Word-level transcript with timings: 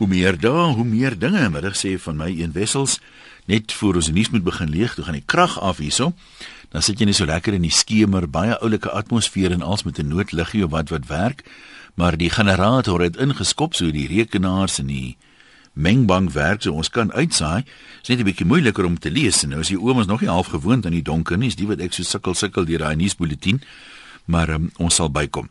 Hoe 0.00 0.08
meer 0.08 0.38
dae, 0.40 0.72
hoe 0.72 0.84
meer 0.88 1.12
dinge. 1.12 1.42
Middag 1.52 1.74
sê 1.76 1.90
van 2.00 2.16
my 2.16 2.30
een 2.32 2.54
wessels 2.56 2.94
net 3.44 3.72
voor 3.76 3.98
ons 4.00 4.08
nuus 4.08 4.30
moet 4.32 4.46
begin 4.46 4.70
leeg, 4.72 4.94
toe 4.96 5.04
gaan 5.04 5.18
die 5.18 5.26
krag 5.28 5.58
af 5.60 5.82
hierso. 5.84 6.14
Dan 6.72 6.80
sit 6.80 7.02
jy 7.02 7.10
net 7.10 7.18
so 7.18 7.28
lekker 7.28 7.52
in 7.52 7.66
die 7.66 7.74
skemer, 7.74 8.24
baie 8.24 8.56
oulike 8.64 8.88
atmosfeer 8.96 9.52
en 9.52 9.60
als 9.60 9.84
met 9.84 10.00
'n 10.00 10.08
noodliggie 10.08 10.64
of 10.64 10.70
wat 10.70 10.88
wat 10.88 11.06
werk, 11.12 11.44
maar 11.94 12.16
die 12.16 12.30
generator 12.30 13.00
het 13.00 13.16
ingeskop 13.16 13.74
so 13.74 13.90
die 13.90 14.08
rekenaars 14.08 14.78
en 14.78 14.86
die 14.86 15.16
mengbank 15.72 16.30
werk 16.32 16.62
so 16.62 16.72
ons 16.72 16.88
kan 16.88 17.12
uitsaai. 17.12 17.62
Dit 17.62 18.02
is 18.02 18.08
net 18.08 18.18
'n 18.20 18.24
bietjie 18.24 18.46
moeiliker 18.46 18.84
om 18.84 18.98
te 18.98 19.10
lees 19.10 19.44
nou 19.44 19.60
is 19.60 19.68
die 19.68 19.80
oom 19.80 19.98
ons 19.98 20.06
nog 20.06 20.20
nie 20.20 20.30
half 20.30 20.46
gewoond 20.46 20.86
aan 20.86 20.96
die 20.96 21.02
donker 21.02 21.36
nie, 21.36 21.48
is 21.48 21.56
die 21.56 21.66
wat 21.66 21.80
ek 21.80 21.92
so 21.92 22.02
sukkel 22.02 22.34
sukkel 22.34 22.64
deur 22.64 22.78
daai 22.78 22.96
nuusbulletin 22.96 23.60
maar 24.30 24.48
um, 24.54 24.70
ons 24.78 24.94
sal 24.94 25.10
bykom. 25.10 25.48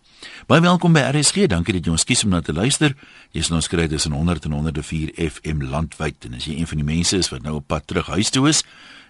Baie 0.47 0.63
welkom 0.63 0.95
by 0.95 1.03
RSG. 1.11 1.47
Dankie 1.51 1.75
dat 1.75 1.85
jy 1.85 1.93
ons 1.93 2.05
kies 2.07 2.23
om 2.23 2.33
na 2.33 2.41
te 2.41 2.55
luister. 2.55 2.95
Jy 3.35 3.43
is 3.43 3.51
nou 3.51 3.59
skryf 3.61 3.91
dis 3.91 4.07
in 4.07 4.15
100 4.15 4.47
en 4.47 4.55
104 4.57 5.11
FM 5.27 5.65
landwyd 5.71 6.29
en 6.29 6.39
as 6.39 6.47
jy 6.47 6.57
een 6.59 6.69
van 6.69 6.81
die 6.81 6.87
mense 6.87 7.19
is 7.19 7.31
wat 7.33 7.43
nou 7.43 7.59
op 7.59 7.67
pad 7.67 7.87
terug 7.91 8.07
huis 8.15 8.31
toe 8.33 8.47
is 8.49 8.63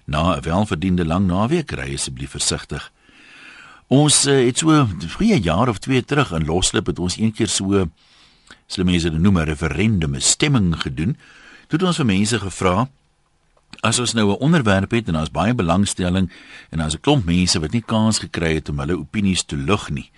na 0.09 0.35
'n 0.35 0.41
welverdiende 0.41 1.05
lang 1.05 1.27
naweek, 1.27 1.71
ry 1.71 1.93
asseblief 1.93 2.33
versigtig. 2.33 2.91
Ons 3.87 4.25
uh, 4.25 4.45
het 4.45 4.57
so 4.57 4.87
vrye 5.17 5.39
jaar 5.41 5.69
of 5.69 5.77
twee 5.77 6.01
terug 6.05 6.31
in 6.31 6.45
Loslip 6.45 6.85
het 6.87 6.99
ons 6.99 7.17
een 7.17 7.31
keer 7.31 7.47
so 7.47 7.85
slim 8.67 8.85
mense 8.85 9.09
dit 9.09 9.21
noem 9.21 9.37
'n 9.37 9.49
referendum, 9.49 10.15
'n 10.15 10.21
stemming 10.21 10.81
gedoen. 10.81 11.17
Toe 11.67 11.79
het 11.79 11.87
ons 11.87 11.97
vir 11.97 12.05
mense 12.05 12.39
gevra 12.39 12.89
As 13.81 13.99
ons 13.99 14.13
nou 14.13 14.31
'n 14.31 14.39
onderwerp 14.39 14.91
het 14.91 15.07
en 15.07 15.13
daar's 15.13 15.31
baie 15.31 15.53
belangstelling 15.53 16.31
en 16.69 16.77
daar's 16.77 16.93
'n 16.93 17.01
klomp 17.01 17.25
mense 17.25 17.59
wat 17.59 17.71
nie 17.71 17.81
kans 17.85 18.19
gekry 18.19 18.53
het 18.53 18.69
om 18.69 18.79
hulle 18.79 18.97
opinies 18.97 19.43
te 19.43 19.55
lig 19.55 19.89
nie. 19.89 20.11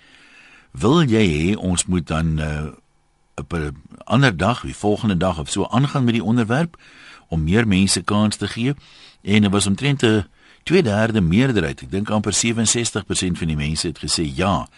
Wil 0.70 1.02
jy 1.02 1.26
hê 1.26 1.56
ons 1.56 1.86
moet 1.86 2.06
dan 2.06 2.40
uh, 2.40 2.66
op 3.34 3.52
'n 3.52 3.76
ander 4.04 4.36
dag, 4.36 4.60
die 4.60 4.76
volgende 4.76 5.16
dag 5.16 5.38
of 5.38 5.50
so 5.50 5.66
aangaan 5.66 6.04
met 6.04 6.14
die 6.14 6.24
onderwerp 6.24 6.76
om 7.28 7.44
meer 7.44 7.68
mense 7.68 8.02
kans 8.02 8.36
te 8.36 8.48
gee? 8.48 8.74
En 9.22 9.42
dit 9.42 9.50
was 9.50 9.66
omtrent 9.66 10.02
'n 10.02 10.26
2/3 10.62 11.22
meerderheid. 11.22 11.82
Ek 11.82 11.90
dink 11.90 12.10
amper 12.10 12.32
67% 12.32 13.38
van 13.38 13.46
die 13.46 13.56
mense 13.56 13.86
het 13.86 13.98
gesê 13.98 14.34
ja. 14.34 14.68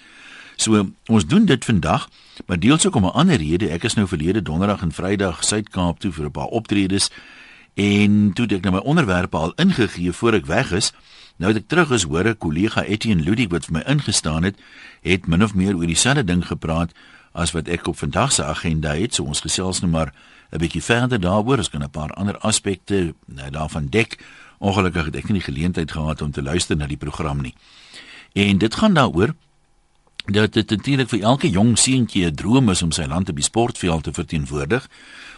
So 0.57 0.91
ons 1.07 1.27
doen 1.27 1.45
dit 1.45 1.65
vandag, 1.65 2.09
maar 2.47 2.59
deels 2.59 2.87
ook 2.87 2.95
om 2.95 3.05
'n 3.05 3.13
ander 3.13 3.37
rede. 3.37 3.69
Ek 3.69 3.85
is 3.85 3.95
nou 3.95 4.09
verlede 4.09 4.43
donderdag 4.43 4.83
en 4.83 4.93
Vrydag 4.93 5.45
Suid-Kaap 5.45 5.99
toe 5.99 6.13
vir 6.13 6.25
'n 6.25 6.31
paar 6.31 6.47
optredes 6.47 7.11
En 7.75 8.33
toe 8.35 8.47
ek 8.47 8.63
nou 8.63 8.77
my 8.77 8.83
onderwerpe 8.87 9.37
al 9.37 9.53
ingegee 9.59 10.13
voor 10.13 10.39
ek 10.39 10.47
weg 10.47 10.71
is, 10.73 10.93
nou 11.37 11.53
dat 11.53 11.63
ek 11.63 11.69
terug 11.69 11.91
is, 11.91 12.07
hoor 12.07 12.29
'n 12.29 12.39
kollega 12.39 12.85
Etienne 12.85 13.23
Ludwig 13.23 13.51
wat 13.51 13.65
vir 13.67 13.73
my 13.73 13.83
ingestaan 13.87 14.43
het, 14.43 14.57
het 15.03 15.27
min 15.27 15.43
of 15.43 15.55
meer 15.55 15.77
oor 15.77 15.87
dieselfde 15.87 16.25
ding 16.25 16.47
gepraat 16.47 16.93
as 17.33 17.51
wat 17.51 17.69
ek 17.69 17.87
op 17.87 17.99
vandag 17.99 18.33
se 18.33 18.45
agenda 18.45 18.95
het. 18.95 19.15
So 19.15 19.25
ons 19.25 19.41
gesels 19.41 19.81
nou 19.81 19.91
maar 19.91 20.13
'n 20.53 20.59
bietjie 20.59 20.83
verder 20.83 21.21
daaroor. 21.21 21.59
Ons 21.59 21.71
kan 21.71 21.83
'n 21.83 21.91
paar 21.91 22.13
ander 22.13 22.39
aspekte 22.39 23.15
nou 23.27 23.51
daarvan 23.51 23.87
dek. 23.91 24.19
Ongelukkig 24.59 25.05
het 25.05 25.17
ek 25.17 25.25
nie 25.29 25.43
die 25.43 25.53
geleentheid 25.53 25.91
gehad 25.91 26.23
om 26.23 26.31
te 26.31 26.43
luister 26.43 26.77
na 26.77 26.87
die 26.87 26.97
program 26.97 27.41
nie. 27.41 27.55
En 28.33 28.59
dit 28.59 28.75
gaan 28.75 28.95
daaroor 28.95 29.35
dat 30.25 30.53
dit 30.53 30.71
natuurlik 30.71 31.09
vir 31.09 31.21
elke 31.21 31.51
jong 31.51 31.79
seentjie 31.79 32.27
'n 32.27 32.35
droom 32.35 32.71
is 32.71 32.83
om 32.83 32.93
sy 32.93 33.05
land 33.05 33.29
op 33.29 33.35
die 33.35 33.45
sportveld 33.45 34.03
te 34.03 34.13
verteenwoordig 34.13 34.89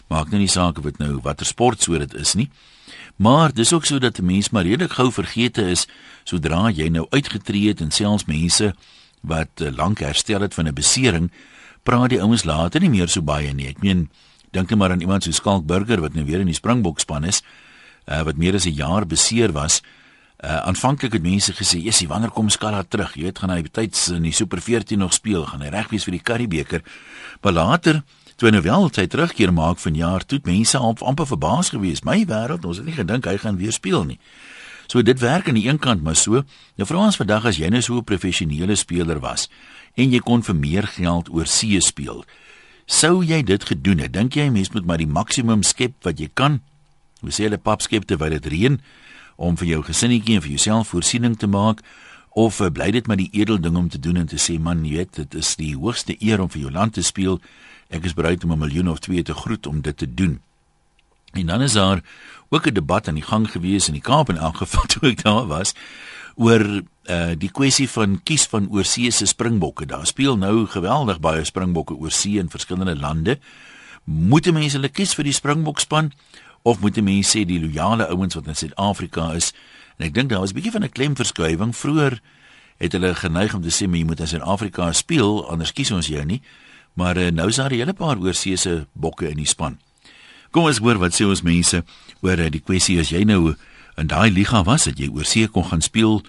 maak 0.07 0.29
nou 0.29 0.39
nie 0.39 0.51
saak 0.51 0.77
of 0.77 0.83
dit 0.83 0.97
nou 0.97 1.19
watter 1.21 1.45
sport 1.45 1.81
so 1.81 1.97
dit 1.97 2.13
is 2.13 2.33
nie. 2.33 2.49
Maar 3.17 3.53
dis 3.53 3.73
ook 3.73 3.85
so 3.85 3.99
dat 3.99 4.19
'n 4.19 4.25
mens 4.25 4.49
maar 4.49 4.63
redelik 4.63 4.91
gou 4.91 5.11
vergeete 5.11 5.69
is 5.69 5.87
sodra 6.23 6.69
jy 6.69 6.87
nou 6.87 7.07
uitgetree 7.09 7.67
het 7.67 7.81
en 7.81 7.91
selfs 7.91 8.25
mense 8.25 8.73
wat 9.21 9.61
uh, 9.61 9.71
lank 9.75 9.99
herstel 9.99 10.41
het 10.41 10.53
van 10.53 10.67
'n 10.67 10.73
besering, 10.73 11.31
praat 11.83 12.09
die 12.09 12.21
ouens 12.21 12.43
later 12.43 12.79
nie 12.81 12.89
meer 12.89 13.07
so 13.07 13.21
baie 13.21 13.53
nie. 13.53 13.67
Ek 13.67 13.81
meen, 13.81 14.09
dink 14.51 14.69
net 14.69 14.79
maar 14.79 14.91
aan 14.91 15.01
iemand 15.01 15.23
so 15.23 15.31
Skalk 15.31 15.65
Burger 15.65 16.01
wat 16.01 16.13
nou 16.13 16.25
weer 16.25 16.39
in 16.39 16.51
die 16.51 16.57
Springbok 16.57 16.99
span 16.99 17.23
is, 17.23 17.41
uh, 18.05 18.21
wat 18.21 18.37
meer 18.37 18.55
as 18.55 18.65
'n 18.65 18.75
jaar 18.75 19.05
beseer 19.05 19.51
was. 19.51 19.81
Uh, 20.37 20.57
aanvanklik 20.69 21.13
het 21.13 21.21
mense 21.21 21.53
gesê, 21.53 21.81
"Jessie, 21.81 22.07
wanneer 22.07 22.29
kom 22.29 22.49
Skala 22.49 22.83
terug? 22.83 23.15
Jy 23.15 23.23
weet, 23.23 23.39
gaan 23.39 23.49
hy 23.49 23.61
betyds 23.61 24.09
in 24.09 24.21
die 24.21 24.31
Super 24.31 24.61
14 24.61 24.99
nog 24.99 25.13
speel, 25.13 25.45
gaan 25.45 25.61
hy 25.61 25.69
reg 25.69 25.89
wees 25.89 26.03
vir 26.03 26.11
die 26.11 26.21
Currie-beker." 26.21 26.81
Maar 27.41 27.53
later 27.53 28.03
toe 28.37 28.51
nou 28.53 28.61
wel 28.61 28.89
sy 28.93 29.07
terugkeer 29.09 29.53
maak 29.53 29.81
van 29.81 29.95
jaar 29.97 30.25
toe 30.25 30.39
mense 30.45 30.77
amper 30.77 31.27
verbaas 31.27 31.73
gewees. 31.73 32.03
My 32.05 32.23
wêreld 32.25 32.65
ons 32.65 32.77
het 32.77 32.85
nie 32.85 32.95
gedink 32.97 33.25
hy 33.25 33.37
gaan 33.41 33.57
weer 33.57 33.73
speel 33.73 34.05
nie. 34.05 34.19
So 34.87 35.01
dit 35.01 35.19
werk 35.19 35.49
aan 35.49 35.59
die 35.59 35.67
een 35.67 35.79
kant 35.79 36.03
maar 36.03 36.15
so. 36.15 36.43
Nou 36.77 36.87
vir 36.87 36.97
ons 36.97 37.17
vandag 37.17 37.45
as 37.45 37.57
jy 37.57 37.69
nou 37.69 37.81
so 37.81 37.97
'n 37.97 38.03
professionele 38.03 38.75
speler 38.75 39.19
was 39.19 39.49
en 39.95 40.11
jy 40.11 40.19
kon 40.19 40.43
vir 40.43 40.55
meer 40.55 40.87
geld 40.87 41.29
oor 41.29 41.45
see 41.45 41.81
speel 41.81 42.23
sou 42.87 43.19
jy 43.23 43.41
dit 43.43 43.63
gedoen 43.67 43.99
het? 43.99 44.15
Dink 44.15 44.37
jy 44.39 44.47
mense 44.49 44.71
moet 44.73 44.87
maar 44.87 45.01
die 45.01 45.09
maksimum 45.11 45.63
skep 45.67 45.99
wat 46.07 46.21
jy 46.23 46.29
kan? 46.33 46.61
Hoe 47.21 47.33
sê 47.35 47.47
hulle 47.47 47.59
pap 47.59 47.83
skep 47.83 48.07
terwyl 48.07 48.37
dit 48.37 48.47
reën 48.47 48.79
om 49.37 49.57
vir 49.59 49.73
jou 49.75 49.81
gesinnetjie 49.85 50.37
en 50.37 50.45
vir 50.45 50.53
jouself 50.55 50.93
voorsiening 50.95 51.35
te 51.37 51.49
maak? 51.51 51.83
Of 52.37 52.61
uh, 52.61 52.71
bly 52.71 52.89
dit 52.95 53.07
maar 53.09 53.19
die 53.19 53.29
edel 53.35 53.59
ding 53.59 53.75
om 53.77 53.89
te 53.91 53.99
doen 53.99 54.23
en 54.23 54.29
te 54.29 54.39
sê 54.39 54.57
man 54.61 54.85
jy 54.85 55.01
weet 55.01 55.19
dit 55.19 55.39
is 55.41 55.55
die 55.59 55.73
hoogste 55.75 56.15
eer 56.23 56.41
om 56.41 56.49
vir 56.53 56.63
jou 56.63 56.71
land 56.71 56.95
te 56.95 57.03
speel 57.03 57.41
Ek 57.89 58.03
is 58.03 58.13
bereid 58.13 58.43
om 58.43 58.51
'n 58.51 58.59
miljoen 58.59 58.89
of 58.89 58.99
twee 58.99 59.23
te 59.23 59.33
groet 59.33 59.67
om 59.67 59.81
dit 59.81 59.97
te 59.97 60.13
doen. 60.13 60.41
En 61.31 61.45
dan 61.45 61.61
is 61.61 61.73
daar 61.73 62.01
ook 62.49 62.67
'n 62.67 62.73
debat 62.73 63.07
aan 63.07 63.13
die 63.13 63.23
gang 63.23 63.51
gewees 63.51 63.87
in 63.87 63.93
die 63.93 64.01
Kaap 64.01 64.29
in 64.29 64.37
elk 64.37 64.57
geval 64.57 64.85
toe 64.91 65.09
ek 65.09 65.23
daar 65.23 65.47
was 65.47 65.73
oor 66.35 66.81
uh 67.09 67.31
die 67.37 67.51
kwessie 67.51 67.89
van 67.89 68.23
kies 68.23 68.45
van 68.45 68.69
oorseese 68.69 69.25
springbokke. 69.25 69.85
Daar 69.85 70.05
speel 70.05 70.37
nou 70.37 70.65
geweldig 70.65 71.19
baie 71.19 71.43
springbokke 71.43 71.95
oorsee 71.95 72.39
in 72.39 72.49
verskillende 72.49 72.95
lande. 72.95 73.39
Moet 74.03 74.51
mense 74.51 74.75
hulle 74.77 74.89
kies 74.89 75.15
vir 75.15 75.23
die 75.23 75.33
springbokspan 75.33 76.11
of 76.61 76.79
moet 76.79 77.01
mense 77.01 77.37
sê 77.37 77.45
die 77.45 77.59
loyale 77.59 78.07
ouens 78.07 78.35
wat 78.35 78.47
in 78.47 78.55
Suid-Afrika 78.55 79.31
is? 79.33 79.53
En 79.97 80.05
ek 80.05 80.13
dink 80.13 80.29
daar 80.29 80.39
was 80.39 80.51
'n 80.51 80.59
bietjie 80.59 80.71
van 80.71 80.83
'n 80.83 80.91
klemverskywing. 80.91 81.75
Vroeger 81.75 82.21
het 82.77 82.91
hulle 82.91 83.15
geneig 83.15 83.53
om 83.53 83.61
te 83.61 83.69
sê 83.69 83.89
jy 83.89 84.03
moet 84.03 84.19
in 84.19 84.27
Suid-Afrika 84.27 84.91
speel, 84.93 85.49
anders 85.49 85.73
kies 85.73 85.91
ons 85.91 86.07
jou 86.07 86.25
nie. 86.25 86.41
Maar 86.97 87.17
uh, 87.17 87.31
nou 87.31 87.47
is 87.47 87.55
daar 87.55 87.69
'n 87.69 87.77
hele 87.77 87.93
paar 87.93 88.17
oorseese 88.17 88.87
bokke 88.93 89.29
in 89.29 89.37
die 89.37 89.45
span. 89.45 89.77
Kom 90.51 90.63
ons 90.63 90.77
hoor 90.77 90.97
wat 90.97 91.13
sê 91.13 91.25
ons 91.25 91.41
mense 91.41 91.83
oor 92.21 92.39
uh, 92.39 92.49
die 92.49 92.61
kwessie 92.61 92.99
as 92.99 93.09
jy 93.09 93.23
nou 93.23 93.55
in 93.97 94.07
daai 94.07 94.31
liga 94.31 94.63
was, 94.63 94.83
dat 94.83 94.97
jy 94.97 95.09
oorsee 95.09 95.47
kon 95.47 95.63
gaan 95.63 95.81
speel 95.81 96.23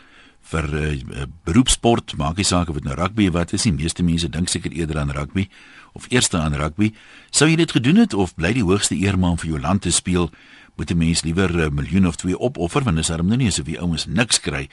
vir 0.48 0.64
'n 0.64 0.74
uh, 0.74 1.20
eh, 1.20 1.26
beroepsport, 1.44 2.16
maak 2.16 2.36
nie 2.36 2.44
saak 2.44 2.68
of 2.68 2.74
dit 2.74 2.84
nou 2.84 2.94
rugby 2.94 3.26
of 3.28 3.32
wat 3.32 3.52
is 3.52 3.64
nie. 3.64 3.72
Meeste 3.72 4.02
mense 4.02 4.28
dink 4.28 4.48
seker 4.48 4.72
eerder 4.72 4.98
aan 4.98 5.10
rugby 5.10 5.48
of 5.92 6.06
eerste 6.08 6.38
aan 6.38 6.54
rugby. 6.54 6.92
Sou 7.30 7.48
jy 7.48 7.56
dit 7.56 7.72
gedoen 7.72 7.96
het 7.96 8.14
of 8.14 8.34
bly 8.34 8.52
die 8.52 8.64
hoogste 8.64 8.94
eer 8.94 9.18
maar 9.18 9.30
om 9.30 9.38
vir 9.38 9.50
jou 9.50 9.60
land 9.60 9.82
te 9.82 9.90
speel? 9.90 10.30
Moet 10.76 10.90
'n 10.90 10.98
mens 10.98 11.22
liewer 11.22 11.50
'n 11.50 11.74
miljoen 11.74 12.06
of 12.06 12.16
twee 12.16 12.38
opoffer 12.38 12.84
want 12.84 12.96
dis 12.96 13.06
darm 13.06 13.26
nou 13.26 13.36
nie 13.36 13.48
asof 13.48 13.66
jy 13.66 13.78
ouens 13.78 14.06
niks 14.06 14.40
kry 14.40 14.68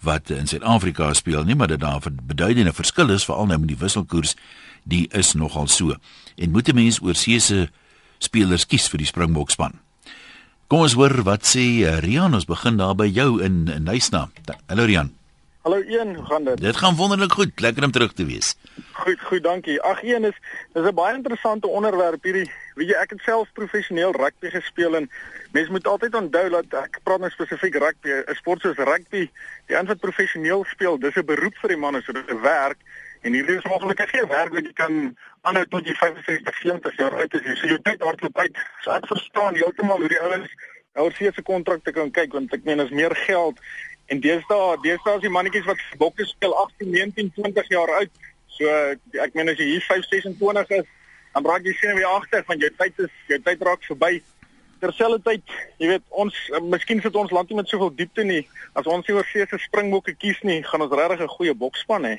wat 0.00 0.30
in 0.30 0.46
Suid-Afrika 0.46 1.12
speel 1.14 1.44
nie, 1.44 1.54
maar 1.54 1.68
dit 1.68 1.80
daar 1.80 2.00
'n 2.00 2.18
beduidende 2.26 2.72
verskil 2.72 3.10
is 3.10 3.24
veral 3.24 3.46
nou 3.46 3.58
met 3.58 3.68
die 3.68 3.76
wisselkoers 3.76 4.34
die 4.82 5.08
is 5.12 5.34
nogal 5.34 5.68
so. 5.68 5.96
En 6.36 6.50
moet 6.50 6.68
'n 6.68 6.74
mens 6.74 7.00
oorseese 7.02 7.68
spelers 8.18 8.66
kies 8.66 8.88
vir 8.88 8.98
die 8.98 9.06
Springbokspan? 9.06 9.72
Kom 10.66 10.80
ons 10.80 10.92
hoor 10.94 11.22
wat 11.22 11.42
sê 11.42 11.82
uh, 11.82 11.98
Rian, 11.98 12.34
ons 12.34 12.44
begin 12.44 12.76
daar 12.76 12.94
by 12.94 13.06
jou 13.06 13.42
in 13.42 13.68
in 13.68 13.82
Nysna. 13.82 14.30
Hallo 14.66 14.84
Rian. 14.84 15.10
Hallo 15.62 15.82
een, 15.86 16.14
hoe 16.14 16.24
gaan 16.24 16.44
dit? 16.44 16.60
Dit 16.60 16.76
gaan 16.76 16.94
wonderlik 16.96 17.32
goed, 17.32 17.60
lekker 17.60 17.84
om 17.84 17.90
terug 17.90 18.12
te 18.12 18.24
wees. 18.24 18.54
Goed, 18.92 19.20
goed, 19.20 19.42
dankie. 19.42 19.82
Ag 19.82 20.02
een 20.02 20.24
is 20.24 20.36
dis 20.72 20.86
'n 20.86 20.94
baie 20.94 21.14
interessante 21.14 21.66
onderwerp 21.66 22.22
hierdie. 22.22 22.50
Weet 22.74 22.88
jy, 22.88 22.94
ek 22.94 23.10
het 23.10 23.20
self 23.20 23.48
professioneel 23.52 24.12
rugby 24.12 24.48
gespeel 24.50 24.96
en 24.96 25.10
mense 25.52 25.70
moet 25.70 25.86
altyd 25.86 26.14
onthou 26.14 26.48
dat 26.48 26.74
ek 26.84 26.98
praat 27.02 27.20
nou 27.20 27.30
spesifiek 27.30 27.74
rugby, 27.74 28.08
'n 28.08 28.34
sport 28.34 28.60
soos 28.60 28.76
rugby, 28.76 29.30
die 29.66 29.76
een 29.76 29.86
wat 29.86 30.00
professioneel 30.00 30.64
speel, 30.64 30.98
dis 30.98 31.16
'n 31.16 31.24
beroep 31.24 31.56
vir 31.60 31.68
die 31.68 31.76
manne, 31.76 32.02
so 32.02 32.12
dit 32.12 32.24
is 32.26 32.34
'n 32.34 32.40
werk. 32.42 32.78
En 33.20 33.32
hierdie 33.36 33.56
is 33.56 33.68
moontlik 33.68 34.00
geen 34.08 34.28
werk 34.28 34.52
wat 34.56 34.64
jy 34.64 34.72
kan 34.72 34.94
aanhou 35.42 35.66
tot 35.68 35.86
jy 35.86 35.94
65, 35.94 36.60
70 36.62 36.96
jaar 36.96 37.16
oud 37.20 37.34
is. 37.40 37.62
Jy 37.68 37.78
tyd 37.84 38.04
hardloop 38.04 38.38
uit. 38.38 38.60
So 38.84 38.94
ek 38.96 39.08
verstaan 39.10 39.58
heeltemal 39.60 40.00
hoe 40.00 40.08
die 40.08 40.20
ouens 40.20 40.52
ouer 40.98 41.14
se 41.16 41.42
kontrakte 41.42 41.92
kan 41.92 42.10
kyk 42.10 42.32
want 42.32 42.54
ek 42.54 42.64
meen 42.64 42.80
is 42.80 42.90
meer 42.90 43.14
geld 43.26 43.60
en 44.10 44.20
deesdae 44.20 44.78
deesdae 44.82 45.18
is 45.18 45.22
die 45.22 45.30
mannetjies 45.30 45.68
wat 45.68 45.82
bokke 46.00 46.26
speel 46.26 46.54
18, 46.64 46.90
19, 46.90 47.30
20 47.36 47.68
jaar 47.70 47.92
oud. 48.00 48.10
So 48.56 48.66
ek 49.22 49.36
meen 49.38 49.52
as 49.52 49.60
jy 49.60 49.68
hier 49.76 49.84
5, 49.86 50.08
26 50.10 50.74
is, 50.80 50.88
dan 51.34 51.46
raak 51.46 51.68
jy 51.68 51.76
sien 51.78 51.94
weer 51.94 52.10
agter 52.10 52.42
van 52.48 52.58
jou 52.58 52.70
tyd 52.80 53.04
is 53.06 53.14
jou 53.30 53.38
tyd 53.46 53.62
raak 53.68 53.86
verby. 53.86 54.18
Terselfdertyd, 54.80 55.44
jy 55.78 55.92
weet 55.92 56.04
ons 56.24 56.36
miskien 56.72 57.02
sit 57.04 57.16
ons 57.22 57.32
land 57.36 57.52
nie 57.52 57.60
met 57.60 57.70
soveel 57.70 57.92
diepte 57.94 58.24
nie. 58.26 58.42
As 58.74 58.88
ons 58.88 59.06
nie 59.06 59.14
oor 59.14 59.28
see 59.28 59.44
se 59.46 59.60
springbokke 59.60 60.16
kies 60.16 60.40
nie, 60.42 60.62
gaan 60.66 60.82
ons 60.88 60.96
regtig 60.96 61.22
'n 61.22 61.34
goeie 61.36 61.54
bokspan 61.54 62.08
hê. 62.08 62.16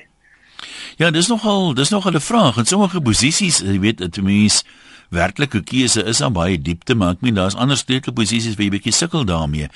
Ja, 0.96 1.10
dis 1.10 1.28
nogal 1.28 1.74
dis 1.74 1.88
nogal 1.90 2.12
'n 2.12 2.20
vraag. 2.20 2.56
In 2.56 2.66
sommige 2.66 3.00
posisies, 3.00 3.58
jy 3.58 3.80
weet, 3.80 3.98
dit 3.98 4.22
mens 4.22 4.64
werklike 5.12 5.60
keuse 5.62 6.04
is 6.04 6.22
aan 6.22 6.32
baie 6.32 6.56
diepte, 6.60 6.94
maar 6.94 7.10
ek 7.10 7.20
meen 7.20 7.34
daar's 7.34 7.54
ander 7.54 7.76
sleutelposisies 7.76 8.56
waar 8.56 8.64
jy 8.64 8.70
bietjie 8.70 8.92
sukkel 8.92 9.24
daarmee. 9.24 9.68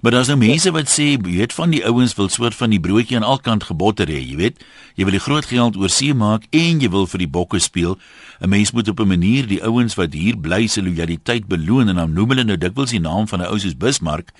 Maar 0.00 0.12
daar's 0.12 0.28
nou 0.30 0.38
mense 0.38 0.70
wat 0.70 0.86
sê, 0.86 1.16
jy 1.16 1.22
weet 1.22 1.52
van 1.52 1.70
die 1.74 1.82
ouens 1.86 2.14
wil 2.14 2.28
soort 2.28 2.54
van 2.54 2.70
die 2.70 2.78
broodjie 2.80 3.16
aan 3.18 3.26
alkant 3.26 3.64
gebotter 3.66 4.06
hê, 4.06 4.20
jy 4.22 4.36
weet. 4.38 4.62
Jy 4.94 5.08
wil 5.08 5.16
die 5.16 5.24
groot 5.24 5.48
geld 5.50 5.76
oor 5.76 5.90
see 5.90 6.14
maak 6.14 6.46
en 6.54 6.78
jy 6.78 6.90
wil 6.94 7.06
vir 7.10 7.18
die 7.18 7.30
bokke 7.38 7.58
speel. 7.58 7.98
'n 8.40 8.48
Mens 8.48 8.70
moet 8.72 8.88
op 8.88 9.00
'n 9.00 9.08
manier 9.08 9.46
die 9.46 9.62
ouens 9.62 9.94
wat 9.94 10.12
hier 10.12 10.36
bly 10.38 10.66
se 10.66 10.82
lojaliteit 10.82 11.48
beloon 11.48 11.88
en 11.88 11.96
dan 11.96 12.12
noem 12.12 12.28
hulle 12.28 12.44
nou 12.44 12.56
dikwels 12.56 12.90
die 12.90 13.00
naam 13.00 13.26
van 13.28 13.40
'n 13.40 13.50
ou 13.50 13.58
soos 13.58 13.76
Bismarck. 13.76 14.30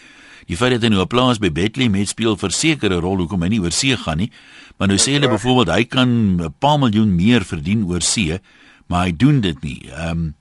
Die 0.46 0.56
feit 0.56 0.70
dat 0.70 0.82
hy 0.82 0.88
nou 0.88 1.02
'n 1.02 1.06
plaas 1.06 1.38
by 1.38 1.50
Bethlehem 1.50 1.94
het 1.94 2.08
speel 2.08 2.36
verseker 2.36 2.90
'n 2.92 3.00
rol 3.00 3.16
hoekom 3.16 3.42
hy 3.42 3.48
nie 3.48 3.60
oor 3.60 3.72
see 3.72 3.96
gaan 3.96 4.18
nie. 4.18 4.30
Maar 4.78 4.92
nou 4.92 4.98
sê 4.98 5.16
hulle 5.16 5.28
byvoorbeeld 5.28 5.74
hy 5.74 5.84
kan 5.84 6.08
'n 6.38 6.54
paar 6.58 6.78
miljoen 6.78 7.14
meer 7.14 7.44
verdien 7.44 7.84
oor 7.84 8.02
see, 8.02 8.38
maar 8.86 9.04
hy 9.06 9.16
doen 9.16 9.40
dit 9.40 9.62
nie. 9.62 9.90
Ehm 9.90 10.10
um, 10.10 10.34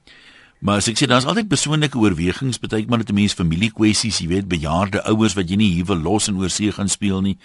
maar 0.60 0.78
ek 0.78 0.98
sê 0.98 1.06
daar's 1.06 1.26
altyd 1.26 1.48
persoonlike 1.48 1.98
oorwegings, 1.98 2.60
baie 2.60 2.86
maar 2.88 2.98
dit 2.98 3.10
'n 3.10 3.14
mens 3.14 3.34
familiekwessies, 3.34 4.20
jy 4.20 4.28
weet, 4.28 4.48
bejaarde 4.48 5.04
ouers 5.04 5.34
wat 5.34 5.50
jy 5.50 5.56
nie 5.56 5.74
hier 5.74 5.86
wil 5.86 5.98
los 5.98 6.28
en 6.28 6.38
oor 6.38 6.50
see 6.50 6.72
gaan 6.72 6.90
speel 6.90 7.22
nie. 7.22 7.38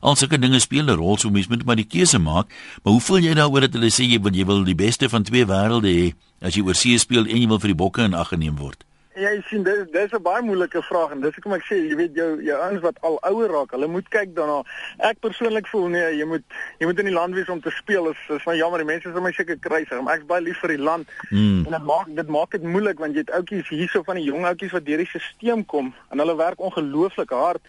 Al 0.00 0.16
sulke 0.16 0.38
dinge 0.38 0.60
speel 0.60 0.84
'n 0.84 0.96
rol, 0.96 1.16
so 1.16 1.30
mens 1.30 1.48
moet 1.48 1.64
maar 1.64 1.76
die 1.76 1.86
keuse 1.86 2.18
maak. 2.18 2.46
Maar 2.82 2.92
hoe 2.92 3.00
voel 3.00 3.18
jy 3.18 3.34
daaroor 3.34 3.60
dat 3.60 3.72
hulle 3.72 3.90
sê 3.90 4.04
jy 4.04 4.20
wil 4.20 4.32
jy 4.32 4.44
wil 4.44 4.64
die 4.64 4.74
beste 4.74 5.08
van 5.08 5.22
twee 5.22 5.44
wêrelde 5.44 5.88
hê 5.88 6.14
as 6.40 6.54
jy 6.54 6.62
oor 6.62 6.74
see 6.74 6.98
speel 6.98 7.26
en 7.26 7.40
jy 7.40 7.48
wil 7.48 7.58
vir 7.58 7.68
die 7.68 7.82
bokke 7.82 8.02
in 8.02 8.14
ag 8.14 8.28
geneem 8.28 8.56
word? 8.56 8.87
Ja, 9.18 9.32
jy 9.34 9.40
sien 9.48 9.64
dis 9.66 9.86
dis 9.90 10.12
'n 10.14 10.22
baie 10.22 10.42
moeilike 10.42 10.82
vraag 10.82 11.10
en 11.10 11.20
dis 11.20 11.34
hoekom 11.34 11.54
ek 11.54 11.64
sê 11.66 11.74
jy 11.74 11.96
weet 11.96 12.14
jou 12.14 12.42
jou 12.42 12.58
ouens 12.58 12.80
wat 12.80 12.98
al 13.02 13.18
ouer 13.30 13.50
raak, 13.50 13.70
hulle 13.70 13.86
moet 13.86 14.08
kyk 14.08 14.34
daarna. 14.34 14.62
Ek 14.98 15.18
persoonlik 15.20 15.66
voel 15.66 15.88
nee, 15.88 16.16
jy 16.18 16.24
moet 16.24 16.44
jy 16.78 16.86
moet 16.86 16.98
in 16.98 17.10
die 17.10 17.14
land 17.14 17.34
wees 17.34 17.48
om 17.48 17.60
te 17.60 17.70
speel. 17.70 18.10
Is 18.10 18.22
is 18.36 18.42
van 18.42 18.56
jammer, 18.56 18.78
die 18.78 18.86
mense 18.86 19.10
sal 19.12 19.20
my 19.20 19.32
seker 19.32 19.58
kruisig, 19.58 20.02
maar 20.02 20.16
ek's 20.16 20.26
baie 20.26 20.42
lief 20.42 20.60
vir 20.60 20.76
die 20.76 20.84
land. 20.90 21.08
Mm. 21.30 21.66
En 21.66 21.72
dit 21.72 21.84
maak 21.84 22.06
dit 22.14 22.28
maak 22.28 22.50
dit 22.50 22.62
moeilik 22.62 22.98
want 22.98 23.14
jy 23.14 23.26
het 23.26 23.30
ouetjies 23.30 23.68
hierso 23.68 24.02
van 24.02 24.16
die 24.16 24.24
jong 24.30 24.46
ouetjies 24.46 24.72
wat 24.72 24.86
deur 24.86 25.02
die 25.02 25.10
stelsel 25.10 25.64
kom 25.64 25.94
en 26.10 26.18
hulle 26.18 26.36
werk 26.36 26.60
ongelooflik 26.60 27.30
hard 27.30 27.62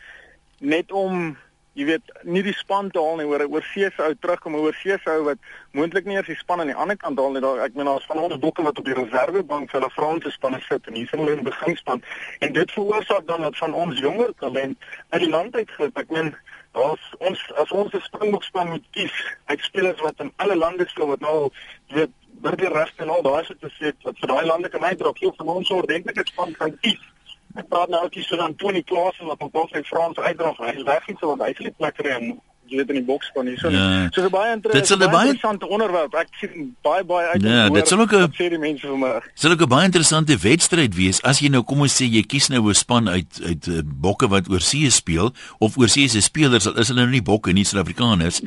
net 0.59 0.91
om 0.91 1.37
jy 1.77 1.85
weet 1.85 2.11
nie 2.23 2.41
die 2.43 2.55
span 2.57 2.89
te 2.91 2.99
haal 2.99 3.19
nie. 3.19 3.27
Oor 3.29 3.45
oor 3.47 3.65
see 3.73 3.89
se 3.95 4.03
ou 4.03 4.15
terugkom 4.15 4.55
oor 4.59 4.75
see 4.81 4.97
se 5.03 5.15
ou 5.15 5.25
wat 5.29 5.39
moontlik 5.77 6.05
nie 6.05 6.17
eers 6.17 6.27
die 6.31 6.37
span 6.39 6.63
aan 6.63 6.71
die 6.71 6.77
ander 6.77 6.97
kant 6.97 7.19
haal 7.19 7.35
nie. 7.35 7.43
Daar 7.45 7.63
ek 7.65 7.75
meen 7.77 7.89
daar's 7.89 8.07
van 8.09 8.21
ons 8.25 8.39
bokke 8.41 8.65
wat 8.65 8.79
op 8.81 8.85
die 8.85 8.97
reservebank 8.97 9.71
vir 9.71 9.79
hulle 9.79 9.91
Franse 9.95 10.31
spanne 10.35 10.61
sit 10.67 10.87
en 10.87 10.99
hier 10.99 11.09
sien 11.09 11.23
hulle 11.23 11.37
in 11.37 11.43
die 11.43 11.51
beginspan. 11.51 12.03
En 12.39 12.53
dit 12.53 12.77
veroorsaak 12.77 13.27
dan 13.27 13.45
dat 13.47 13.57
van 13.57 13.73
ons 13.73 13.99
jonger 13.99 14.33
talent 14.39 14.89
uit 15.09 15.21
die 15.21 15.33
land 15.33 15.55
uitgeloop 15.55 16.01
ek 16.03 16.15
meen 16.17 16.33
daar's 16.77 17.05
ons 17.19 17.39
as 17.63 17.71
ons 17.71 17.93
'n 17.93 18.01
springbokspan 18.01 18.69
moet 18.69 18.85
kies 18.91 19.15
uit 19.45 19.61
spelers 19.61 20.01
wat 20.01 20.19
in 20.19 20.33
alle 20.35 20.55
lande 20.55 20.87
speel 20.87 21.07
wat 21.07 21.19
nou 21.19 21.49
weet 21.87 22.13
burger 22.41 22.71
reg 22.71 22.91
en 22.95 23.09
al 23.09 23.21
daai 23.21 23.43
soort 23.45 23.71
se 23.77 23.93
wat 24.03 24.19
vir 24.19 24.31
daai 24.33 24.45
lande 24.45 24.69
kan 24.69 24.83
uitdra 24.83 25.09
of 25.09 25.35
van 25.35 25.47
ons 25.47 25.69
ordentlike 25.69 26.27
span 26.27 26.53
kan 26.61 26.77
kies 26.79 27.08
Ek 27.57 27.67
praat 27.67 27.89
nou 27.89 28.03
ook 28.03 28.13
hier 28.13 28.23
so 28.23 28.37
dan 28.37 28.55
Tony 28.55 28.83
Klaasen 28.83 29.25
wat 29.25 29.41
op 29.41 29.55
ons 29.55 29.87
Frans 29.87 30.17
uitdra. 30.17 30.53
Hy 30.57 30.75
is 30.75 30.83
weg 30.83 31.07
iets 31.09 31.21
wat 31.21 31.39
hy 31.39 31.53
se 31.57 31.73
plek 31.77 31.95
kry 31.97 32.11
en 32.13 32.39
jy 32.69 32.77
weet 32.77 32.91
in 32.93 32.99
die 32.99 33.05
boks 33.05 33.31
van 33.33 33.47
hier 33.49 33.57
so. 33.57 33.71
Ja. 33.73 34.07
So 34.13 34.21
'n 34.21 34.29
baie 34.29 34.53
interessante 34.53 35.67
onderwerp. 35.67 36.13
Ek 36.13 36.27
sien 36.39 36.75
baie 36.81 37.03
baie 37.03 37.27
uit. 37.27 37.41
Ja, 37.41 37.69
dit 37.69 37.87
sal 37.87 37.99
ook 37.99 38.13
'n 38.13 38.31
sê 38.31 38.49
die 38.49 38.59
mense 38.59 38.87
vir 38.87 38.97
my. 38.97 39.21
Sal 39.33 39.51
ook 39.51 39.61
'n 39.61 39.67
baie 39.67 39.85
interessante 39.85 40.37
wedstryd 40.37 40.95
wees 40.95 41.21
as 41.23 41.39
jy 41.39 41.49
nou 41.49 41.63
kom 41.63 41.81
ons 41.81 42.01
sê 42.01 42.05
jy 42.05 42.21
kies 42.21 42.49
nou 42.49 42.69
'n 42.69 42.73
span 42.73 43.09
uit 43.09 43.41
uit 43.43 43.67
uh, 43.67 43.81
bokke 43.83 44.27
wat 44.27 44.49
oor 44.49 44.61
see 44.61 44.89
speel 44.89 45.33
of 45.59 45.77
oor 45.77 45.89
see 45.89 46.07
se 46.07 46.21
spelers 46.21 46.65
is 46.65 46.87
hulle 46.87 47.01
nou 47.01 47.09
nie 47.09 47.21
bokke 47.21 47.51
nie 47.53 47.63
Suid-Afrikaners 47.63 48.41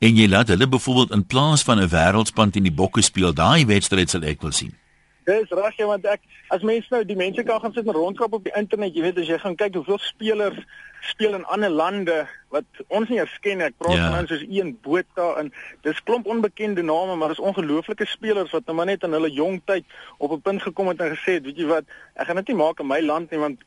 en 0.00 0.16
jy 0.16 0.28
laat 0.28 0.48
hulle 0.48 0.66
byvoorbeeld 0.66 1.12
in 1.12 1.26
plaas 1.26 1.62
van 1.62 1.78
'n 1.78 1.88
wêreldspan 1.88 2.50
teen 2.50 2.64
die 2.64 2.74
bokke 2.74 3.02
speel. 3.02 3.32
Daai 3.32 3.64
wedstryd 3.66 4.10
sal 4.10 4.22
ek 4.22 4.42
wil 4.42 4.52
sien. 4.52 4.74
Dis 5.24 5.50
reg, 5.54 5.76
ja, 5.76 5.86
want 5.86 6.06
ek 6.10 6.24
as 6.54 6.64
mense 6.66 6.90
nou 6.90 7.02
die 7.06 7.16
mense 7.16 7.42
kan 7.46 7.60
gaan 7.62 7.74
sit 7.74 7.86
en 7.86 7.94
rondkap 7.94 8.32
op 8.32 8.44
die 8.44 8.54
internet, 8.58 8.94
jy 8.96 9.04
weet 9.04 9.20
as 9.22 9.28
jy 9.30 9.38
gaan 9.38 9.58
kyk 9.58 9.78
hoeveel 9.78 10.00
spelers 10.02 10.58
speel 11.02 11.34
in 11.34 11.44
ander 11.50 11.70
lande 11.70 12.16
wat 12.54 12.82
ons 12.88 13.10
nie 13.10 13.18
eens 13.18 13.34
ken 13.42 13.58
nie. 13.58 13.68
Ek 13.70 13.78
praat 13.78 13.98
ja. 13.98 14.08
van 14.10 14.20
ons 14.20 14.30
soos 14.30 14.44
een 14.46 14.74
Botha 14.84 15.28
en 15.40 15.50
dis 15.86 16.02
klomp 16.06 16.28
onbekende 16.30 16.84
name, 16.86 17.16
maar 17.18 17.34
dis 17.34 17.42
ongelooflike 17.42 18.06
spelers 18.06 18.54
wat 18.54 18.66
nou 18.66 18.76
maar 18.78 18.90
net 18.90 19.06
in 19.06 19.14
hulle 19.16 19.30
jong 19.34 19.60
tyd 19.66 19.86
op 20.18 20.32
'n 20.32 20.42
punt 20.42 20.62
gekom 20.62 20.92
het 20.92 21.00
en 21.00 21.16
gesê 21.16 21.38
het, 21.38 21.46
weet 21.46 21.58
jy 21.58 21.66
wat, 21.70 21.84
ek 22.14 22.26
gaan 22.26 22.42
dit 22.42 22.52
nie 22.54 22.60
maak 22.62 22.80
in 22.80 22.86
my 22.86 23.00
land 23.00 23.30
nie 23.30 23.42
want 23.42 23.58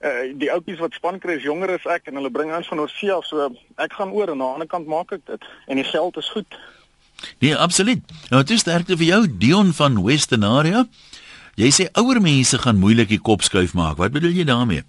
uh, 0.00 0.32
die 0.34 0.52
ouppies 0.52 0.80
wat 0.82 0.92
span 0.92 1.18
kry 1.18 1.38
is 1.38 1.46
jonger 1.46 1.70
as 1.76 1.86
ek 1.86 2.08
en 2.10 2.20
hulle 2.20 2.30
bring 2.30 2.52
aan 2.52 2.64
van 2.64 2.80
Oorsee 2.80 3.12
af, 3.12 3.24
so 3.24 3.48
ek 3.76 3.92
gaan 3.92 4.12
oor 4.12 4.28
en 4.28 4.40
aan 4.40 4.44
die 4.44 4.54
ander 4.54 4.70
kant 4.74 4.86
maak 4.86 5.12
ek 5.12 5.26
dit 5.26 5.50
en 5.66 5.76
die 5.80 5.88
geld 5.88 6.16
is 6.16 6.30
goed. 6.34 6.58
Nee, 7.40 7.56
absoluut. 7.56 8.00
Nou, 8.30 8.42
is 8.44 8.60
sterkte 8.60 8.96
vir 8.96 9.06
jou 9.06 9.22
Dion 9.38 9.72
van 9.72 10.02
Western 10.04 10.44
Area. 10.44 10.86
Jy 11.60 11.70
sê 11.70 11.88
ouer 12.00 12.20
mense 12.20 12.58
gaan 12.58 12.80
moeilik 12.80 13.08
die 13.08 13.20
kop 13.20 13.42
skuif 13.42 13.74
maak. 13.74 13.98
Wat 14.00 14.12
bedoel 14.12 14.32
jy 14.32 14.44
daarmee? 14.48 14.84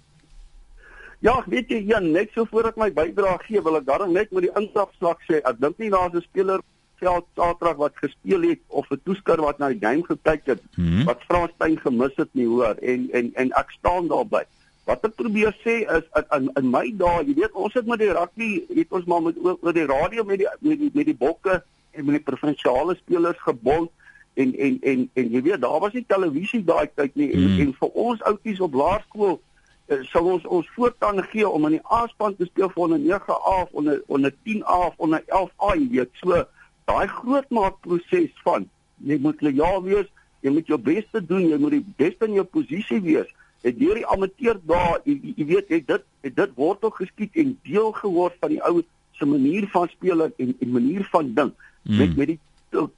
Ja, 1.24 1.38
weet 1.48 1.70
jy, 1.72 1.80
ja, 1.88 1.98
net 2.04 2.32
so 2.34 2.44
voor 2.50 2.68
ek 2.68 2.76
my 2.80 2.90
bydrae 2.92 3.38
gee, 3.46 3.60
wil 3.64 3.78
ek 3.78 3.86
daarom 3.88 4.12
net 4.12 4.32
met 4.32 4.44
die 4.44 4.52
instapslag 4.60 5.20
sê, 5.24 5.40
ek 5.40 5.60
dink 5.60 5.78
nie 5.80 5.88
daar's 5.92 6.12
'n 6.12 6.24
speler 6.24 6.60
veld 7.00 7.26
Saterdag 7.36 7.76
wat 7.76 7.96
gespeel 8.00 8.42
het 8.50 8.60
of 8.68 8.90
'n 8.90 9.00
toeskouer 9.04 9.40
wat 9.40 9.58
na 9.58 9.68
die 9.72 9.80
game 9.80 10.04
gekyk 10.04 10.44
het 10.52 10.62
hmm. 10.76 11.04
wat 11.04 11.24
Frans 11.28 11.52
Steyn 11.56 11.78
gemis 11.80 12.16
het 12.16 12.28
nie, 12.32 12.46
hoor. 12.46 12.76
En 12.80 13.08
en 13.12 13.30
en 13.34 13.52
ek 13.52 13.70
staan 13.78 14.08
daarby. 14.08 14.44
Wat 14.84 15.04
ek 15.04 15.16
probeer 15.16 15.56
sê 15.64 15.76
is 15.96 16.04
in 16.36 16.50
in 16.60 16.70
my 16.70 16.92
dae, 16.96 17.24
jy 17.24 17.34
weet, 17.40 17.52
ons 17.52 17.74
het 17.74 17.86
met 17.86 17.98
die 17.98 18.12
rugby, 18.12 18.50
het 18.74 18.92
ons 18.92 19.04
maar 19.04 19.22
met 19.22 19.36
oor 19.40 19.72
die 19.72 19.86
radio 19.86 20.24
met 20.24 20.38
die 20.38 20.48
met 20.60 20.78
die 20.78 20.90
met 20.94 21.06
die 21.06 21.16
bokke 21.16 21.62
met 22.02 22.18
die 22.18 22.26
provinsiale 22.26 22.94
spelers 22.94 23.40
gebond 23.42 23.90
en 24.34 24.54
en 24.58 24.78
en 24.82 25.10
en 25.12 25.30
jy 25.30 25.42
weet 25.42 25.60
daar 25.60 25.80
was 25.80 25.92
nie 25.92 26.04
televisie 26.06 26.62
daai 26.64 26.88
tyd 26.94 27.14
nie. 27.14 27.30
En, 27.32 27.40
mm. 27.40 27.60
en 27.60 27.74
vir 27.80 27.98
ons 28.06 28.22
oudjies 28.30 28.62
op 28.66 28.74
laerskool 28.74 29.36
uh, 29.38 30.00
sou 30.10 30.24
ons 30.32 30.46
ons 30.58 30.70
voortaan 30.74 31.22
gee 31.30 31.48
om 31.48 31.68
in 31.68 31.78
die 31.78 31.84
A-span 31.92 32.34
te 32.36 32.48
speel 32.50 32.72
vir 32.72 32.84
onder 32.86 33.02
9A 33.04 33.38
of 33.52 33.70
onder 33.72 34.02
onder 34.06 34.34
10A 34.48 34.80
of 34.88 34.98
onder 35.06 35.22
11A 35.28 35.76
jy 35.78 35.88
weet. 35.92 36.10
So 36.22 36.42
daai 36.90 37.06
grootmaakproses 37.08 38.34
van 38.46 38.68
jy 39.06 39.20
moet 39.22 39.42
lojaal 39.42 39.82
wees 39.86 40.10
jy 40.44 40.52
moet 40.52 40.68
jou 40.68 40.78
bes 40.78 41.06
te 41.12 41.22
doen 41.24 41.46
jy 41.48 41.58
moet 41.60 41.78
die 41.78 41.86
beste 41.96 42.28
in 42.28 42.38
jou 42.40 42.46
posisie 42.58 43.00
wees. 43.04 43.30
Het 43.64 43.78
deur 43.78 43.96
die 43.96 44.08
amateur 44.12 44.58
daar 44.66 44.98
jy, 45.04 45.20
jy 45.36 45.46
weet 45.52 45.70
het 45.72 45.86
dit 45.92 46.10
het 46.26 46.36
dit 46.36 46.58
wortel 46.58 46.92
geskiet 46.98 47.38
en 47.40 47.54
deel 47.62 47.94
geword 48.02 48.34
van 48.42 48.52
die 48.56 48.60
ou 48.66 48.82
se 49.14 49.28
manier 49.30 49.68
van 49.70 49.88
speel 49.94 50.26
en 50.26 50.34
en 50.58 50.74
manier 50.74 51.06
van 51.12 51.30
dink 51.38 51.70
mm. 51.84 51.96
met 52.00 52.16
met 52.16 52.32
die 52.34 52.40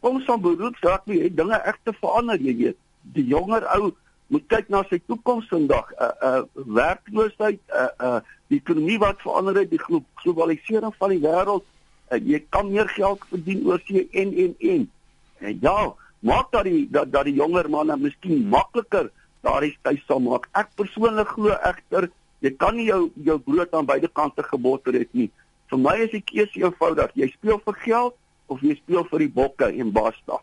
koms 0.01 0.25
van 0.25 0.41
beroepsrugby 0.41 1.21
het 1.21 1.37
dinge 1.37 1.61
regte 1.65 1.93
verander 2.01 2.41
jy 2.41 2.57
weet. 2.57 2.79
Die 3.17 3.27
jonger 3.27 3.67
ou 3.77 3.93
moet 4.33 4.47
kyk 4.51 4.71
na 4.73 4.83
sy 4.91 4.99
toekoms 5.07 5.47
vandag. 5.53 5.93
'n 5.93 6.03
uh, 6.03 6.39
uh, 6.39 6.65
werkloosheid 6.81 7.61
'n 7.61 7.83
uh, 7.83 8.09
uh, 8.09 8.21
die 8.51 8.59
ekonomie 8.63 8.99
wat 8.99 9.23
verander 9.23 9.61
het 9.61 9.71
die 9.71 9.83
glo 9.83 10.03
globalisering 10.23 10.95
van 10.99 11.15
die 11.15 11.23
wêreld 11.23 11.65
uh, 12.11 12.19
jy 12.19 12.43
kan 12.49 12.71
meer 12.71 12.89
geld 12.95 13.23
verdien 13.31 13.65
oor 13.67 13.81
see 13.87 14.07
en 14.13 14.35
en 14.35 14.55
en 14.59 14.91
en 15.39 15.59
ja 15.63 15.95
maak 16.19 16.53
dat 16.53 16.65
die 16.65 16.87
dat 16.91 17.13
dat 17.13 17.27
die 17.29 17.39
jonger 17.39 17.71
manne 17.71 17.97
miskien 17.97 18.47
makliker 18.49 19.11
daardie 19.47 19.77
tyd 19.83 20.03
sal 20.07 20.21
maak. 20.21 20.49
Ek 20.53 20.71
persoonlik 20.79 21.35
glo 21.35 21.55
egter 21.71 22.11
jy 22.45 22.53
kan 22.59 22.77
nie 22.77 22.87
jou 22.91 23.11
jou 23.15 23.39
brood 23.39 23.75
aan 23.75 23.89
beide 23.89 24.09
kante 24.09 24.43
geboter 24.43 24.95
het 24.95 25.13
nie. 25.13 25.31
Vir 25.71 25.83
my 25.83 25.97
is 26.05 26.13
die 26.15 26.23
keuse 26.23 26.63
eenvoudig. 26.63 27.15
Jy 27.19 27.31
speel 27.35 27.61
vir 27.65 27.79
geld 27.83 28.15
of 28.47 28.63
jy 28.63 28.77
speel 28.77 29.07
vir 29.11 29.19
die 29.19 29.33
bokke 29.33 29.71
en 29.73 29.93
basta. 29.93 30.41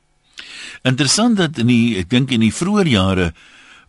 Interessant 0.83 1.37
dat 1.37 1.57
in 1.61 1.67
die 1.67 1.97
ek 2.01 2.09
dink 2.09 2.31
in 2.31 2.43
die 2.43 2.53
vroeë 2.53 2.87
jare 2.91 3.33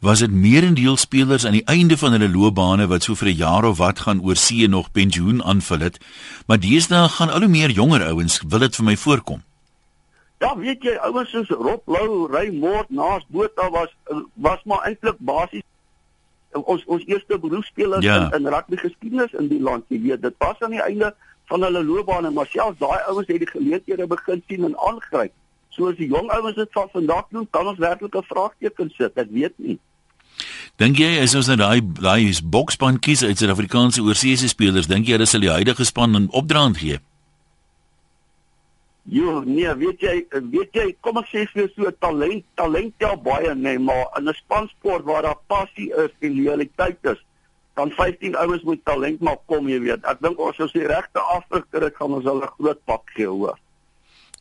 was 0.04 0.20
dit 0.20 0.32
meerendeel 0.32 0.98
spelers 1.00 1.46
aan 1.46 1.56
die 1.56 1.64
einde 1.70 1.96
van 1.96 2.12
hulle 2.12 2.28
loopbane 2.28 2.86
wat 2.90 3.02
so 3.06 3.14
vir 3.14 3.28
'n 3.28 3.40
jaar 3.40 3.64
of 3.64 3.78
wat 3.78 4.04
gaan 4.04 4.20
oor 4.20 4.36
see 4.36 4.68
nog 4.68 4.92
pensioen 4.92 5.42
aanvul 5.42 5.80
het, 5.80 5.98
maar 6.46 6.60
deesdae 6.60 7.08
gaan 7.08 7.30
al 7.30 7.40
hoe 7.40 7.48
meer 7.48 7.70
jonger 7.70 8.02
ouens 8.04 8.42
wil 8.48 8.58
dit 8.58 8.76
vir 8.76 8.84
my 8.84 8.96
voorkom. 8.96 9.42
Ja, 10.38 10.56
weet 10.56 10.82
jy, 10.82 10.94
ouens 11.00 11.30
soos 11.30 11.48
Rob 11.48 11.82
Lou, 11.86 12.26
Raymond, 12.30 12.90
Naas 12.90 13.24
Botha 13.28 13.70
was 13.70 13.90
was 14.34 14.60
maar 14.64 14.84
eintlik 14.84 15.16
basies 15.18 15.62
ons 16.52 16.84
ons 16.84 17.04
eerste 17.06 17.38
beroepspelers 17.38 18.04
ja. 18.04 18.16
in, 18.16 18.44
in 18.44 18.52
rugby 18.52 18.76
geskiedenis 18.76 19.32
in 19.32 19.48
die 19.48 19.60
land, 19.60 19.84
jy 19.88 20.00
weet, 20.00 20.22
dit 20.22 20.34
was 20.38 20.60
aan 20.60 20.70
die 20.70 20.82
einde 20.82 21.14
van 21.50 21.62
hulle 21.62 21.84
loopbane, 21.84 22.30
maar 22.30 22.46
selfs 22.46 22.78
daai 22.78 23.00
ouens 23.08 23.26
het 23.28 23.38
die 23.38 23.50
geleenthede 23.50 24.06
begin 24.06 24.42
sien 24.48 24.64
en 24.64 24.76
aangryp. 24.78 25.32
Soos 25.74 25.96
die 25.96 26.08
jong 26.08 26.30
ouens 26.30 26.56
dit 26.56 26.70
van 26.72 26.88
vandag 26.92 27.26
doen, 27.30 27.48
kan 27.50 27.66
ons 27.66 27.78
werklik 27.78 28.14
'n 28.16 28.30
vraagteken 28.30 28.90
sit. 28.96 29.12
Ek 29.16 29.30
weet 29.30 29.54
nie. 29.56 29.78
Dink 30.76 30.98
jy 30.98 31.22
is 31.22 31.34
ons 31.34 31.46
nou 31.46 31.56
daai 31.56 31.80
daai 31.82 32.28
is 32.28 32.42
bokspan 32.42 32.98
kies 32.98 33.22
uit 33.22 33.38
Suid-Afrikaanse 33.38 34.02
oorseese 34.02 34.48
spelers, 34.48 34.86
dink 34.86 35.06
jy 35.06 35.12
hulle 35.12 35.26
sal 35.26 35.40
die 35.40 35.52
huidige 35.52 35.84
span 35.84 36.16
in 36.18 36.30
opdraand 36.30 36.80
gee? 36.82 36.98
Jo, 39.04 39.42
nee, 39.44 39.68
weet 39.76 40.00
jy, 40.00 40.14
weet 40.50 40.72
jy, 40.72 40.86
kom 41.04 41.18
ek 41.20 41.28
sê 41.28 41.44
vir 41.52 41.68
so 41.74 41.90
talent, 42.00 42.44
talent 42.56 42.94
tel 42.98 43.18
baie, 43.20 43.52
nee, 43.54 43.78
maar 43.78 44.08
in 44.18 44.28
'n 44.28 44.34
spansport 44.34 45.04
waar 45.04 45.22
daar 45.22 45.40
passie 45.46 45.92
is 45.92 46.10
en 46.20 46.42
loyaliteit 46.42 46.98
is, 47.12 47.20
dan 47.74 47.90
15 47.90 48.36
ouens 48.36 48.62
moet 48.62 48.84
talent 48.84 49.20
maar 49.20 49.40
kom 49.50 49.68
jy 49.68 49.80
weet. 49.82 50.04
Ek 50.06 50.20
dink 50.22 50.38
ons 50.38 50.60
as 50.62 50.72
die 50.74 50.86
regte 50.86 51.22
afrigter 51.34 51.88
dit 51.88 51.96
gaan 51.98 52.14
ons 52.18 52.28
hulle 52.28 52.50
groot 52.58 52.80
pak 52.90 53.02
gee 53.16 53.30
hoor. 53.30 53.58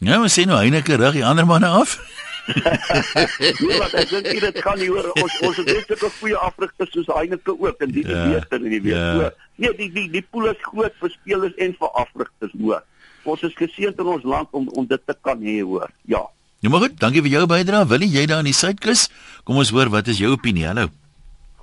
Ja, 0.04 0.20
ons 0.20 0.36
sien 0.36 0.50
nou 0.52 0.60
Heineke 0.60 0.98
rig 1.00 1.18
die 1.20 1.26
ander 1.26 1.48
manne 1.48 1.70
af. 1.72 1.98
nee, 2.52 3.76
wat 3.80 3.94
ek 3.96 4.10
dink 4.12 4.42
dit 4.44 4.58
kan 4.66 4.76
nie 4.76 4.90
hoor 4.92 5.08
ons 5.16 5.36
ons 5.48 5.60
het 5.62 5.70
net 5.70 5.88
sulke 5.88 6.10
goeie 6.20 6.40
afrigters 6.44 6.92
soos 6.92 7.12
Heineke 7.16 7.56
ook 7.56 7.86
en 7.86 7.94
die 7.96 8.04
ja, 8.04 8.26
beter 8.34 8.60
in 8.60 8.74
die 8.76 8.82
week. 8.90 8.98
Ja. 8.98 9.30
Nee, 9.64 9.76
die 9.80 9.90
die 9.96 10.08
die 10.18 10.24
pool 10.28 10.50
is 10.52 10.60
groot 10.66 10.96
vir 11.00 11.14
spelers 11.16 11.56
en 11.64 11.76
vir 11.80 11.94
afrigters 12.04 12.58
hoor. 12.60 12.84
Ons 13.24 13.46
is 13.48 13.56
geseënd 13.56 14.02
in 14.04 14.10
ons 14.18 14.26
land 14.28 14.52
om 14.52 14.68
om 14.76 14.88
dit 14.90 15.06
te 15.08 15.16
kan 15.24 15.40
hê 15.40 15.62
hoor. 15.64 15.92
Ja. 16.12 16.26
Ja 16.64 16.72
maar 16.72 16.86
goed, 16.86 17.00
dankie 17.00 17.24
vir 17.24 17.38
jou 17.38 17.46
bydrae. 17.48 17.88
Wil 17.92 18.06
jy 18.08 18.26
daar 18.28 18.44
in 18.44 18.52
die 18.52 18.56
Suidkus? 18.56 19.08
Kom 19.48 19.60
ons 19.64 19.72
hoor 19.76 19.92
wat 19.92 20.12
is 20.12 20.20
jou 20.20 20.32
opinie? 20.36 20.68
Hallo. 20.68 20.92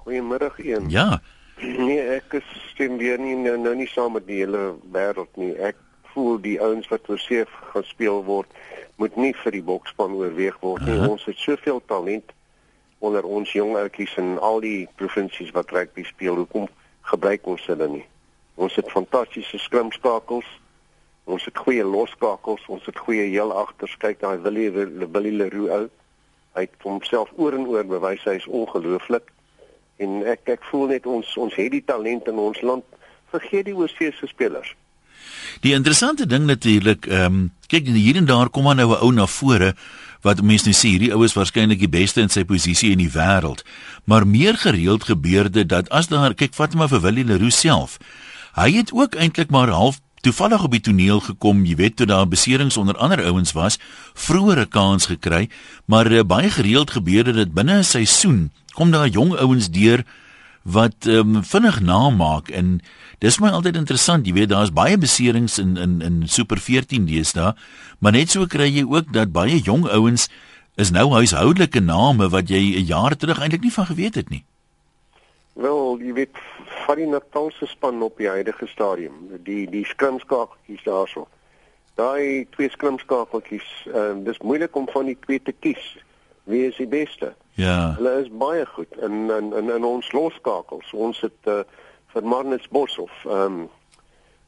Goeiemôre 0.01 0.51
een. 0.61 0.89
Ja. 0.93 1.21
Nee, 1.61 2.01
ek 2.17 2.41
stem 2.73 2.97
weer 2.97 3.19
nie 3.21 3.35
nou, 3.37 3.57
nou 3.61 3.75
nie 3.77 3.89
saam 3.89 4.15
met 4.17 4.27
die 4.27 4.41
hele 4.43 4.75
wêreld 4.93 5.37
nie. 5.37 5.53
Ek 5.61 5.77
voel 6.15 6.41
die 6.43 6.57
ouens 6.61 6.89
wat 6.91 7.05
vir 7.07 7.21
seef 7.23 7.57
gespeel 7.75 8.23
word 8.25 8.49
moet 9.01 9.17
nie 9.17 9.33
vir 9.43 9.55
die 9.57 9.65
boksspan 9.65 10.13
oorweeg 10.17 10.57
word 10.61 10.85
nie. 10.85 10.97
Uh 10.97 11.03
-huh. 11.03 11.11
Ons 11.17 11.25
het 11.25 11.37
soveel 11.37 11.83
talent 11.87 12.33
onder 12.99 13.25
ons 13.25 13.53
jong 13.53 13.77
ouetjies 13.77 14.17
in 14.17 14.39
al 14.39 14.61
die 14.61 14.89
provinsies 14.97 15.51
wat 15.57 15.71
rugby 15.71 16.05
speel. 16.05 16.37
Hoekom 16.37 16.69
gebruik 17.01 17.47
ons 17.47 17.67
hulle 17.67 17.89
nie? 17.89 18.07
Ons 18.55 18.75
het 18.75 18.91
fantastiese 18.91 19.59
skrimskakels. 19.59 20.49
Ons 21.25 21.45
het 21.45 21.57
goeie 21.57 21.85
loskakels, 21.85 22.67
ons 22.67 22.87
het 22.87 22.99
goeie 22.99 23.23
heel 23.23 23.53
agters. 23.53 23.97
Kyk 23.97 24.21
daai 24.21 24.39
Willie 24.39 24.71
Willie 25.13 25.37
Leroux 25.37 25.71
ou. 25.71 25.89
Hy 26.53 26.61
het 26.61 26.83
homself 26.83 27.33
oor 27.37 27.53
en 27.53 27.67
oor 27.67 27.85
bewys 27.85 28.25
hy 28.25 28.37
is 28.41 28.47
ongelooflik. 28.47 29.33
En 30.01 30.21
ek 30.25 30.49
ek 30.57 30.69
voel 30.71 30.87
net 30.95 31.07
ons 31.07 31.37
ons 31.37 31.57
het 31.61 31.73
die 31.73 31.85
talent 31.85 32.29
in 32.31 32.39
ons 32.41 32.61
land. 32.65 32.85
Vergeet 33.31 33.69
die 33.69 33.77
oorseese 33.77 34.27
spelers. 34.27 34.73
Die 35.65 35.75
interessante 35.77 36.27
ding 36.27 36.47
natuurlik, 36.49 37.07
ehm 37.07 37.25
um, 37.27 37.49
kyk 37.71 37.87
hier 37.95 38.17
en 38.17 38.27
daar 38.27 38.49
kom 38.51 38.65
maar 38.65 38.75
nou 38.75 38.91
'n 38.91 39.03
ou 39.05 39.13
na 39.13 39.27
vore 39.27 39.75
wat 40.23 40.43
mense 40.43 40.69
nou 40.69 40.75
sê 40.75 40.89
hierdie 40.93 41.13
ou 41.15 41.25
is 41.25 41.37
waarskynlik 41.37 41.79
die 41.79 41.89
beste 41.89 42.21
in 42.21 42.29
sy 42.29 42.45
posisie 42.45 42.93
in 42.93 42.99
die 42.99 43.13
wêreld. 43.13 43.65
Maar 44.05 44.27
meer 44.27 44.57
gereeld 44.57 45.05
gebeur 45.05 45.51
dit 45.51 45.69
dat 45.69 45.89
as 45.89 46.09
daar 46.09 46.35
kyk 46.35 46.55
vat 46.55 46.75
maar 46.75 46.89
vir 46.89 47.01
Willie 47.01 47.25
Leroux 47.25 47.61
self. 47.61 47.99
Hy 48.55 48.73
het 48.73 48.93
ook 48.93 49.15
eintlik 49.15 49.51
maar 49.51 49.69
half 49.69 50.01
toevallig 50.21 50.65
op 50.65 50.71
die 50.71 50.81
toneel 50.81 51.21
gekom, 51.21 51.65
jy 51.65 51.77
weet 51.77 51.97
toe 51.97 52.07
daar 52.07 52.29
beserings 52.29 52.77
onder 52.77 52.97
ander 52.97 53.25
ouens 53.25 53.53
was, 53.53 53.79
vroeëre 54.15 54.67
kans 54.67 55.07
gekry, 55.07 55.49
maar 55.85 56.11
uh, 56.13 56.21
baie 56.21 56.51
gereeld 56.51 56.91
gebeur 56.91 57.25
dit 57.25 57.55
binne 57.55 57.79
'n 57.79 57.85
seisoen 57.85 58.51
kom 58.81 58.95
daar 58.97 59.11
jong 59.13 59.35
ouens 59.37 59.69
deur 59.69 60.01
wat 60.65 61.05
um, 61.05 61.43
vinnig 61.45 61.81
namaak 61.85 62.49
en 62.49 62.79
dis 63.21 63.37
my 63.41 63.51
altyd 63.53 63.77
interessant 63.77 64.29
jy 64.29 64.33
weet 64.33 64.53
daar's 64.53 64.73
baie 64.73 64.97
beserings 65.01 65.59
in 65.61 65.77
in 65.77 65.99
in 66.05 66.23
super 66.29 66.61
14 66.61 67.05
deesdae 67.09 67.53
maar 68.01 68.17
net 68.17 68.33
so 68.33 68.49
kry 68.49 68.71
jy 68.73 68.87
ook 68.89 69.13
dat 69.13 69.35
baie 69.37 69.59
jong 69.61 69.85
ouens 69.89 70.31
is 70.81 70.93
nou 70.97 71.11
huishoudelike 71.13 71.81
name 71.85 72.29
wat 72.33 72.49
jy 72.49 72.63
'n 72.81 72.89
jaar 72.89 73.17
terug 73.17 73.41
eintlik 73.41 73.67
nie 73.67 73.73
van 73.73 73.87
geweet 73.87 74.15
het 74.15 74.31
nie. 74.31 74.45
Wel 75.55 76.01
jy 76.01 76.13
weet 76.13 76.37
van 76.87 76.97
die 76.97 77.07
Natalse 77.07 77.67
span 77.67 78.03
op 78.03 78.17
die 78.17 78.29
huidige 78.29 78.67
stadium 78.67 79.29
die 79.45 79.67
die 79.71 79.85
skrimskakeltjies 79.85 80.85
daarso 80.85 81.29
daai 81.95 82.47
twee 82.57 82.71
skrimskakeltjies 82.71 83.69
um, 83.95 84.25
dis 84.25 84.39
moeilik 84.39 84.77
om 84.77 84.89
van 84.89 85.07
die 85.07 85.19
twee 85.27 85.43
te 85.43 85.53
kies 85.53 85.97
wie 86.45 86.67
is 86.67 86.77
die 86.77 86.89
beste 86.89 87.35
Ja. 87.61 87.95
Hulle 87.99 88.15
is 88.23 88.31
baie 88.41 88.65
goed 88.75 88.97
in 89.05 89.29
in 89.31 89.53
in, 89.59 89.75
in 89.77 89.85
ons 89.85 90.13
loskakels. 90.17 90.93
Ons 90.93 91.21
het 91.27 91.53
uh, 91.53 91.63
vir 92.15 92.27
Marnus 92.33 92.67
Boshoff, 92.73 93.27
ehm 93.27 93.61
um, 93.61 93.69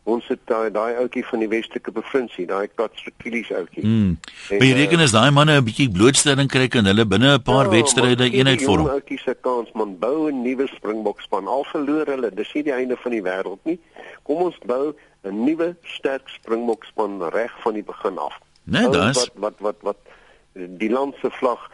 ons 0.03 0.27
het 0.27 0.41
daai 0.51 0.71
daai 0.75 0.97
ouetjie 0.99 1.23
van 1.29 1.45
die 1.45 1.49
Westelike 1.51 1.93
provinsie, 1.95 2.47
daai 2.51 2.67
Katskilies 2.75 3.53
ouetjie. 3.55 3.85
Mm. 3.87 4.17
Maar 4.51 4.65
jy 4.67 4.73
reken 4.81 5.05
as 5.05 5.15
daai 5.15 5.31
manne 5.31 5.61
'n 5.61 5.65
bietjie 5.69 5.87
blootstelling 5.95 6.51
kry 6.51 6.67
kan 6.69 6.89
hulle 6.91 7.05
binne 7.07 7.37
'n 7.37 7.43
paar 7.43 7.69
ja, 7.69 7.71
wedstryde 7.77 8.27
eenheid 8.31 8.65
vorm. 8.67 8.89
Die 8.89 8.97
ouetjie 8.97 9.19
se 9.19 9.35
kans 9.41 9.71
man 9.75 9.99
bou 9.99 10.27
'n 10.31 10.43
nuwe 10.43 10.67
Springbokspan. 10.75 11.47
Al 11.47 11.65
verloor 11.65 12.07
hulle, 12.07 12.35
dis 12.35 12.53
nie 12.55 12.63
die 12.63 12.75
einde 12.75 12.97
van 12.97 13.13
die 13.13 13.23
wêreld 13.23 13.63
nie. 13.63 13.79
Kom 14.23 14.43
ons 14.43 14.59
bou 14.67 14.95
'n 15.23 15.45
nuwe 15.45 15.77
sterk 15.83 16.29
Springbokspan 16.29 17.23
reg 17.31 17.53
van 17.63 17.75
die 17.75 17.85
begin 17.85 18.19
af. 18.19 18.41
Nee, 18.65 18.89
dis 18.89 19.31
wat 19.35 19.55
wat 19.61 19.61
wat 19.61 19.77
wat 19.83 19.99
die 20.55 20.91
land 20.91 21.15
se 21.23 21.31
vlag 21.31 21.71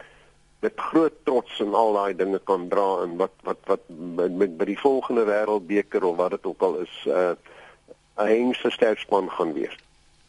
met 0.59 0.73
groot 0.75 1.13
trots 1.23 1.59
en 1.59 1.73
al 1.73 1.93
daai 1.93 2.15
dinge 2.15 2.39
kan 2.43 2.67
dra 2.67 2.87
en 3.03 3.15
wat 3.17 3.35
wat 3.47 3.59
wat 3.65 3.85
met, 3.87 4.31
met 4.31 4.57
by 4.57 4.65
die 4.65 4.79
volgende 4.79 5.23
wêreldbeker 5.29 6.03
of 6.03 6.17
wat 6.19 6.35
dit 6.35 6.45
ook 6.45 6.61
al 6.67 6.75
is 6.83 6.95
uh 7.07 7.31
'n 8.19 8.27
hengse 8.27 8.69
sterkspan 8.69 9.29
gaan 9.31 9.53
wees. 9.53 9.75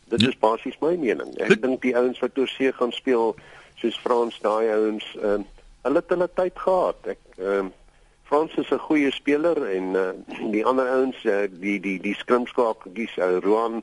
Dit 0.04 0.20
ja. 0.20 0.28
is 0.28 0.38
basies 0.38 0.78
my 0.78 0.94
mening. 0.96 1.34
Ek 1.38 1.62
dink 1.62 1.82
die 1.82 1.96
ouens 1.96 2.18
wat 2.18 2.38
oorsee 2.38 2.72
gaan 2.72 2.92
speel 2.92 3.34
soos 3.74 3.98
Frans 3.98 4.38
daai 4.40 4.70
ouens 4.70 5.06
uh 5.22 5.40
hulle 5.82 6.02
het 6.02 6.12
hulle 6.12 6.28
tyd 6.34 6.58
gehad. 6.58 7.06
Ek 7.06 7.22
ehm 7.38 7.66
uh, 7.66 7.76
Frans 8.30 8.54
is 8.54 8.70
'n 8.70 8.78
goeie 8.78 9.10
speler 9.10 9.58
en 9.66 9.94
uh 9.94 10.12
die 10.52 10.64
ander 10.64 10.86
ouens 10.88 11.24
uh, 11.24 11.48
die 11.50 11.80
die 11.80 11.98
die 11.98 12.14
skrimskakies 12.14 13.18
ou 13.18 13.36
uh, 13.36 13.42
Roan 13.42 13.82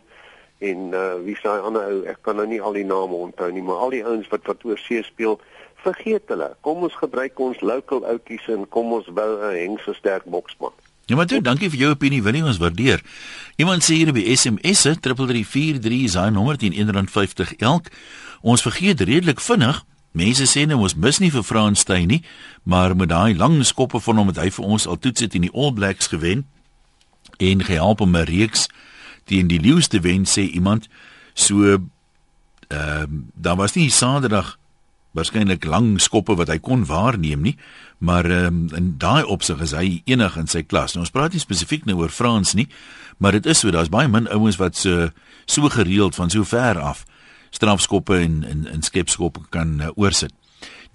en 0.60 0.94
uh 0.94 1.16
wie 1.26 1.36
sê 1.36 1.52
ander 1.52 1.84
ou 1.92 2.04
ek 2.08 2.22
kan 2.22 2.36
nou 2.40 2.48
nie 2.48 2.62
al 2.62 2.74
die 2.74 2.88
name 2.88 3.14
onthou 3.28 3.52
nie 3.52 3.62
maar 3.62 3.84
al 3.84 3.90
die 3.90 4.06
ouens 4.06 4.28
wat 4.32 4.48
wat 4.48 4.64
oorsee 4.64 5.04
speel 5.04 5.40
vergeet 5.84 6.28
hulle. 6.28 6.56
Kom 6.62 6.84
ons 6.84 6.96
gebruik 6.96 7.40
ons 7.40 7.62
local 7.62 8.06
outjies 8.06 8.48
en 8.48 8.68
kom 8.70 8.94
ons 8.94 9.08
bou 9.08 9.30
'n 9.38 9.56
hengse 9.56 9.94
sterk 9.94 10.26
boksman. 10.26 10.74
Ja 11.08 11.16
maar 11.16 11.26
toe, 11.26 11.42
dankie 11.42 11.70
vir 11.70 11.80
jou 11.80 11.90
opinie, 11.92 12.24
wil 12.24 12.46
ons 12.46 12.58
waardeer. 12.58 13.02
Iemand 13.56 13.84
sê 13.84 13.94
hier 13.94 14.12
by 14.12 14.36
SMS 14.36 14.82
se 14.82 15.00
3343 15.00 16.04
is 16.04 16.14
hy 16.14 16.30
nommer 16.30 16.58
10 16.58 16.74
elk. 17.58 17.88
Ons 18.42 18.62
vergeet 18.62 19.02
redelik 19.02 19.40
vinnig. 19.40 19.86
Mense 20.12 20.44
sê 20.50 20.66
nou 20.66 20.82
ons 20.82 20.96
mis 20.96 21.20
nie 21.20 21.32
vir 21.32 21.44
Franssteyn 21.44 22.08
nie, 22.08 22.24
maar 22.64 22.96
met 22.96 23.10
daai 23.10 23.36
lang 23.38 23.66
skoppe 23.66 24.00
van 24.00 24.18
hom 24.18 24.28
het 24.28 24.38
hy 24.38 24.50
vir 24.52 24.66
ons 24.66 24.88
al 24.88 25.00
toets 25.00 25.22
het 25.22 25.36
in 25.38 25.42
die 25.48 25.54
All 25.54 25.74
Blacks 25.74 26.08
gewen 26.08 26.46
en 27.38 27.64
gehelp 27.64 28.02
om 28.02 28.16
'n 28.16 28.26
reeks 28.26 28.68
teen 29.26 29.48
die 29.48 29.60
Lions 29.60 29.88
te 29.88 30.00
wen 30.00 30.26
sê 30.26 30.42
iemand. 30.42 30.88
So 31.34 31.64
ehm 31.64 31.84
uh, 32.70 33.06
daar 33.34 33.56
was 33.56 33.74
nie 33.74 33.90
Saterdag 33.90 34.58
waarskynlik 35.18 35.66
lang 35.66 35.96
skoppe 36.02 36.38
wat 36.38 36.52
hy 36.54 36.60
kon 36.64 36.86
waarneem 36.88 37.42
nie, 37.50 37.56
maar 37.98 38.30
um, 38.30 38.68
in 38.78 38.94
daai 39.02 39.26
opsig 39.26 39.62
is 39.66 39.74
hy 39.74 40.02
enig 40.06 40.38
in 40.38 40.50
sy 40.52 40.64
klas. 40.64 40.94
Nou 40.94 41.04
ons 41.06 41.14
praat 41.14 41.34
nie 41.34 41.42
spesifiek 41.42 41.88
nou 41.90 41.98
oor 42.04 42.14
Frans 42.14 42.54
nie, 42.58 42.68
maar 43.18 43.34
dit 43.38 43.46
is 43.50 43.64
so, 43.64 43.74
daar's 43.74 43.92
baie 43.94 44.10
min 44.12 44.30
ouens 44.30 44.60
wat 44.62 44.78
so 44.78 45.10
so 45.48 45.70
gereeld 45.72 46.16
van 46.16 46.30
so 46.30 46.44
ver 46.44 46.80
af 46.80 47.06
strafskoppe 47.56 48.20
en 48.20 48.44
en, 48.48 48.68
en 48.68 48.84
skepskoppe 48.84 49.48
kan 49.50 49.80
uh, 49.82 49.94
oorsit. 49.96 50.34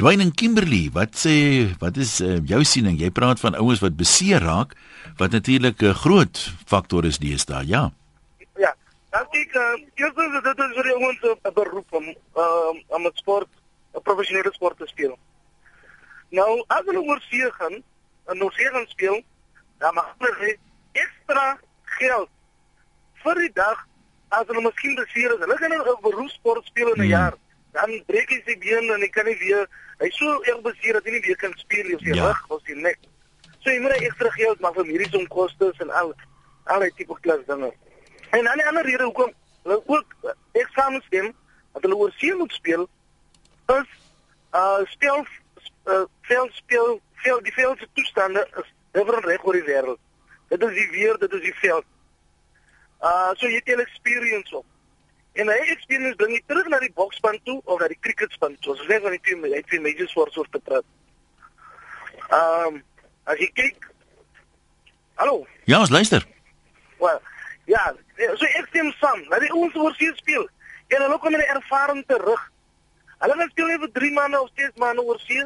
Dwayne 0.01 0.31
Kimberley, 0.33 0.89
wat 0.93 1.17
sê 1.21 1.35
wat 1.81 1.99
is 2.01 2.21
uh, 2.25 2.39
jou 2.49 2.63
siening? 2.65 2.99
Jy 3.01 3.11
praat 3.15 3.41
van 3.43 3.57
ouens 3.59 3.83
wat 3.85 3.97
beseer 3.99 4.45
raak, 4.45 4.77
wat 5.21 5.33
natuurlik 5.33 5.83
'n 5.83 5.95
groot 6.05 6.53
faktor 6.67 7.05
is 7.05 7.19
deesdae, 7.19 7.67
ja. 7.67 7.91
Ja, 8.57 8.73
ek 9.11 9.27
dink 9.33 9.57
uh, 9.57 9.77
eers 10.01 10.15
dit 10.17 10.59
is 10.67 10.77
vir 10.77 10.87
die 10.89 10.97
ouens 10.97 11.21
'n 11.23 11.55
beroep 11.55 11.89
om 11.93 12.07
uh, 12.37 12.73
om 12.89 13.07
'n 13.07 13.13
sport 13.15 13.49
'n 13.95 14.03
professionele 14.03 14.53
sport 14.53 14.79
te 14.79 14.87
speel. 14.87 15.19
Nou, 16.31 16.65
as 16.67 16.85
hulle 16.85 17.01
oor 17.01 17.21
see 17.29 17.51
gaan, 17.59 17.83
en 18.27 18.51
see 18.53 18.69
gaan 18.73 18.87
speel, 18.87 19.23
dan 19.79 19.95
mag 19.95 20.15
hulle 20.19 20.57
ekstra 20.93 21.59
geld 21.99 22.29
vir 23.23 23.35
die 23.35 23.53
dag 23.53 23.87
as 24.29 24.47
hulle 24.47 24.65
miskien 24.65 24.95
beseer 24.95 25.35
is. 25.35 25.45
Hulle 25.45 25.57
gaan 25.57 25.75
'n 25.77 26.01
beroepsport 26.01 26.67
speel 26.67 26.93
in 26.93 27.01
'n 27.01 27.01
hmm. 27.01 27.15
jaar, 27.17 27.35
dan 27.73 28.03
breek 28.07 28.31
hy 28.31 28.43
sy 28.47 28.59
been 28.59 28.91
en 28.91 29.01
hy 29.01 29.09
kan 29.09 29.25
nie 29.25 29.39
weer 29.41 29.69
hy 29.99 30.11
so 30.11 30.41
erg 30.43 30.61
beseer 30.63 30.99
dat 30.99 31.05
hy 31.05 31.11
nie 31.17 31.25
weer 31.27 31.37
kan 31.37 31.53
speel 31.57 31.87
nie 31.87 31.95
of 31.95 32.01
sy 32.01 32.15
ja. 32.17 32.27
rug 32.27 32.41
of 32.49 32.61
sy 32.67 32.75
nek. 32.75 32.99
So 33.61 33.71
jy 33.71 33.81
moet 33.81 33.97
ekstra 34.01 34.31
geld 34.31 34.61
maar 34.61 34.75
vir 34.75 34.89
mediese 34.89 35.19
onkoste 35.19 35.73
en 35.85 35.91
al 35.91 36.15
al 36.65 36.81
die 36.81 36.93
tipe 36.97 37.17
klas 37.21 37.45
dinge. 37.47 37.73
En 38.31 38.45
dan 38.45 38.59
'n 38.59 38.69
ander 38.69 38.85
rede 38.85 39.05
hoekom 39.05 39.33
hulle 39.63 39.83
ook 39.87 40.35
eksamen 40.53 41.03
stem 41.07 41.33
dat 41.73 41.83
hulle 41.83 41.97
oor 41.97 42.13
see 42.17 42.35
moet 42.35 42.53
speel 42.53 42.89
is 43.67 43.89
uh 44.53 44.81
speel 44.85 45.27
uh 45.87 46.05
veel 46.21 46.49
speel 46.53 47.01
veel 47.15 47.43
die 47.43 47.53
veelse 47.53 47.89
toestande 47.93 48.49
is 48.57 48.73
different 48.93 49.25
reg 49.25 49.45
oor 49.45 49.53
die 49.53 49.67
wêreld. 49.67 49.99
Dit 50.49 50.63
is 50.63 50.75
die 50.75 50.91
weer, 50.91 51.19
dit 51.19 51.33
is 51.33 51.41
die 51.41 51.55
veld. 51.55 51.85
Uh 53.01 53.31
so 53.35 53.47
jy 53.47 53.61
het 53.65 53.77
'n 53.77 53.81
experience 53.81 54.57
op. 54.57 54.67
En 55.33 55.49
hy 55.49 55.61
experience 55.73 56.17
bring 56.17 56.33
jy 56.33 56.43
terug 56.47 56.67
na 56.69 56.79
die 56.79 56.93
boksspan 56.95 57.41
toe 57.45 57.61
of 57.65 57.81
na 57.81 57.89
die 57.89 58.01
cricketspan 58.01 58.57
toe. 58.61 58.73
Ons 58.73 58.85
sê 58.87 59.01
van 59.01 59.11
die 59.11 59.21
team, 59.23 59.43
hy 59.43 59.57
het 59.57 59.67
twee 59.67 59.81
majors 59.81 60.13
voor 60.13 60.31
soort 60.31 60.53
te 60.53 60.61
praat. 60.61 60.85
Um 62.31 62.83
as 63.25 63.39
jy 63.39 63.51
kyk 63.53 63.91
Hallo. 65.15 65.47
Ja, 65.65 65.79
ons 65.79 65.91
luister. 65.91 66.27
Wel, 66.99 67.21
ja, 67.65 67.95
so 68.17 68.45
ek 68.45 68.67
stem 68.69 68.89
saam. 68.99 69.21
Laat 69.31 69.45
die 69.45 69.53
ons 69.55 69.75
oor 69.79 69.95
sien 69.95 70.15
speel. 70.17 70.49
En 70.89 71.05
hulle 71.05 71.19
kom 71.19 71.31
met 71.31 71.41
'n 71.47 71.57
ervaring 71.57 72.05
terug. 72.07 72.52
Hulle 73.23 73.35
gaan 73.41 73.51
speel 73.55 73.75
vir 73.85 73.93
3 73.99 74.13
maande 74.19 74.41
of 74.43 74.51
6 74.61 74.79
maande 74.83 75.03
oor 75.07 75.21
see. 75.27 75.43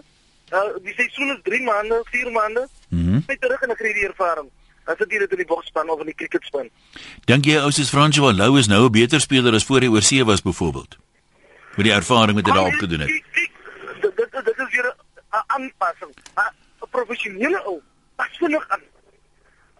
Uh, 0.52 0.68
die 0.84 0.94
seisoen 0.94 1.34
is 1.34 1.40
3 1.48 1.62
maande, 1.66 2.02
4 2.12 2.30
maande. 2.32 2.68
Mm 2.88 3.24
net 3.26 3.40
terug 3.40 3.62
en 3.62 3.74
ek 3.74 3.80
kry 3.82 3.92
die 3.92 4.06
ervaring. 4.06 4.50
As 4.86 4.98
dit 5.00 5.10
hier 5.10 5.26
in 5.26 5.40
die 5.40 5.48
boksspan 5.50 5.90
of 5.90 6.00
in 6.00 6.12
die 6.12 6.14
cricketspan. 6.14 6.70
Dink 7.26 7.48
jy 7.48 7.58
ou 7.58 7.72
se 7.74 7.82
François 7.90 8.36
Lou 8.36 8.54
is 8.58 8.68
nou 8.70 8.86
'n 8.86 8.92
beter 8.92 9.20
speler 9.20 9.54
as 9.54 9.66
voor 9.66 9.80
hy 9.80 9.90
oor 9.90 10.02
see 10.02 10.24
was 10.24 10.42
byvoorbeeld? 10.42 10.96
met 11.76 11.84
die 11.84 11.94
ervaring 11.94 12.36
wat 12.38 12.48
jy 12.48 12.54
daarop 12.56 12.78
gedoen 12.80 13.04
het. 13.04 13.10
Dit 14.00 14.16
dit 14.16 14.36
dit 14.44 14.58
is 14.64 14.70
weer 14.74 14.86
'n 14.88 15.44
aanpassing. 15.46 16.12
'n 16.34 16.88
Professionele 16.90 17.60
ou 17.64 17.80
pas 18.16 18.36
vinnig 18.38 18.68
aan. 18.68 18.82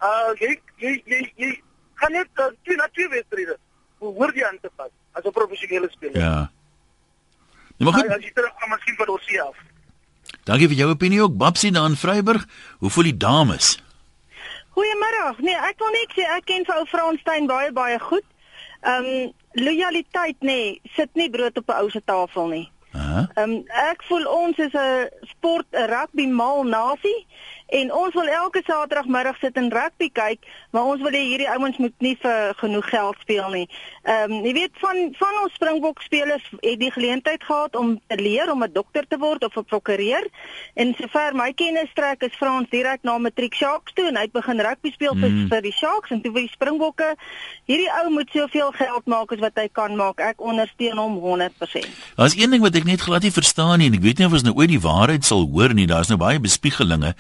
Uh 0.02 0.30
jy 0.40 0.60
jy 0.76 1.02
jy 1.04 1.32
jy 1.36 1.62
kan 1.94 2.12
net 2.12 2.28
uh, 2.34 2.44
twee 2.62 2.76
na 2.76 2.88
twee 2.92 3.08
wedstryde 3.08 3.56
hoor 3.98 4.32
jy 4.34 4.44
aan 4.44 4.58
te 4.60 4.70
pas 4.76 4.90
as 5.12 5.24
'n 5.24 5.32
professionele 5.32 5.88
speler. 5.90 6.20
Ja. 6.20 6.50
Nee, 7.76 7.88
maar 7.88 8.00
goed. 8.00 8.11
As 8.11 8.25
jy 8.25 8.33
terug 8.33 8.52
kom 8.61 8.71
miskien 8.71 8.97
van 8.97 9.09
ons 9.09 9.40
af. 9.40 9.56
Dankie 10.45 10.68
vir 10.68 10.76
jou 10.76 10.90
opinie 10.90 11.23
ook. 11.23 11.37
Babsie 11.37 11.73
daar 11.73 11.88
in 11.90 11.97
Vryburg. 11.97 12.47
Hoe 12.78 12.90
voel 12.90 13.11
die 13.11 13.16
dames? 13.16 13.76
Goeiemôre. 14.76 15.35
Nee, 15.38 15.56
ek 15.56 15.78
wil 15.80 15.92
net 15.95 16.14
sê 16.16 16.25
ek 16.37 16.45
ken 16.49 16.64
vir 16.68 16.76
ou 16.76 16.87
Fransstein 16.87 17.49
baie 17.50 17.73
baie 17.73 17.99
goed. 17.99 18.25
Ehm 18.85 19.11
um, 19.11 19.35
lojaliteit 19.56 20.37
nê, 20.45 20.52
nee, 20.52 20.80
sit 20.97 21.09
nie 21.16 21.30
brood 21.33 21.56
op 21.56 21.68
'n 21.68 21.78
ou 21.80 21.90
se 21.90 22.02
tafel 22.04 22.49
nie. 22.49 22.66
Ehm 22.92 23.26
um, 23.37 23.54
ek 23.90 24.04
voel 24.09 24.26
ons 24.28 24.59
is 24.59 24.73
'n 24.73 25.09
sport 25.33 25.66
'n 25.73 25.88
rugby 25.90 26.26
mal 26.26 26.64
nasie 26.64 27.26
En 27.66 27.92
ons 27.92 28.14
wil 28.14 28.28
elke 28.30 28.62
Saterdagmiddag 28.66 29.38
sit 29.42 29.56
en 29.58 29.73
rugby 29.73 30.06
kyk, 30.14 30.44
maar 30.70 30.87
ons 30.87 31.00
wil 31.02 31.11
hê 31.11 31.23
hierdie 31.26 31.49
ouens 31.50 31.78
moet 31.82 31.94
nie 31.99 32.14
vir 32.23 32.52
genoeg 32.61 32.87
geld 32.92 33.16
speel 33.25 33.49
nie. 33.50 33.64
Ehm 34.06 34.37
um, 34.37 34.44
jy 34.46 34.52
weet 34.54 34.78
van 34.82 35.00
van 35.18 35.38
ons 35.42 35.54
Springbok 35.58 36.02
spelers 36.04 36.44
het 36.61 36.78
die 36.78 36.92
geleentheid 36.94 37.42
gehad 37.42 37.75
om 37.76 37.96
te 38.06 38.18
leer 38.23 38.52
om 38.52 38.62
'n 38.62 38.73
dokter 38.73 39.06
te 39.08 39.18
word 39.18 39.44
of 39.44 39.56
'n 39.56 39.64
prokureur. 39.64 40.28
En 40.75 40.94
sover 40.94 41.35
my 41.35 41.52
kennis 41.52 41.90
strek 41.90 42.23
is 42.23 42.37
Frans 42.38 42.70
direk 42.70 43.02
na 43.02 43.18
matriek 43.18 43.54
Sharks 43.54 43.92
toe 43.92 44.06
en 44.06 44.16
hy 44.16 44.23
het 44.23 44.32
begin 44.32 44.61
rugby 44.61 44.92
speel 44.92 45.14
vir 45.14 45.30
mm. 45.30 45.49
vir 45.49 45.62
die 45.62 45.73
Sharks 45.73 46.11
en 46.11 46.23
toe 46.23 46.32
vir 46.32 46.42
die 46.46 46.54
Springbokke. 46.54 47.16
Hierdie 47.64 47.90
ou 47.90 48.11
moet 48.11 48.30
soveel 48.30 48.70
geld 48.73 49.06
maak 49.06 49.32
as 49.32 49.42
wat 49.42 49.58
hy 49.58 49.68
kan 49.73 49.96
maak. 49.96 50.20
Ek 50.20 50.40
ondersteun 50.40 50.99
hom 50.99 51.18
100%. 51.18 51.87
Daar's 52.16 52.37
een 52.37 52.50
ding 52.50 52.62
wat 52.62 52.76
ek 52.76 52.85
net 52.85 53.00
glad 53.00 53.23
nie 53.23 53.32
verstaan 53.32 53.78
nie 53.78 53.88
en 53.90 53.94
ek 53.94 54.06
weet 54.06 54.18
nie 54.18 54.26
of 54.26 54.32
ons 54.32 54.42
nou 54.42 54.54
ooit 54.54 54.70
die 54.70 54.80
waarheid 54.80 55.25
sal 55.25 55.49
hoor 55.50 55.75
nie. 55.75 55.87
Daar's 55.87 56.08
nou 56.08 56.18
baie 56.18 56.38
bespiegelinge. 56.38 57.14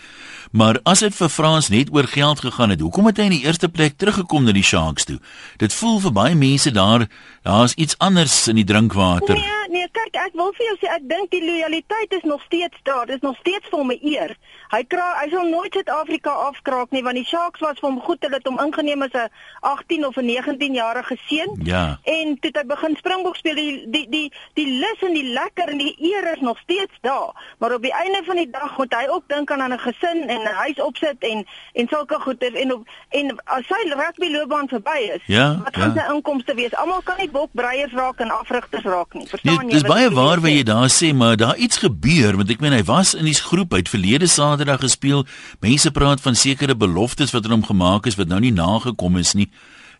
Maar 0.52 0.80
as 0.82 1.00
dit 1.00 1.14
vir 1.14 1.28
Frans 1.28 1.68
net 1.68 1.88
oor 1.92 2.04
geld 2.04 2.40
gegaan 2.40 2.70
het, 2.70 2.80
hoekom 2.80 3.06
het 3.06 3.16
hy 3.16 3.24
in 3.30 3.36
die 3.38 3.44
eerste 3.44 3.68
plek 3.68 3.96
teruggekom 3.96 4.44
na 4.44 4.52
die 4.52 4.64
Sharks 4.64 5.04
toe? 5.04 5.18
Dit 5.56 5.74
voel 5.74 5.98
vir 6.00 6.12
baie 6.12 6.34
mense 6.34 6.70
daar, 6.70 7.06
daar's 7.42 7.74
iets 7.74 7.98
anders 7.98 8.46
in 8.48 8.60
die 8.60 8.64
drinkwater. 8.64 9.34
Nee, 9.34 9.68
nee, 9.68 9.88
kyk, 9.92 10.16
ek 10.26 10.36
wil 10.38 10.52
vir 10.56 10.66
jou 10.66 10.76
sê 10.80 10.90
ek 10.96 11.08
dink 11.10 11.30
die 11.34 11.42
lojaliteit 11.44 12.14
is 12.18 12.24
nog 12.28 12.42
steeds 12.46 12.78
daar. 12.82 13.06
Dit 13.06 13.20
is 13.20 13.26
nog 13.26 13.36
steeds 13.42 13.66
vir 13.70 13.78
hom 13.78 13.92
'n 13.92 13.98
eer. 14.02 14.36
Hy 14.70 14.82
kra 14.84 15.06
hy 15.20 15.28
sal 15.30 15.46
nooit 15.48 15.72
Suid-Afrika 15.72 16.30
afkraak 16.30 16.90
nie 16.90 17.02
want 17.02 17.16
die 17.16 17.24
Sharks 17.24 17.60
was 17.60 17.78
vir 17.80 17.90
hom 17.90 18.00
goed 18.00 18.22
hulle 18.22 18.36
het 18.36 18.46
hom 18.46 18.58
ingeneem 18.58 19.02
as 19.02 19.14
'n 19.14 19.28
18 19.60 20.06
of 20.06 20.16
'n 20.16 20.26
19 20.26 20.74
jarige 20.74 21.16
seun. 21.28 21.60
Ja. 21.62 21.98
En 22.04 22.38
toe 22.40 22.50
hy 22.54 22.64
begin 22.66 22.96
Springbok 22.96 23.36
speel, 23.36 23.54
die 23.54 23.86
die 23.90 24.06
die 24.08 24.32
die 24.54 24.70
lus 24.80 25.00
en 25.00 25.14
die 25.14 25.32
lekker 25.32 25.68
en 25.68 25.78
die 25.78 25.96
eer 25.98 26.32
is 26.32 26.40
nog 26.40 26.58
steeds 26.58 26.92
daar. 27.00 27.34
Maar 27.58 27.74
op 27.74 27.82
die 27.82 27.92
einde 27.92 28.22
van 28.24 28.36
die 28.36 28.50
dag 28.50 28.76
moet 28.76 28.94
hy 28.94 29.06
ook 29.08 29.28
dink 29.28 29.50
aan 29.50 29.72
'n 29.72 29.78
gesin 29.78 30.28
en 30.36 30.44
'n 30.44 30.54
huis 30.62 30.80
opsit 30.84 31.26
en 31.30 31.44
en 31.72 31.88
sulke 31.88 32.18
goeder 32.20 32.54
en 32.54 32.72
op, 32.72 32.88
en 33.10 33.34
as 33.56 33.66
sy 33.66 33.80
rugby 33.90 34.30
loopbaan 34.32 34.68
verby 34.68 34.98
is, 35.14 35.22
ja, 35.26 35.46
wat 35.64 35.76
gaan 35.76 35.94
ja. 35.94 36.04
sy 36.04 36.14
inkomste 36.14 36.54
wees? 36.54 36.74
Almal 36.74 37.02
kan 37.02 37.16
nie 37.18 37.30
bokbreiers 37.30 37.92
raak 37.92 38.20
en 38.20 38.30
afrigters 38.30 38.84
raak 38.84 39.14
nie. 39.14 39.26
Verstaan 39.28 39.66
nee, 39.66 39.74
jy? 39.74 39.80
Dis 39.80 39.88
baie 39.88 40.10
waar 40.10 40.40
wat 40.40 40.50
jy 40.50 40.62
daar 40.62 40.90
sê, 40.92 41.14
maar 41.14 41.36
daar 41.36 41.56
iets 41.56 41.80
gebeur 41.82 42.36
want 42.36 42.50
ek 42.50 42.60
meen 42.60 42.76
hy 42.76 42.84
was 42.84 43.14
in 43.14 43.24
die 43.24 43.34
groep 43.34 43.74
uit 43.74 43.88
verlede 43.88 44.26
Saterdag 44.26 44.80
gespeel. 44.80 45.26
Mense 45.60 45.90
praat 45.90 46.20
van 46.20 46.34
sekere 46.34 46.76
beloftes 46.76 47.32
wat 47.32 47.44
aan 47.44 47.58
hom 47.58 47.64
gemaak 47.64 48.06
is 48.06 48.16
wat 48.20 48.28
nou 48.28 48.40
nie 48.40 48.52
nagekom 48.52 49.16
is 49.16 49.34
nie. 49.34 49.50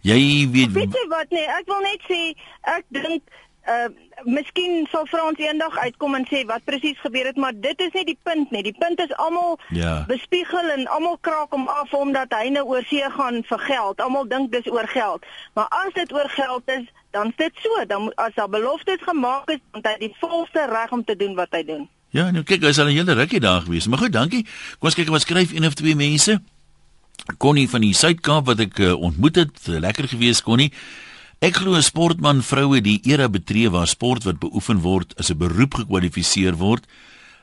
Jy 0.07 0.49
weet 0.53 0.73
Weet 0.77 0.95
jy 0.95 1.07
wat 1.11 1.31
nee, 1.35 1.47
ek 1.51 1.67
wil 1.67 1.83
net 1.83 2.03
sê 2.07 2.21
ek 2.77 2.85
dink 2.95 3.23
uh 3.69 3.89
miskien 4.25 4.87
sal 4.91 5.05
Frans 5.07 5.39
eendag 5.39 5.77
uitkom 5.79 6.15
en 6.17 6.25
sê 6.31 6.41
wat 6.49 6.65
presies 6.65 6.99
gebeur 7.05 7.27
het, 7.29 7.37
maar 7.37 7.53
dit 7.53 7.81
is 7.85 7.93
nie 7.93 8.05
die 8.09 8.19
punt 8.23 8.51
nie. 8.51 8.63
Die 8.65 8.77
punt 8.79 9.01
is 9.01 9.13
almal 9.21 9.59
ja. 9.69 10.05
bespiegel 10.09 10.71
en 10.73 10.87
almal 10.87 11.19
kraak 11.21 11.53
hom 11.53 11.69
af 11.69 11.93
omdat 11.95 12.33
hy 12.33 12.49
nou 12.55 12.65
oor 12.71 12.87
see 12.89 13.11
gaan 13.19 13.43
vir 13.45 13.65
geld. 13.67 14.01
Almal 14.01 14.29
dink 14.31 14.53
dis 14.53 14.71
oor 14.73 14.89
geld. 14.89 15.27
Maar 15.55 15.69
as 15.85 15.93
dit 15.99 16.13
oor 16.13 16.31
geld 16.33 16.73
is, 16.79 16.89
dan 17.11 17.29
is 17.35 17.37
dit 17.37 17.61
so. 17.63 17.85
Dan 17.87 18.09
as 18.15 18.35
daar 18.35 18.49
beloftes 18.49 19.05
gemaak 19.05 19.51
is, 19.53 19.61
dan 19.71 19.85
het 19.85 19.93
hy 19.93 20.09
die 20.09 20.17
volste 20.21 20.67
reg 20.73 20.93
om 20.97 21.05
te 21.05 21.17
doen 21.17 21.37
wat 21.37 21.53
hy 21.53 21.63
doen. 21.65 21.89
Ja, 22.17 22.31
nou 22.31 22.45
kyk, 22.47 22.63
hy's 22.65 22.79
al 22.81 22.89
'n 22.89 22.97
hele 22.97 23.13
rukkie 23.13 23.41
daar 23.41 23.61
gewees. 23.61 23.87
Maar 23.87 23.99
goed, 23.99 24.13
dankie. 24.13 24.45
Kom 24.79 24.89
ons 24.89 24.95
kyk 24.95 25.09
wat 25.09 25.21
skryf 25.21 25.53
een 25.53 25.67
of 25.67 25.75
twee 25.75 25.97
mense. 25.97 26.41
Connie 27.39 27.69
van 27.69 27.81
die 27.81 27.95
Suid-Kaap 27.95 28.47
wat 28.47 28.61
ek 28.61 28.79
uh, 28.79 28.95
ontmoet 28.95 29.37
het, 29.37 29.67
lekker 29.67 30.09
gewees 30.09 30.43
Connie. 30.43 30.73
Ek 31.39 31.59
glo 31.61 31.77
'n 31.77 31.83
sportman 31.83 32.41
vroue 32.41 32.81
die 32.81 33.01
era 33.05 33.29
betree 33.29 33.69
waar 33.69 33.87
sport 33.87 34.25
wat 34.25 34.39
beoefen 34.41 34.81
word 34.81 35.13
as 35.19 35.31
'n 35.31 35.37
beroep 35.37 35.75
gekwalifiseer 35.75 36.57
word. 36.57 36.87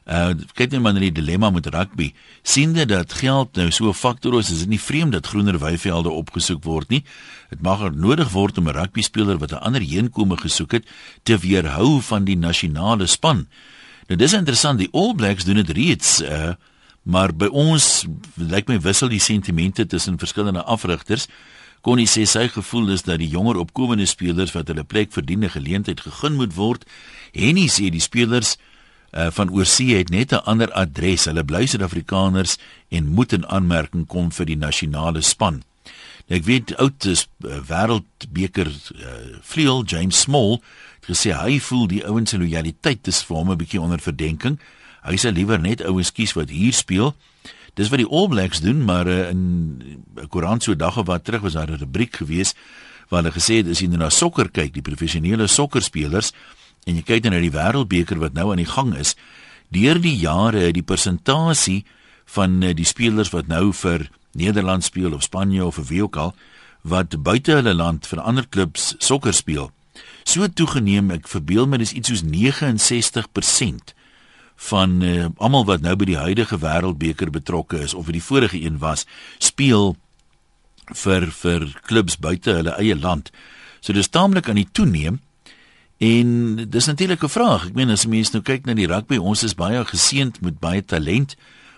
Uh 0.05 0.33
kyk 0.57 0.71
net 0.71 0.81
maar 0.81 0.93
na 0.93 0.99
die 0.99 1.11
dilemma 1.11 1.49
met 1.49 1.67
rugby. 1.67 2.13
Siende 2.41 2.85
dat 2.85 3.13
geld 3.13 3.55
nou 3.55 3.69
so 3.71 3.89
'n 3.89 3.93
faktor 3.93 4.39
is, 4.39 4.49
is 4.49 4.59
dit 4.59 4.69
nie 4.69 4.79
vreemd 4.79 5.11
dat 5.11 5.27
groener 5.27 5.59
weivelde 5.59 6.09
opgesoek 6.09 6.63
word 6.63 6.89
nie. 6.89 7.03
Dit 7.49 7.61
mag 7.61 7.81
er 7.81 7.95
nodig 7.95 8.31
word 8.31 8.57
om 8.57 8.67
'n 8.67 8.73
rugby 8.73 9.01
speler 9.01 9.37
wat 9.37 9.51
'n 9.51 9.61
ander 9.61 9.81
heenkome 9.81 10.37
gesoek 10.37 10.71
het 10.71 10.85
te 11.23 11.37
weerhou 11.37 12.01
van 12.01 12.23
die 12.23 12.37
nasionale 12.37 13.05
span. 13.05 13.47
Nou 14.07 14.17
dis 14.17 14.33
interessant, 14.33 14.79
die 14.79 14.89
All 14.91 15.13
Blacks 15.13 15.45
doen 15.45 15.55
dit 15.55 15.69
reeds 15.69 16.21
uh 16.21 16.53
maar 17.03 17.33
by 17.35 17.49
ons 17.51 18.05
lyk 18.39 18.67
my 18.67 18.79
wissel 18.79 19.09
die 19.09 19.19
sentimente 19.19 19.85
tussen 19.85 20.17
verskillende 20.17 20.63
afrigters. 20.63 21.27
Connie 21.83 22.07
sê 22.07 22.23
sy 22.23 22.45
gevoel 22.47 22.93
is 22.93 23.01
dat 23.03 23.19
die 23.19 23.27
jonger 23.27 23.57
opkomende 23.59 24.05
spelers 24.07 24.53
wat 24.55 24.69
hulle 24.71 24.85
plek 24.87 25.11
verdiene 25.11 25.49
geleentheid 25.51 25.99
gegee 25.99 26.31
moet 26.31 26.55
word. 26.55 26.85
Henny 27.35 27.65
sê 27.67 27.89
die 27.91 28.03
spelers 28.03 28.55
uh, 29.11 29.27
van 29.35 29.51
oorsee 29.51 29.97
het 29.99 30.09
net 30.09 30.31
'n 30.31 30.45
ander 30.47 30.71
adres. 30.71 31.25
Hulle 31.27 31.43
bly 31.43 31.65
Suid-Afrikaners 31.67 32.55
en 32.89 33.11
moet 33.11 33.33
in 33.33 33.45
aanmerking 33.45 34.07
kom 34.07 34.31
vir 34.31 34.45
die 34.45 34.55
nasionale 34.55 35.21
span. 35.21 35.63
Nou, 36.27 36.39
ek 36.39 36.45
weet 36.47 36.75
oud 36.79 37.05
is 37.05 37.27
uh, 37.43 37.59
wêreldbeker 37.67 38.71
uh, 38.71 39.41
vleuel 39.41 39.83
James 39.83 40.19
Small 40.19 40.61
het 41.03 41.11
gesê 41.11 41.35
hy 41.35 41.59
voel 41.59 41.87
die 41.87 42.05
ouens 42.07 42.31
se 42.31 42.39
lojaliteit 42.39 43.07
is 43.07 43.23
vir 43.27 43.37
hom 43.37 43.51
'n 43.51 43.59
bietjie 43.59 43.81
onder 43.81 43.99
verdenking. 43.99 44.59
Hy 45.03 45.19
sê 45.19 45.35
liewer 45.35 45.59
net 45.59 45.83
ouens 45.83 46.11
kies 46.11 46.33
wat 46.33 46.49
hier 46.49 46.73
speel. 46.73 47.11
Dis 47.73 47.89
wat 47.89 48.03
die 48.03 48.09
All 48.09 48.27
Blacks 48.29 48.61
doen, 48.61 48.83
maar 48.85 49.07
uh, 49.07 49.29
in 49.29 49.41
'n 50.15 50.27
koerant 50.29 50.63
so 50.63 50.75
dag 50.75 50.97
of 50.97 51.05
wat 51.05 51.23
terug 51.23 51.41
was 51.41 51.53
daar 51.53 51.71
'n 51.71 51.81
rubriek 51.81 52.15
gewees 52.15 52.53
waar 53.09 53.23
hulle 53.23 53.33
gesê 53.33 53.61
het 53.61 53.67
as 53.67 53.79
jy 53.79 53.87
na 53.87 54.09
sokker 54.09 54.49
kyk, 54.49 54.73
die 54.73 54.81
professionele 54.81 55.47
sokkerspelers 55.47 56.31
en 56.85 56.95
jy 56.95 57.01
kyk 57.01 57.23
na 57.23 57.39
die 57.39 57.51
wêreldbeker 57.51 58.19
wat 58.19 58.33
nou 58.33 58.51
aan 58.51 58.61
die 58.61 58.69
gang 58.69 58.95
is, 58.95 59.15
deur 59.69 59.99
die 60.01 60.17
jare 60.17 60.59
het 60.59 60.73
die 60.73 60.83
persentasie 60.83 61.85
van 62.25 62.63
uh, 62.63 62.73
die 62.73 62.85
spelers 62.85 63.29
wat 63.29 63.47
nou 63.47 63.73
vir 63.73 64.09
Nederland 64.33 64.83
speel 64.83 65.13
of 65.13 65.23
Spanje 65.23 65.65
of 65.65 65.77
wie 65.89 66.03
ook 66.03 66.15
al 66.15 66.35
wat 66.81 67.23
buite 67.23 67.51
hulle 67.51 67.73
land 67.73 68.07
vir 68.07 68.19
ander 68.19 68.47
klubs 68.47 68.95
sokker 68.97 69.33
speel, 69.33 69.71
so 70.23 70.47
toegeneem, 70.47 71.11
ek 71.11 71.27
verbeel 71.27 71.67
my 71.67 71.77
dis 71.77 71.93
iets 71.93 72.09
soos 72.09 72.23
69% 72.23 73.93
van 74.55 75.01
uh, 75.01 75.25
almal 75.37 75.65
wat 75.65 75.81
nou 75.81 75.95
by 75.95 76.05
die 76.05 76.17
huidige 76.17 76.57
wêreldbeker 76.57 77.29
betrokke 77.31 77.79
is 77.83 77.93
of 77.93 78.05
vir 78.05 78.13
die 78.13 78.23
vorige 78.23 78.61
een 78.61 78.79
was, 78.79 79.05
speel 79.37 79.95
vir 80.91 81.31
vir 81.31 81.67
klubs 81.87 82.17
buite 82.19 82.51
hulle 82.51 82.75
eie 82.77 82.95
land. 82.95 83.31
So 83.81 83.93
dis 83.93 84.09
taamlik 84.09 84.49
aan 84.49 84.61
die 84.61 84.71
toeneem. 84.71 85.19
En 86.03 86.29
dis 86.69 86.85
natuurlik 86.85 87.23
'n 87.23 87.29
vraag. 87.29 87.65
Ek 87.67 87.73
meen 87.73 87.89
as 87.89 88.05
mense 88.05 88.31
nou 88.33 88.43
kyk 88.43 88.65
na 88.65 88.73
die 88.73 88.87
rugby, 88.87 89.17
ons 89.17 89.43
is 89.43 89.55
baie 89.55 89.85
geseënd 89.85 90.41
met 90.41 90.59
baie 90.59 90.85
talent. 90.85 91.35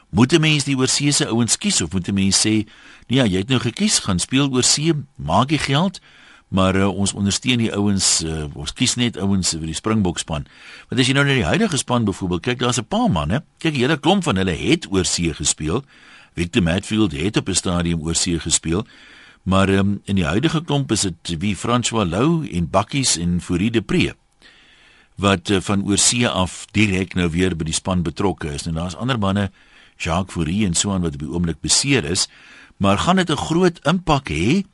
Moet 0.09 0.33
'n 0.33 0.41
mens 0.41 0.63
die 0.63 0.77
oorseese 0.77 1.27
ouens 1.27 1.57
kies 1.57 1.81
of 1.81 1.91
moet 1.91 2.07
'n 2.07 2.13
mens 2.13 2.39
sê, 2.45 2.65
nee, 3.07 3.29
jy 3.29 3.38
het 3.38 3.49
nou 3.49 3.59
gekies, 3.59 3.99
gaan 3.99 4.19
speel 4.19 4.49
oorsee, 4.51 4.93
maak 5.15 5.49
jy 5.49 5.57
geld? 5.57 5.99
Maar 6.47 6.75
uh, 6.75 6.88
ons 6.88 7.13
ondersteun 7.13 7.58
die 7.58 7.71
ouens 7.73 8.23
uh, 8.23 8.45
ons 8.53 8.73
kies 8.73 8.95
net 8.95 9.17
ouens 9.17 9.49
vir 9.49 9.65
die 9.65 9.77
Springbok 9.77 10.19
span. 10.19 10.45
Want 10.89 11.01
as 11.01 11.08
jy 11.08 11.15
nou 11.17 11.25
na 11.25 11.34
die 11.34 11.47
huidige 11.47 11.77
span 11.77 12.05
byvoorbeeld 12.05 12.41
kyk, 12.41 12.60
daar's 12.60 12.79
'n 12.79 12.88
paar 12.88 13.10
manne. 13.12 13.43
Kyk, 13.60 13.75
hele 13.75 13.97
klomp 13.97 14.23
van 14.23 14.36
hulle 14.36 14.55
het 14.55 14.88
oor 14.91 15.05
see 15.05 15.34
gespeel. 15.34 15.84
Victor 16.36 16.63
Matfield 16.63 17.12
het 17.12 17.38
op 17.38 17.49
'n 17.49 17.53
stadium 17.55 18.01
oor 18.01 18.15
see 18.15 18.39
gespeel. 18.39 18.86
Maar 19.43 19.69
um, 19.69 20.01
in 20.05 20.15
die 20.15 20.25
huidige 20.25 20.63
klomp 20.63 20.91
is 20.91 21.01
dit 21.01 21.36
wie 21.39 21.55
François 21.55 22.10
Lou 22.10 22.47
en 22.49 22.69
Bakkies 22.69 23.17
en 23.17 23.41
Fourie 23.41 23.71
de 23.71 23.81
Pre 23.81 24.15
wat 25.15 25.49
uh, 25.49 25.62
van 25.62 25.84
oor 25.88 25.97
see 25.97 26.27
af 26.27 26.65
direk 26.75 27.15
nou 27.15 27.29
weer 27.31 27.55
by 27.55 27.67
die 27.69 27.75
span 27.75 28.03
betrokke 28.03 28.51
is. 28.53 28.67
En 28.67 28.75
daar's 28.79 28.97
ander 28.99 29.19
manne, 29.19 29.49
Jacques 29.97 30.36
Fourie 30.36 30.65
en 30.67 30.75
so 30.75 30.91
aan 30.91 31.05
wat 31.05 31.15
op 31.15 31.23
die 31.23 31.31
oomblik 31.31 31.62
beseer 31.63 32.03
is, 32.03 32.27
maar 32.77 32.97
gaan 32.97 33.15
dit 33.15 33.31
'n 33.31 33.38
groot 33.38 33.79
impak 33.88 34.29
hê? 34.29 34.65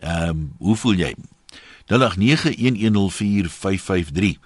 Ehm, 0.00 0.28
um, 0.28 0.54
hoe 0.58 0.76
voel 0.76 0.94
jy? 0.94 1.14
0891104553. 1.86 4.38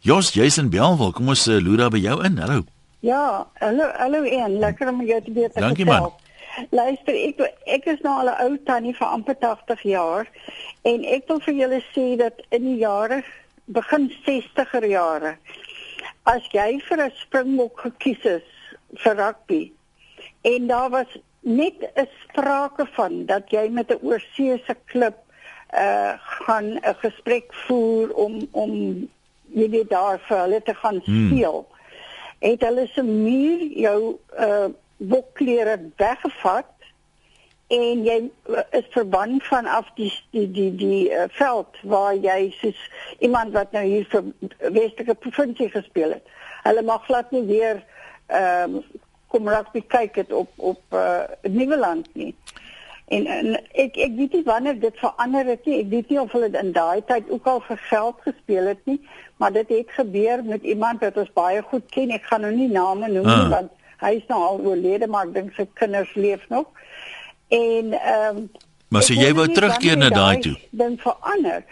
Jos 0.00 0.32
Jason 0.32 0.70
Belwel, 0.70 1.12
kom 1.12 1.28
ons 1.28 1.46
uh, 1.46 1.62
loer 1.62 1.76
daar 1.76 1.90
by 1.90 1.98
jou 1.98 2.24
in. 2.24 2.38
Hallo. 2.38 2.64
Ja, 3.00 3.46
hallo, 3.58 3.90
hallo 3.96 4.22
en 4.22 4.58
lekker 4.58 4.88
om 4.88 5.04
jou 5.04 5.22
te 5.22 5.32
weer 5.32 5.50
te 5.50 5.60
Dankie 5.60 5.84
man. 5.84 6.12
Luister, 6.70 7.14
ek 7.14 7.40
ek 7.68 7.84
is 7.92 8.00
nou 8.00 8.20
al 8.22 8.30
'n 8.32 8.40
ou 8.44 8.56
tannie 8.64 8.96
vir 8.96 9.06
amper 9.06 9.36
80 9.36 9.82
jaar 9.82 10.28
en 10.82 11.04
ek 11.04 11.28
wil 11.28 11.40
vir 11.44 11.54
julle 11.54 11.82
sê 11.92 12.16
dat 12.16 12.32
in 12.48 12.64
die 12.64 12.80
jare 12.80 13.22
begin 13.66 14.12
60er 14.24 14.88
jare. 14.88 15.36
As 16.24 16.42
jy 16.52 16.80
vir 16.88 17.04
'n 17.04 17.12
Springbok 17.20 17.80
gekies 17.80 18.24
is 18.24 18.42
vir 19.04 19.16
rugby 19.16 19.72
en 20.42 20.66
daar 20.66 20.90
was 20.90 21.18
net 21.46 21.78
'n 21.94 22.08
sprake 22.22 22.86
van 22.86 23.24
dat 23.26 23.50
jy 23.50 23.68
met 23.68 23.90
'n 23.90 24.02
oorseese 24.02 24.76
klub 24.84 25.14
uh 25.74 26.12
gaan 26.18 26.68
'n 26.74 26.94
gesprek 26.98 27.54
voer 27.54 28.14
om 28.14 28.48
om 28.50 28.72
jy 29.44 29.70
weet 29.70 29.90
daar 29.90 30.18
vir 30.28 30.38
hulle 30.38 30.62
te 30.62 30.74
gaan 30.74 31.00
hmm. 31.04 31.26
speel. 31.26 31.66
Hmm. 31.68 32.50
Het 32.50 32.60
hulle 32.60 32.86
se 32.86 33.02
muur 33.02 33.60
jou 33.62 34.18
uh 34.38 34.66
bokklere 34.96 35.90
weggevat 35.96 36.72
en 37.66 38.04
jy 38.04 38.30
uh, 38.48 38.62
is 38.70 38.86
verban 38.90 39.40
vanaf 39.40 39.88
die 39.94 40.12
die 40.30 40.50
die 40.50 40.74
die 40.74 41.10
uh, 41.10 41.24
veld 41.28 41.78
waar 41.82 42.14
jy 42.14 42.50
soos 42.50 42.90
iemand 43.18 43.52
wat 43.52 43.72
nou 43.72 43.84
hier 43.84 44.06
vir 44.10 44.24
Westerse 44.58 45.14
provinsie 45.14 45.70
gespeel 45.70 46.10
het. 46.10 46.26
Hulle 46.62 46.82
mag 46.82 47.04
glad 47.04 47.30
nie 47.30 47.44
weer 47.46 47.84
ehm 48.26 48.76
uh, 48.76 48.84
kom 49.32 49.48
rugby 49.48 49.82
kyk 49.86 50.22
het 50.22 50.32
op 50.32 50.50
op 50.56 50.82
uh 50.94 51.22
Nieuweland 51.42 52.08
nie. 52.14 52.34
En, 53.06 53.26
en 53.26 53.54
ek 53.72 53.96
ek 54.02 54.16
weet 54.18 54.32
nie 54.32 54.42
wanneer 54.46 54.78
dit 54.80 54.98
verander 54.98 55.46
het 55.46 55.66
nie. 55.66 55.78
Ek 55.84 55.90
weet 55.90 56.08
nie 56.10 56.20
of 56.20 56.32
hulle 56.34 56.50
in 56.50 56.72
daai 56.74 57.02
tyd 57.06 57.30
ook 57.30 57.46
al 57.46 57.60
vir 57.68 57.78
geld 57.90 58.22
gespeel 58.26 58.70
het 58.72 58.82
nie, 58.90 59.00
maar 59.36 59.52
dit 59.52 59.68
het 59.68 59.90
gebeur 59.98 60.44
met 60.44 60.62
iemand 60.62 61.04
wat 61.06 61.16
ons 61.22 61.32
baie 61.32 61.62
goed 61.62 61.86
ken. 61.94 62.10
Ek 62.10 62.26
gaan 62.30 62.42
nou 62.46 62.54
nie 62.54 62.70
name 62.70 63.08
noem 63.08 63.26
nie 63.26 63.42
ah. 63.46 63.50
want 63.58 63.74
hy 64.02 64.16
is 64.18 64.26
nou 64.28 64.40
al 64.44 64.58
oorlede, 64.60 65.06
maar 65.08 65.28
ek 65.28 65.34
dink 65.34 65.54
sy 65.56 65.68
kinders 65.78 66.14
leef 66.14 66.42
nog. 66.52 66.66
En 67.48 67.94
ehm 67.94 68.42
um, 68.42 68.48
Maar 68.88 69.02
sê 69.02 69.16
jy 69.18 69.32
wou 69.34 69.46
terugkeer 69.50 69.96
na 69.98 70.08
daai 70.14 70.38
toe? 70.42 70.54
Dan 70.70 70.94
verander. 71.02 71.64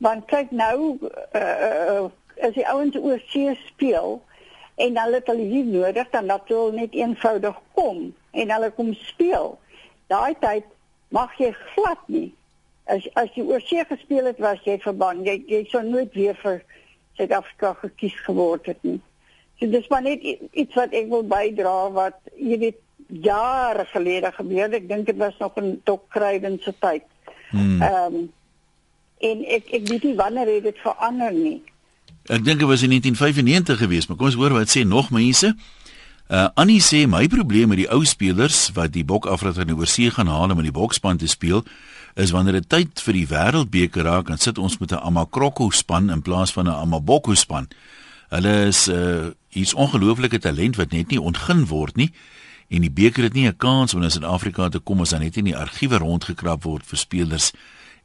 Want 0.00 0.24
kyk 0.30 0.54
nou 0.56 0.96
uh, 1.36 1.40
uh, 1.68 2.06
as 2.40 2.54
die 2.56 2.64
ouens 2.68 2.96
oor 2.96 3.20
see 3.28 3.52
speel 3.66 4.22
en 4.74 4.98
hulle 4.98 5.20
het 5.20 5.26
hulle 5.26 5.48
hier 5.48 5.64
nodig 5.64 6.10
dan 6.10 6.26
dat 6.26 6.48
hulle 6.48 6.72
net 6.72 6.94
eenvoudig 6.96 7.58
kom 7.76 8.04
en 8.30 8.54
hulle 8.54 8.70
kom 8.76 8.94
speel. 8.94 9.58
Daai 10.12 10.34
tyd 10.40 10.68
mag 11.12 11.32
jy 11.38 11.52
glad 11.74 12.00
nie. 12.06 12.30
As 12.90 13.06
as 13.20 13.30
jy 13.36 13.44
oor 13.46 13.62
see 13.62 13.84
gespeel 13.88 14.26
het, 14.30 14.40
was 14.42 14.60
jy 14.66 14.78
verban. 14.82 15.22
Jy 15.26 15.42
jy 15.48 15.64
sou 15.70 15.82
nooit 15.86 16.14
weer 16.18 16.38
vir 16.42 16.62
Suid-Afrika 17.18 17.74
gekies 17.82 18.16
geword 18.26 18.66
het 18.66 18.80
nie. 18.82 18.98
So 19.60 19.68
dis 19.70 19.88
maar 19.92 20.02
net 20.02 20.24
iets 20.24 20.74
wat 20.74 20.94
ek 20.96 21.10
wil 21.12 21.26
bydra 21.28 21.76
wat 21.94 22.18
jy 22.34 22.58
weet 22.66 22.80
jare 23.22 23.84
gelede 23.92 24.32
gebeur 24.32 24.64
het. 24.64 24.78
Ek 24.80 24.88
dink 24.88 25.06
dit 25.06 25.18
was 25.20 25.36
nog 25.38 25.58
in 25.60 25.74
Dok 25.84 26.08
Kruiden 26.10 26.58
se 26.62 26.72
tyd. 26.78 27.04
Hmm. 27.50 27.82
Ehm 27.82 28.22
um, 28.22 28.30
en 29.22 29.44
ek 29.46 29.68
ek 29.70 29.84
weet 29.86 30.02
nie 30.08 30.16
wanneer 30.18 30.48
het 30.50 30.64
dit 30.66 30.78
verander 30.82 31.30
nie. 31.32 31.60
Ek 32.30 32.44
dink 32.44 32.60
dit 32.62 32.68
was 32.68 32.82
in 32.82 32.88
1995 32.94 33.78
geweest, 33.78 34.08
maar 34.08 34.16
kom 34.16 34.26
ons 34.26 34.38
hoor 34.38 34.54
wat 34.54 34.70
sê 34.70 34.84
nog 34.86 35.10
mense. 35.10 35.56
Uh 36.30 36.48
Annie 36.54 36.80
sê 36.80 37.02
my 37.10 37.26
probleem 37.26 37.68
met 37.68 37.80
die 37.82 37.88
ou 37.90 38.04
spelers 38.06 38.70
wat 38.76 38.92
die 38.94 39.04
bok 39.04 39.26
afrat 39.26 39.58
in 39.58 39.72
die 39.72 39.76
oorsee 39.76 40.10
gaan 40.10 40.30
haal 40.30 40.54
om 40.54 40.62
in 40.62 40.70
die 40.70 40.74
bokspan 40.74 41.18
te 41.18 41.26
speel 41.26 41.64
is 42.14 42.30
wanneer 42.30 42.60
dit 42.60 42.68
tyd 42.68 43.00
vir 43.02 43.16
die 43.16 43.26
wêreldbeker 43.26 44.06
raak 44.06 44.30
en 44.30 44.38
sit 44.38 44.58
ons 44.58 44.78
met 44.78 44.92
'n 44.92 45.02
Amakroko 45.02 45.70
span 45.70 46.10
in 46.10 46.22
plaas 46.22 46.52
van 46.52 46.68
'n 46.68 46.78
Amaboko 46.84 47.34
span. 47.34 47.68
Hulle 48.30 48.66
is 48.66 48.88
uh 48.88 49.30
iets 49.50 49.74
ongelooflike 49.74 50.38
talent 50.38 50.76
wat 50.76 50.92
net 50.92 51.10
nie 51.10 51.20
ontgin 51.20 51.66
word 51.66 51.96
nie 51.96 52.12
en 52.68 52.80
die 52.80 52.90
beker 52.90 53.22
het 53.22 53.34
nie 53.34 53.48
'n 53.48 53.56
kans 53.56 53.94
om 53.94 54.02
in 54.02 54.10
Suid-Afrika 54.10 54.68
te 54.68 54.78
kom 54.78 55.00
as 55.00 55.10
dan 55.10 55.20
net 55.20 55.36
in 55.36 55.44
die 55.44 55.56
argiewe 55.56 55.98
rondgekrap 55.98 56.62
word 56.62 56.86
vir 56.86 56.98
spelers 56.98 57.52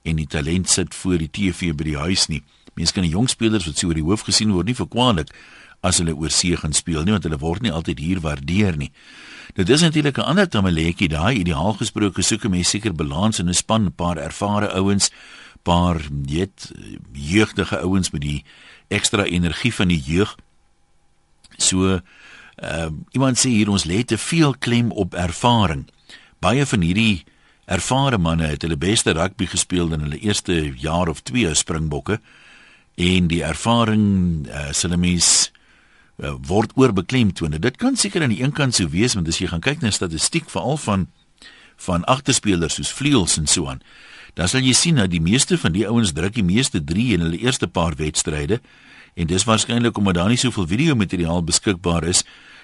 en 0.03 0.15
die 0.15 0.27
talent 0.27 0.69
sit 0.69 0.95
voor 0.95 1.17
die 1.17 1.32
TV 1.32 1.75
by 1.75 1.84
die 1.84 1.97
huis 1.97 2.27
nie. 2.27 2.43
Mense 2.78 2.94
kan 2.94 3.06
die 3.06 3.13
jong 3.13 3.30
spelers 3.30 3.66
wat 3.66 3.80
so 3.80 3.90
oor 3.90 3.98
die 3.98 4.06
hoof 4.06 4.28
gesien 4.28 4.54
word 4.54 4.70
nie 4.70 4.78
verkwalik 4.78 5.34
as 5.86 6.00
hulle 6.02 6.16
oor 6.18 6.34
see 6.34 6.58
gaan 6.58 6.74
speel 6.74 7.06
nie 7.06 7.13
want 7.16 7.26
hulle 7.28 7.40
word 7.42 7.66
nie 7.66 7.74
altyd 7.74 8.02
hier 8.02 8.22
waardeer 8.22 8.78
nie. 8.78 8.92
Dit 9.58 9.70
is 9.70 9.82
natuurlik 9.82 10.18
'n 10.18 10.30
ander 10.30 10.50
tamaletjie 10.50 11.10
daai 11.10 11.40
ideaal 11.42 11.74
gesproke 11.74 12.22
soek 12.22 12.46
'n 12.46 12.52
mens 12.52 12.70
seker 12.70 12.94
balans 12.94 13.40
in 13.40 13.50
'n 13.50 13.54
span, 13.54 13.86
'n 13.86 13.92
paar 13.92 14.18
ervare 14.18 14.70
ouens, 14.74 15.12
paar 15.63 16.02
net 16.10 16.72
jeugdige 17.13 17.78
ouens 17.82 18.12
met 18.12 18.22
die 18.22 18.44
ekstra 18.88 19.24
energie 19.24 19.74
van 19.74 19.88
die 19.88 20.02
jeug. 20.02 20.36
So 21.58 22.02
ehm 22.58 22.86
uh, 22.86 22.92
iemand 23.12 23.38
sê 23.38 23.50
hier 23.50 23.70
ons 23.70 23.86
lê 23.86 24.04
te 24.04 24.18
veel 24.18 24.56
klem 24.58 24.92
op 24.92 25.13
ervaring. 25.13 25.86
Baie 26.40 26.66
van 26.66 26.82
hierdie 26.82 27.24
ervare 27.66 28.18
manne 28.18 28.48
het 28.48 28.62
hulle 28.62 28.78
beste 28.78 29.12
rugby 29.12 29.46
gespeel 29.46 29.94
in 29.94 30.00
hulle 30.00 30.20
eerste 30.20 30.74
jaar 30.78 31.08
of 31.08 31.22
twee 31.22 31.50
as 31.50 31.60
springbokke 31.60 32.20
en 32.97 33.29
die 33.29 33.43
ervaring 33.45 34.47
uh, 34.49 34.71
sal 34.73 34.95
mens 34.97 35.51
uh, 36.17 36.33
word 36.49 36.73
oorbeklemtoon. 36.75 37.60
Dit 37.62 37.77
kan 37.77 37.95
seker 37.95 38.25
aan 38.25 38.33
die 38.33 38.41
een 38.41 38.55
kant 38.57 38.75
sou 38.75 38.88
wees 38.89 39.13
want 39.17 39.29
as 39.29 39.38
jy 39.41 39.51
gaan 39.51 39.62
kyk 39.62 39.83
na 39.86 39.93
statistiek 39.93 40.49
veral 40.49 40.81
van 40.81 41.07
van 41.77 42.01
agterspelers 42.10 42.79
soos 42.79 42.89
vleuels 42.89 43.36
en 43.38 43.45
so 43.45 43.67
aan, 43.69 43.83
dan 44.33 44.49
sal 44.49 44.65
jy 44.65 44.73
sien 44.73 44.97
dat 44.97 45.12
die 45.13 45.21
meeste 45.21 45.60
van 45.62 45.75
die 45.75 45.83
ouens 45.86 46.10
druk 46.17 46.33
die 46.33 46.45
meeste 46.45 46.81
3 46.81 47.03
in 47.13 47.21
hulle 47.27 47.38
eerste 47.38 47.69
paar 47.69 47.93
wedstryde 47.99 48.57
en 49.13 49.29
dis 49.29 49.45
waarskynlik 49.45 49.97
omdat 49.97 50.17
daar 50.17 50.31
nie 50.33 50.41
soveel 50.41 50.65
video 50.67 50.95
materiaal 50.97 51.45
beskikbaar 51.45 52.07
is 52.10 52.23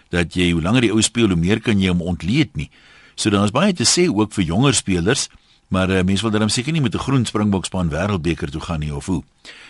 dat 0.09 0.33
jy 0.33 0.49
hoe 0.49 0.63
langer 0.65 0.87
die 0.87 0.91
ou 0.93 1.01
speel 1.05 1.29
hoe 1.29 1.37
meer 1.37 1.61
kan 1.61 1.77
jy 1.81 1.93
hom 1.93 2.01
ontleed 2.01 2.57
nie. 2.57 2.71
So 3.13 3.29
dan 3.29 3.45
is 3.45 3.53
baie 3.53 3.73
te 3.73 3.85
sê 3.85 4.07
ook 4.09 4.33
vir 4.33 4.49
jonger 4.49 4.73
spelers 4.73 5.27
Maar 5.73 5.89
uh, 5.89 6.01
mense 6.05 6.21
wil 6.21 6.39
dan 6.39 6.49
seker 6.49 6.71
nie 6.71 6.81
met 6.81 6.93
'n 6.93 7.05
groen 7.05 7.25
springbokspan 7.25 7.89
wêreldbeker 7.89 8.49
toe 8.51 8.61
gaan 8.61 8.79
nie 8.79 8.95
of 8.95 9.05
hoe. 9.05 9.23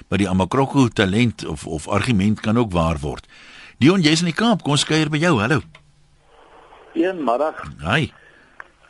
Maar 0.08 0.18
die 0.18 0.30
Amakroko 0.30 0.88
talent 0.88 1.46
of 1.46 1.68
of 1.68 1.88
argument 1.88 2.39
kan 2.39 2.58
ook 2.58 2.72
waar 2.72 3.00
word. 3.00 3.28
Dion, 3.78 4.02
jy's 4.02 4.20
in 4.20 4.26
die 4.26 4.34
Kaap. 4.34 4.62
Kom 4.63 4.76
kuier 4.76 5.10
by 5.10 5.18
jou. 5.18 5.39
Hallo. 5.39 5.62
Goeiemiddag. 6.92 7.63
Hi. 7.80 8.12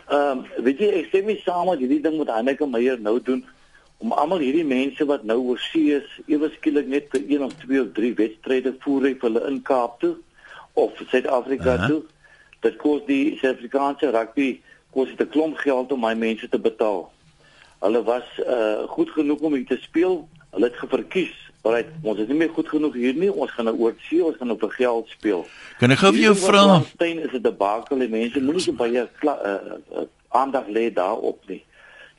Ehm, 0.08 0.38
um, 0.38 0.46
weet 0.64 0.80
jy, 0.80 0.90
ek 0.90 1.08
sê 1.12 1.24
my 1.26 1.38
saam 1.46 1.70
met 1.70 1.80
hierdie 1.80 2.02
ding 2.02 2.18
wat 2.18 2.28
Hanneke 2.28 2.68
Meyer 2.68 3.00
nou 3.00 3.22
doen 3.22 3.46
om 3.98 4.12
almal 4.12 4.40
hierdie 4.40 4.66
mense 4.66 5.06
wat 5.06 5.24
nou 5.24 5.38
oor 5.40 5.60
see 5.60 5.94
is, 5.96 6.20
ewe 6.28 6.50
skielik 6.50 6.88
net 6.88 7.08
vir 7.10 7.22
een 7.30 7.44
of 7.44 7.54
twee 7.54 7.82
of 7.82 7.94
drie 7.94 8.14
wedstryde 8.14 8.76
voer 8.80 9.02
hy 9.02 9.16
hulle 9.22 9.48
in 9.48 9.62
Kaap 9.62 10.00
toe 10.00 10.16
of 10.74 10.92
Suid-Afrika 11.10 11.74
uh 11.74 11.80
-huh. 11.80 11.88
toe. 11.88 12.04
Dit 12.60 12.76
kos 12.78 13.06
die 13.06 13.38
Suid-Afrikaanse 13.38 14.12
rugby 14.12 14.62
kos 14.94 15.10
dit 15.10 15.22
'n 15.22 15.30
klomp 15.30 15.58
geld 15.58 15.92
om 15.92 16.00
my 16.00 16.14
mense 16.14 16.50
te 16.50 16.60
betaal. 16.60 17.12
Hulle 17.80 18.04
was 18.04 18.28
uh 18.40 18.88
goed 18.88 19.10
genoeg 19.10 19.40
om 19.40 19.54
hier 19.54 19.66
te 19.66 19.78
speel. 19.82 20.28
Hulle 20.52 20.66
het 20.66 20.78
geverkies 20.78 21.44
Alright, 21.64 21.94
ons 22.04 22.20
is 22.20 22.28
nie 22.28 22.36
meer 22.36 22.50
goed 22.52 22.68
genoeg 22.68 22.96
hier 23.00 23.14
nie. 23.16 23.30
Ons 23.32 23.54
gaan 23.56 23.70
nou 23.70 23.78
oor 23.86 23.94
see, 24.04 24.20
ons 24.20 24.36
gaan 24.36 24.50
nou 24.52 24.58
vir 24.60 24.74
geld 24.76 25.12
speel. 25.14 25.46
Kan 25.80 25.96
ek 25.96 26.02
gou 26.02 26.10
vir 26.12 26.26
jou 26.26 26.34
vra? 26.42 26.64
Stein 26.90 27.22
is 27.24 27.32
'n 27.32 27.40
debakel. 27.46 28.04
Die 28.04 28.12
mense 28.12 28.42
moenie 28.44 28.64
so 28.66 28.76
baie 28.76 29.06
uh, 29.08 29.32
uh, 29.32 30.04
aandag 30.36 30.68
lê 30.68 30.90
daarop 30.92 31.40
nie. 31.48 31.62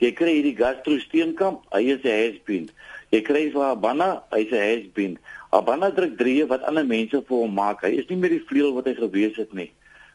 Jy 0.00 0.12
kry 0.16 0.32
hierdie 0.38 0.56
gastro 0.56 0.96
steenkamp, 0.98 1.60
hy 1.76 1.92
is 1.92 2.00
'n 2.00 2.08
hasbeen. 2.08 2.70
Jy 3.12 3.20
kry 3.20 3.50
vir 3.52 3.64
Abana, 3.68 4.22
hy 4.32 4.40
is 4.48 4.52
'n 4.52 4.64
hasbeen. 4.64 5.18
Abana 5.52 5.90
druk 5.90 6.16
drie 6.16 6.46
wat 6.48 6.64
ander 6.64 6.86
mense 6.86 7.20
vir 7.20 7.36
hom 7.36 7.52
maak. 7.52 7.84
Hy 7.84 8.00
is 8.00 8.08
nie 8.08 8.16
meer 8.16 8.30
die 8.30 8.46
vleuel 8.48 8.72
wat 8.72 8.86
hy 8.86 8.94
gewees 8.94 9.36
het 9.36 9.52
nie. 9.52 9.70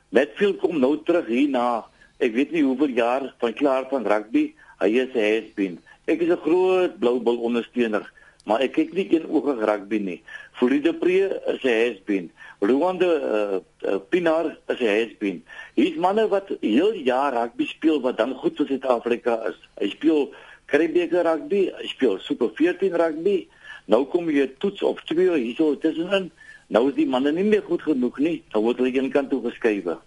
Netfield 0.09 0.57
kom 0.57 0.79
nou 0.79 0.97
terug 1.05 1.27
hier 1.27 1.49
na 1.49 1.85
ek 2.19 2.33
weet 2.35 2.51
nie 2.51 2.63
hoeveel 2.63 2.95
jaar 2.99 3.33
van 3.39 3.53
klaar 3.53 3.89
van 3.89 4.07
rugby. 4.07 4.53
Hy 4.79 4.89
is 5.03 5.15
'n 5.15 5.19
hasbeen. 5.19 5.79
Ek 6.05 6.21
is 6.21 6.29
'n 6.29 6.43
groot 6.45 6.99
blou 6.99 7.19
bil 7.19 7.39
ondersteuner 7.39 8.07
maar 8.49 8.63
ek 8.65 8.73
kyk 8.77 8.93
nie 8.97 9.05
een 9.11 9.27
oogig 9.29 9.61
rugby 9.69 9.99
nie. 10.01 10.17
Florida 10.57 10.93
Pre 10.97 11.17
is 11.53 11.63
'n 11.63 11.75
has-been. 11.81 12.31
Rwanda 12.59 13.09
uh, 13.09 13.59
uh, 13.85 13.99
Pinar 14.09 14.57
is 14.67 14.79
'n 14.79 14.89
has-been. 14.89 15.43
Hier's 15.75 15.95
manne 15.95 16.27
wat 16.27 16.49
heel 16.61 16.93
jaar 16.93 17.33
rugby 17.33 17.65
speel 17.65 18.01
wat 18.01 18.17
dan 18.17 18.33
goed 18.33 18.57
vir 18.57 18.67
Suid-Afrika 18.67 19.37
is. 19.49 19.59
Hy 19.77 19.89
speel 19.89 20.33
Karibeker 20.65 21.23
rugby, 21.23 21.71
hy 21.77 21.87
speel 21.87 22.19
Super 22.19 22.49
14 22.55 22.95
rugby. 22.95 23.47
Nou 23.85 24.05
kom 24.05 24.29
jy 24.29 24.49
toets 24.57 24.81
op 24.81 24.99
twee 24.99 25.29
hierso 25.29 25.77
tussenin. 25.77 26.31
Nou 26.67 26.89
is 26.89 26.95
die 26.95 27.07
manne 27.07 27.31
nie 27.31 27.43
meer 27.43 27.63
goed 27.63 27.81
genoeg 27.81 28.17
nie. 28.17 28.43
Dan 28.51 28.63
word 28.63 28.77
hulle 28.77 28.93
een 28.93 29.11
kant 29.11 29.29
toe 29.29 29.41
geskuif. 29.41 29.97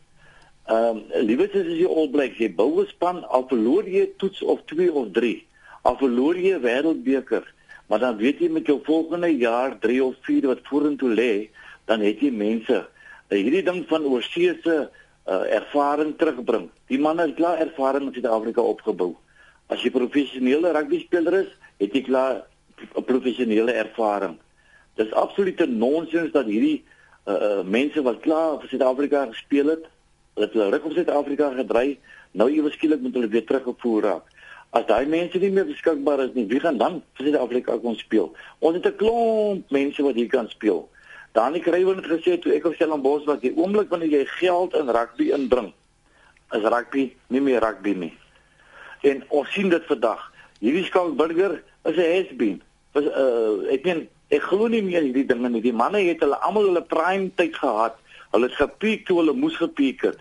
Ehm 0.66 0.96
um, 0.96 1.26
liewer 1.26 1.50
as 1.50 1.66
jy 1.66 1.86
All 1.86 2.08
Blacks, 2.10 2.38
jy 2.38 2.54
bou 2.54 2.82
'n 2.82 2.86
span 2.86 3.24
al 3.24 3.48
verloor 3.48 3.88
jy 3.88 4.10
toets 4.16 4.42
of 4.42 4.62
2 4.66 4.92
of 4.92 5.10
3. 5.12 5.44
Al 5.82 5.96
verloor 5.96 6.36
jy 6.36 6.60
wêreldbeker 6.60 7.44
maar 7.92 8.00
dan 8.00 8.16
weet 8.16 8.38
jy 8.40 8.48
met 8.48 8.66
jou 8.66 8.78
volgende 8.84 9.28
jaar 9.36 9.74
3 9.78 9.98
of 10.04 10.14
4 10.24 10.46
wat 10.48 10.60
vorentoe 10.64 11.10
lê, 11.12 11.32
dan 11.84 12.00
het 12.00 12.22
jy 12.24 12.30
mense 12.32 12.78
uh, 12.78 12.86
hierdie 13.28 13.60
ding 13.66 13.82
van 13.90 14.06
oorseese 14.08 14.76
uh, 14.88 15.42
ervaring 15.52 16.14
terugbring. 16.16 16.70
Die 16.88 16.96
manne 16.96 17.26
het 17.26 17.36
klaar 17.36 17.60
ervaring 17.60 18.08
in 18.08 18.14
Suid-Afrika 18.16 18.64
opgebou. 18.64 19.10
As 19.68 19.84
jy 19.84 19.92
professionele 19.92 20.72
rugby 20.72 21.02
speler 21.02 21.42
is, 21.42 21.52
het 21.84 21.92
jy 21.92 22.04
klaar 22.08 22.40
'n 22.96 23.04
professionele 23.04 23.76
ervaring. 23.76 24.38
Dis 24.96 25.12
absolute 25.12 25.66
nonsens 25.68 26.32
dat 26.32 26.48
hierdie 26.48 26.80
uh, 27.28 27.60
mense 27.60 28.00
wat 28.02 28.24
klaar 28.24 28.56
vir 28.60 28.72
Suid-Afrika 28.72 29.26
gespeel 29.36 29.76
het, 29.76 29.84
dat 30.34 30.52
hulle 30.52 30.70
reg 30.70 30.84
op 30.84 30.92
Suid-Afrika 30.92 31.50
gedry, 31.56 31.98
nou 32.32 32.48
ewe 32.50 32.70
skielik 32.70 33.00
moet 33.00 33.14
hulle 33.14 33.28
weer 33.28 33.44
teruggevoer 33.44 34.02
raak. 34.02 34.30
As 34.72 34.86
daai 34.88 35.06
mense 35.06 35.38
nie 35.38 35.50
meer 35.52 35.66
beskikbaar 35.68 36.22
is 36.24 36.32
nie, 36.34 36.46
wie 36.48 36.60
gaan 36.60 36.78
dan 36.80 37.02
vir 37.18 37.26
Suid-Afrika 37.26 37.76
kom 37.82 37.96
speel? 38.00 38.32
Ons 38.60 38.80
het 38.80 38.86
'n 38.86 38.96
klomp 38.96 39.70
mense 39.70 40.02
wat 40.02 40.14
hier 40.14 40.28
kan 40.28 40.48
speel. 40.48 40.88
Dani 41.32 41.60
Kruiven 41.60 41.96
het 41.96 42.06
gesê 42.06 42.38
toe 42.38 42.52
ek 42.52 42.64
op 42.64 42.74
Stellenbosch 42.74 43.24
was, 43.24 43.40
die 43.40 43.56
oomblik 43.56 43.88
wanneer 43.88 44.08
jy 44.08 44.24
geld 44.24 44.74
in 44.74 44.88
rugby 44.88 45.30
inbring, 45.32 45.72
is 46.52 46.62
rugby 46.62 47.12
nie 47.32 47.40
meer 47.40 47.60
rugby 47.60 47.94
nie. 47.96 48.12
En 49.02 49.24
ons 49.28 49.52
sien 49.52 49.68
dit 49.68 49.84
vandag. 49.88 50.32
Hierdie 50.60 50.84
Skalk 50.84 51.16
Burger 51.16 51.62
is 51.84 51.96
'n 51.96 52.10
has-been. 52.16 52.62
Was 52.92 53.04
uh 53.04 53.72
ek 53.72 53.84
meen 53.84 54.08
ek 54.28 54.42
glo 54.42 54.68
nie 54.68 54.82
meer 54.82 55.02
hierdie 55.02 55.26
dinge 55.26 55.48
nie. 55.48 55.60
Die 55.60 55.72
manne 55.72 55.98
het 55.98 56.20
hulle 56.20 56.36
almal 56.36 56.68
hulle 56.68 56.82
prime 56.82 57.30
tyd 57.34 57.56
gehad. 57.56 57.96
Hulle 58.32 58.48
het 58.48 58.56
gepiek 58.56 59.06
toe 59.06 59.20
hulle 59.20 59.36
moes 59.36 59.56
gepiek 59.56 60.02
het. 60.08 60.18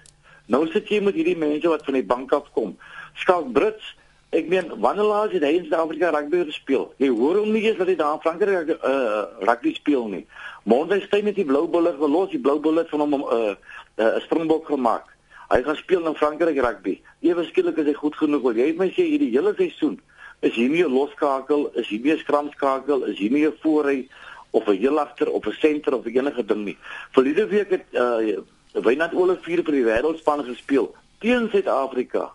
Nou 0.52 0.66
sit 0.72 0.90
jy 0.92 1.02
met 1.02 1.16
hierdie 1.16 1.38
mense 1.38 1.68
wat 1.72 1.86
van 1.88 2.00
die 2.00 2.08
bank 2.08 2.32
af 2.36 2.52
kom. 2.56 2.78
Skalk 3.16 3.52
Brits 3.56 3.96
Ek 4.32 4.46
meen 4.48 4.70
wanneer 4.80 5.10
laas 5.10 5.34
het 5.36 5.44
hy 5.44 5.58
in 5.58 5.66
Suid-Afrika 5.66 6.10
rugby 6.16 6.46
gespeel? 6.48 6.86
Jy 7.04 7.10
hoor 7.12 7.42
hom 7.42 7.50
nie 7.52 7.66
eens 7.66 7.76
dat 7.82 7.90
hy 7.92 7.98
daar 8.00 8.14
in 8.16 8.22
Frankryk 8.24 8.70
uh 8.78 9.24
rugby 9.44 9.74
speel 9.76 10.06
nie. 10.08 10.22
Monday 10.64 11.02
Steyn 11.04 11.28
het 11.28 11.36
die 11.36 11.48
blou 11.50 11.66
bulle 11.68 11.92
gelos, 11.98 12.30
die 12.32 12.40
blou 12.40 12.56
bulle 12.64 12.86
van 12.88 13.04
hom 13.04 13.18
'n 13.18 13.26
uh, 13.28 13.56
'n 14.00 14.08
uh, 14.08 14.22
springbok 14.24 14.72
gemaak. 14.72 15.12
Hy 15.52 15.60
gaan 15.68 15.76
speel 15.76 16.08
in 16.08 16.16
Frankryk 16.16 16.62
rugby. 16.64 17.02
Ewe 17.20 17.44
skielik 17.44 17.78
is 17.84 17.92
hy 17.92 17.94
goed 17.94 18.16
genoeg. 18.16 18.42
Wil 18.42 18.64
jy 18.64 18.72
my 18.78 18.88
sê 18.96 19.04
hierdie 19.04 19.36
hele 19.36 19.52
seisoen 19.58 20.00
is 20.40 20.56
hier 20.56 20.70
nie 20.70 20.84
'n 20.84 20.96
loskakel, 20.96 21.68
is 21.76 21.88
hier 21.88 22.00
nie 22.00 22.14
'n 22.14 22.24
skramskakel, 22.24 23.04
is 23.12 23.20
hier 23.20 23.32
nie 23.32 23.46
'n 23.48 23.58
voorry 23.60 24.08
of 24.52 24.68
'n 24.68 24.78
heel 24.78 25.00
agter 25.00 25.32
of 25.32 25.46
'n 25.46 25.56
senter 25.60 25.94
of 25.94 26.06
enige 26.06 26.46
ding 26.46 26.64
nie. 26.66 26.78
Verlede 27.12 27.48
week 27.48 27.70
het 27.70 27.86
uh 27.94 28.40
Wynand 28.74 29.14
Olivier 29.14 29.64
vir 29.64 29.74
die 29.74 29.84
wêreldspan 29.84 30.46
gespeel 30.46 30.96
teen 31.20 31.50
Suid-Afrika. 31.52 32.32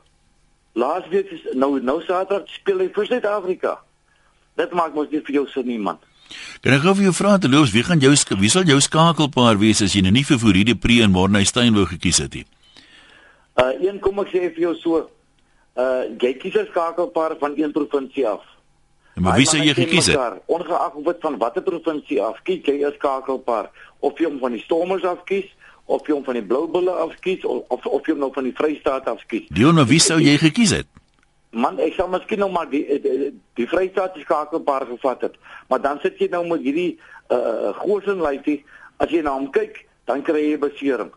Laasweek 0.72 1.30
is 1.30 1.40
nou 1.52 1.80
nou 1.80 2.02
Saterdag 2.02 2.48
speel 2.48 2.78
hy 2.78 2.88
vir 2.92 3.06
Suid-Afrika. 3.06 3.78
Dit 4.56 4.72
maak 4.72 4.94
mos 4.94 5.08
nie 5.10 5.20
vir 5.20 5.34
jou 5.34 5.46
sin 5.48 5.66
nie 5.66 5.78
man. 5.78 5.98
Kan 6.60 6.72
ek 6.72 6.82
gou 6.82 6.94
vir 6.94 7.08
jou 7.08 7.14
vra 7.14 7.38
te 7.38 7.48
loos, 7.48 7.72
wie 7.72 7.84
gaan 7.86 8.02
jou 8.02 8.12
wie 8.40 8.50
sal 8.50 8.64
jou 8.64 8.80
skakelpaar 8.80 9.58
wees 9.58 9.82
as 9.82 9.94
jy 9.94 10.02
nou 10.02 10.12
nie 10.12 10.24
vir 10.24 10.38
Fourie 10.38 10.64
de 10.64 10.74
Pre 10.74 11.02
en 11.02 11.10
Morne 11.10 11.44
Steyn 11.44 11.74
wou 11.74 11.86
gekies 11.86 12.18
het 12.18 12.34
nie? 12.34 12.46
Uh 13.56 13.72
een 13.80 14.00
kom 14.00 14.18
ek 14.20 14.28
sê 14.28 14.50
vir 14.52 14.60
jou 14.60 14.74
so, 14.74 15.08
uh 15.76 16.04
jy 16.20 16.34
kies 16.40 16.56
'n 16.56 16.68
skakelpaar 16.70 17.36
van 17.40 17.54
een 17.56 17.72
provinsie 17.72 18.26
af. 18.26 18.44
En 19.16 19.22
maar 19.22 19.38
wie 19.40 19.46
sou 19.48 19.62
jy 19.62 19.72
gekies 19.74 20.10
het? 20.12 20.40
Ongeag 20.52 20.92
of 20.92 21.04
dit 21.04 21.22
van 21.24 21.38
watter 21.40 21.62
provinsie 21.64 22.18
af, 22.22 22.36
kies 22.44 22.66
jy 22.68 22.84
'n 22.84 22.92
skakelpaar 22.98 23.70
of 23.98 24.18
jy 24.18 24.26
hom 24.28 24.38
van 24.38 24.52
die 24.52 24.60
Stormers 24.60 25.04
af 25.04 25.24
kies 25.24 25.48
of 25.84 26.06
jy 26.06 26.12
hom 26.12 26.24
van 26.24 26.34
die 26.34 26.42
Blou 26.42 26.68
Bulle 26.68 26.90
af 26.90 27.14
kies 27.20 27.44
of 27.44 27.64
of, 27.68 27.86
of 27.86 28.06
jy 28.06 28.12
hom 28.12 28.20
nou 28.20 28.32
van 28.34 28.44
die 28.44 28.52
Vrystaat 28.52 29.08
af 29.08 29.22
kies. 29.26 29.48
Dion, 29.48 29.84
wie 29.86 30.00
sou 30.00 30.20
jy 30.20 30.36
gekies 30.36 30.70
het? 30.70 30.86
Man, 31.50 31.78
ek 31.80 31.94
sal 31.96 32.08
miskien 32.08 32.38
nog 32.38 32.52
maar 32.52 32.68
die 32.70 32.84
die, 32.86 33.00
die, 33.00 33.32
die 33.54 33.66
Vrystaat 33.66 34.18
skakelpaar 34.20 34.84
gevat 34.86 35.20
het. 35.20 35.34
Maar 35.68 35.80
dan 35.80 35.98
sit 36.02 36.18
jy 36.18 36.28
nou 36.28 36.46
met 36.46 36.60
hierdie 36.60 36.98
uh 37.32 37.72
Gosen 37.80 38.20
lyfie, 38.20 38.64
as 38.96 39.08
jy 39.10 39.22
na 39.22 39.32
hom 39.32 39.48
kyk, 39.50 39.86
dan 40.04 40.22
kry 40.22 40.50
jy 40.50 40.58
besering. 40.58 41.10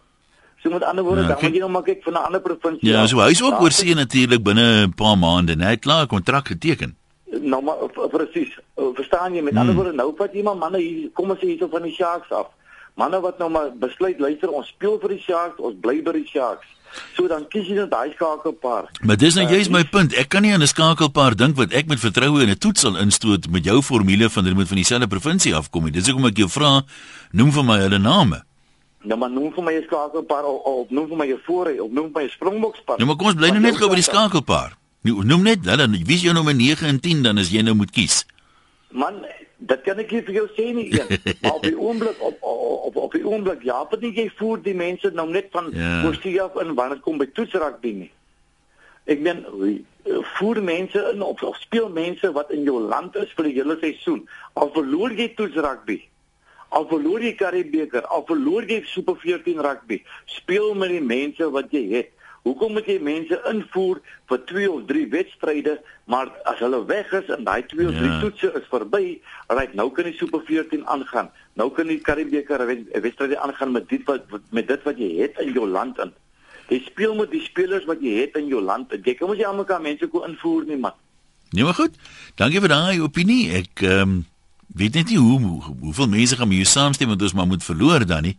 So 0.63 0.69
met 0.69 0.83
ander 0.83 1.03
woorde, 1.03 1.21
ja, 1.21 1.27
dan 1.27 1.38
moet 1.41 1.53
jy 1.53 1.59
nou 1.59 1.69
maar 1.71 1.83
kyk 1.83 2.03
van 2.03 2.13
'n 2.13 2.23
ander 2.31 2.41
provinsie. 2.41 2.89
Ja, 2.89 3.07
so 3.07 3.19
hy 3.19 3.31
is 3.31 3.43
ook 3.43 3.59
oor 3.59 3.71
see 3.71 3.93
natuurlik 3.93 4.43
binne 4.43 4.88
'n 4.88 4.93
paar 4.93 5.17
maande, 5.17 5.55
net 5.55 5.65
hy 5.65 5.71
het 5.75 5.81
klaar 5.83 6.03
'n 6.03 6.07
kontrak 6.07 6.47
geteken. 6.47 6.95
Nou 7.29 7.61
maar 7.63 7.75
presies. 8.09 8.57
Verstaan 8.75 9.35
jy? 9.35 9.41
Met 9.41 9.53
hmm. 9.53 9.61
ander 9.61 9.75
woorde, 9.75 9.93
nou 9.93 10.13
vat 10.17 10.33
iemand 10.33 10.59
manne 10.59 10.81
hier, 10.81 11.09
kom 11.13 11.29
ons 11.29 11.39
sê 11.39 11.51
hierso 11.51 11.69
van 11.69 11.85
die 11.85 11.93
Sharks 11.93 12.31
af. 12.31 12.49
Manne 12.97 13.19
wat 13.21 13.37
nou 13.39 13.49
maar 13.49 13.69
besluit 13.79 14.19
luister 14.19 14.49
ons 14.49 14.67
speel 14.67 14.97
vir 14.99 15.15
die 15.15 15.23
Sharks 15.23 15.61
ons 15.61 15.77
bly 15.81 16.01
by 16.03 16.17
die 16.17 16.27
Sharks. 16.27 16.67
So 17.13 17.27
dan 17.29 17.45
kies 17.53 17.67
jy 17.69 17.77
net 17.77 17.91
daai 17.91 18.09
skakelpaar. 18.15 18.89
Maar 19.05 19.17
dis 19.21 19.37
nou 19.37 19.45
uh, 19.45 19.51
juist 19.53 19.69
my 19.73 19.83
punt. 19.93 20.15
Ek 20.17 20.31
kan 20.33 20.41
nie 20.41 20.53
aan 20.55 20.65
'n 20.65 20.73
skakelpaar 20.73 21.37
dink 21.37 21.55
wat 21.57 21.73
ek 21.73 21.87
met 21.87 22.01
vertroue 22.01 22.41
in 22.41 22.49
'n 22.49 22.57
toets 22.57 22.81
sal 22.81 22.97
instoot 22.97 23.49
met 23.49 23.63
jou 23.63 23.81
formule 23.81 24.29
van 24.29 24.43
hulle 24.43 24.55
moet 24.55 24.67
van 24.67 24.81
dieselfde 24.81 25.07
provinsie 25.07 25.55
afkom 25.55 25.91
dis 25.91 26.07
hoekom 26.07 26.25
ek 26.25 26.37
jou 26.37 26.49
vra 26.49 26.81
noem 27.31 27.51
vir 27.51 27.63
my 27.63 27.77
hulle 27.85 27.99
name. 27.99 28.43
Nou 29.03 29.19
maar 29.19 29.29
noem 29.29 29.53
vir 29.53 29.63
my 29.63 29.73
'n 29.73 29.83
skakelpaar 29.85 30.43
of, 30.43 30.61
of 30.63 30.89
noem 30.89 31.07
vir 31.07 31.17
my 31.17 31.27
'n 31.27 31.39
voorry 31.45 31.77
of 31.79 31.91
noem 31.91 32.11
vir 32.11 32.21
my 32.21 32.23
'n 32.27 32.29
springbokspan 32.29 32.97
nou 32.97 33.07
maar 33.07 33.15
kom 33.15 33.27
ons 33.27 33.35
bly 33.35 33.49
nou 33.49 33.61
net 33.61 33.77
gou 33.77 33.87
by 33.87 33.95
die 33.95 34.11
skakelpaar 34.11 34.75
noem 35.03 35.43
net 35.43 35.65
hulle 35.65 35.89
wie 35.91 36.15
is 36.15 36.25
jou 36.27 36.33
nommer 36.33 36.55
9 36.55 36.88
en 36.88 36.99
10 36.99 37.23
dan 37.23 37.38
as 37.38 37.51
jy 37.53 37.63
nou 37.63 37.75
moet 37.75 37.91
kies 37.91 38.25
man 38.89 39.23
Dit 39.59 39.81
kan 39.83 39.99
ek 39.99 40.12
nie 40.15 40.21
vir 40.23 40.35
jou 40.38 40.45
sê 40.55 40.69
nie 40.71 40.88
een. 40.88 41.09
Maar 41.43 41.57
op 41.57 41.63
die 41.65 41.75
oomblik 41.75 42.21
op 42.23 42.38
op 42.41 42.95
op 42.95 43.12
die 43.12 43.25
oomblik 43.27 43.63
ja, 43.67 43.81
want 43.91 44.03
jy 44.03 44.29
voer 44.39 44.62
die 44.63 44.73
mense 44.73 45.12
nou 45.13 45.27
net 45.29 45.49
van 45.51 45.67
ja. 45.75 45.99
af 46.07 46.55
in 46.63 46.73
wanneer 46.75 46.95
dit 46.95 47.03
kom 47.03 47.17
by 47.19 47.27
toetsrak 47.35 47.81
ding 47.83 47.97
nie. 48.05 48.12
Ek 49.05 49.19
meen 49.19 49.43
voer 50.38 50.62
mense 50.63 51.01
in 51.12 51.21
op 51.21 51.43
of 51.43 51.57
speel 51.59 51.89
mense 51.89 52.31
wat 52.31 52.51
in 52.55 52.63
jou 52.63 52.79
land 52.79 53.15
is 53.19 53.33
vir 53.35 53.49
die 53.49 53.57
hele 53.59 53.75
seisoen. 53.81 54.23
Al 54.53 54.71
verloor 54.71 55.12
jy 55.12 55.27
toetsrak 55.35 55.83
by. 55.85 55.99
Al 56.69 56.88
verloor 56.88 57.21
jy 57.25 57.33
Karibeker, 57.35 58.05
al 58.07 58.23
verloor 58.29 58.63
jy 58.69 58.83
Super 58.88 59.17
14 59.19 59.59
rugby, 59.65 60.03
speel 60.29 60.75
met 60.77 60.93
die 60.93 61.03
mense 61.03 61.49
wat 61.51 61.73
jy 61.73 61.83
het. 61.97 62.13
Hoekom 62.49 62.73
moet 62.73 62.88
jy 62.89 62.97
mense 63.05 63.38
invoer 63.51 63.99
vir 64.31 64.39
2 64.49 64.69
of 64.73 64.85
3 64.89 65.03
wedstryde, 65.13 65.75
maar 66.09 66.31
as 66.49 66.62
hulle 66.63 66.79
weg 66.89 67.12
is 67.13 67.29
en 67.35 67.45
daai 67.45 67.62
2 67.69 67.89
of 67.91 67.97
3 67.99 68.07
ja. 68.09 68.15
toetse 68.23 68.49
is 68.57 68.69
verby, 68.71 69.03
right, 69.53 69.75
nou 69.77 69.89
kan 69.93 70.09
die 70.09 70.15
Super 70.17 70.41
14 70.47 70.88
aangaan. 70.89 71.29
Nou 71.59 71.69
kan 71.75 71.91
die 71.91 71.99
Karibeker 72.01 72.63
wedstryde 73.03 73.38
aangaan 73.38 73.75
met 73.75 73.85
dit 73.91 74.01
wat 74.09 74.25
met 74.55 74.67
dit 74.67 74.88
wat 74.88 74.97
jy 74.97 75.12
het 75.19 75.38
in 75.43 75.53
jou 75.53 75.67
land 75.69 76.01
in. 76.01 76.15
Jy 76.69 76.79
speel 76.85 77.13
met 77.17 77.31
die 77.33 77.43
spelers 77.45 77.85
wat 77.89 78.01
jy 78.01 78.15
het 78.23 78.38
in 78.39 78.49
jou 78.49 78.62
land. 78.62 78.93
Jy 78.93 79.15
kan 79.17 79.29
mos 79.29 79.38
nie 79.38 79.47
almekaar 79.47 79.81
mense 79.81 80.09
ko 80.09 80.23
invoer 80.25 80.65
nie, 80.69 80.77
man. 80.77 80.97
Nee, 81.49 81.65
maar 81.65 81.77
goed. 81.77 81.95
Dankie 82.38 82.62
vir 82.62 82.73
daai 82.73 83.01
opinie. 83.01 83.43
Ek 83.62 83.85
ehm 83.85 84.01
um, 84.01 84.17
weet 84.77 84.93
net 84.99 85.09
nie 85.09 85.17
hoe, 85.17 85.39
hoe 85.41 85.75
hoeveel 85.81 86.09
mense 86.09 86.38
gaan 86.38 86.47
mee 86.47 86.65
saamstem 86.65 87.09
want 87.09 87.21
ons 87.25 87.33
maar 87.33 87.49
moet 87.49 87.65
verloor 87.65 88.05
dan 88.05 88.27
nie. 88.29 88.35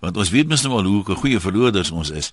Want 0.00 0.16
ons 0.20 0.32
weet 0.32 0.48
mos 0.48 0.64
nou 0.64 0.76
al 0.76 0.88
hoe 0.88 1.16
goeie 1.22 1.40
verloorders 1.40 1.90
ons 1.90 2.12
is. 2.12 2.32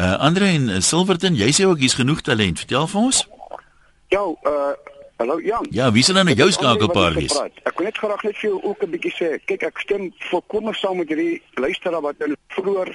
Uh 0.00 0.16
Andre 0.18 0.44
en 0.44 0.68
uh, 0.68 0.78
Silverton, 0.80 1.34
jy 1.36 1.50
sê 1.52 1.66
ook 1.68 1.82
hier's 1.82 1.98
genoeg 1.98 2.22
talent. 2.24 2.62
Vertel 2.62 2.86
vir 2.88 3.00
ons. 3.00 3.18
Ja, 4.08 4.22
uh 4.24 4.70
hallo 5.20 5.36
Jan. 5.44 5.66
Ja, 5.76 5.90
wie 5.92 6.02
sal 6.02 6.16
dan 6.16 6.30
nou 6.30 6.36
jou 6.36 6.48
skakelpaar 6.56 7.12
wees? 7.18 7.34
Ek 7.68 7.74
kon 7.76 7.84
net 7.84 7.98
graag 8.00 8.22
net 8.24 8.38
vir 8.40 8.48
jou 8.48 8.62
ook 8.62 8.86
'n 8.86 8.90
bietjie 8.94 9.12
sê. 9.12 9.28
Kyk, 9.44 9.62
ek 9.68 9.82
stem 9.84 10.08
volkomme 10.30 10.72
saam 10.74 10.96
met 10.96 11.12
hierdie 11.12 11.42
luisteraar 11.60 12.00
wat 12.00 12.16
in 12.24 12.36
vroeër 12.56 12.88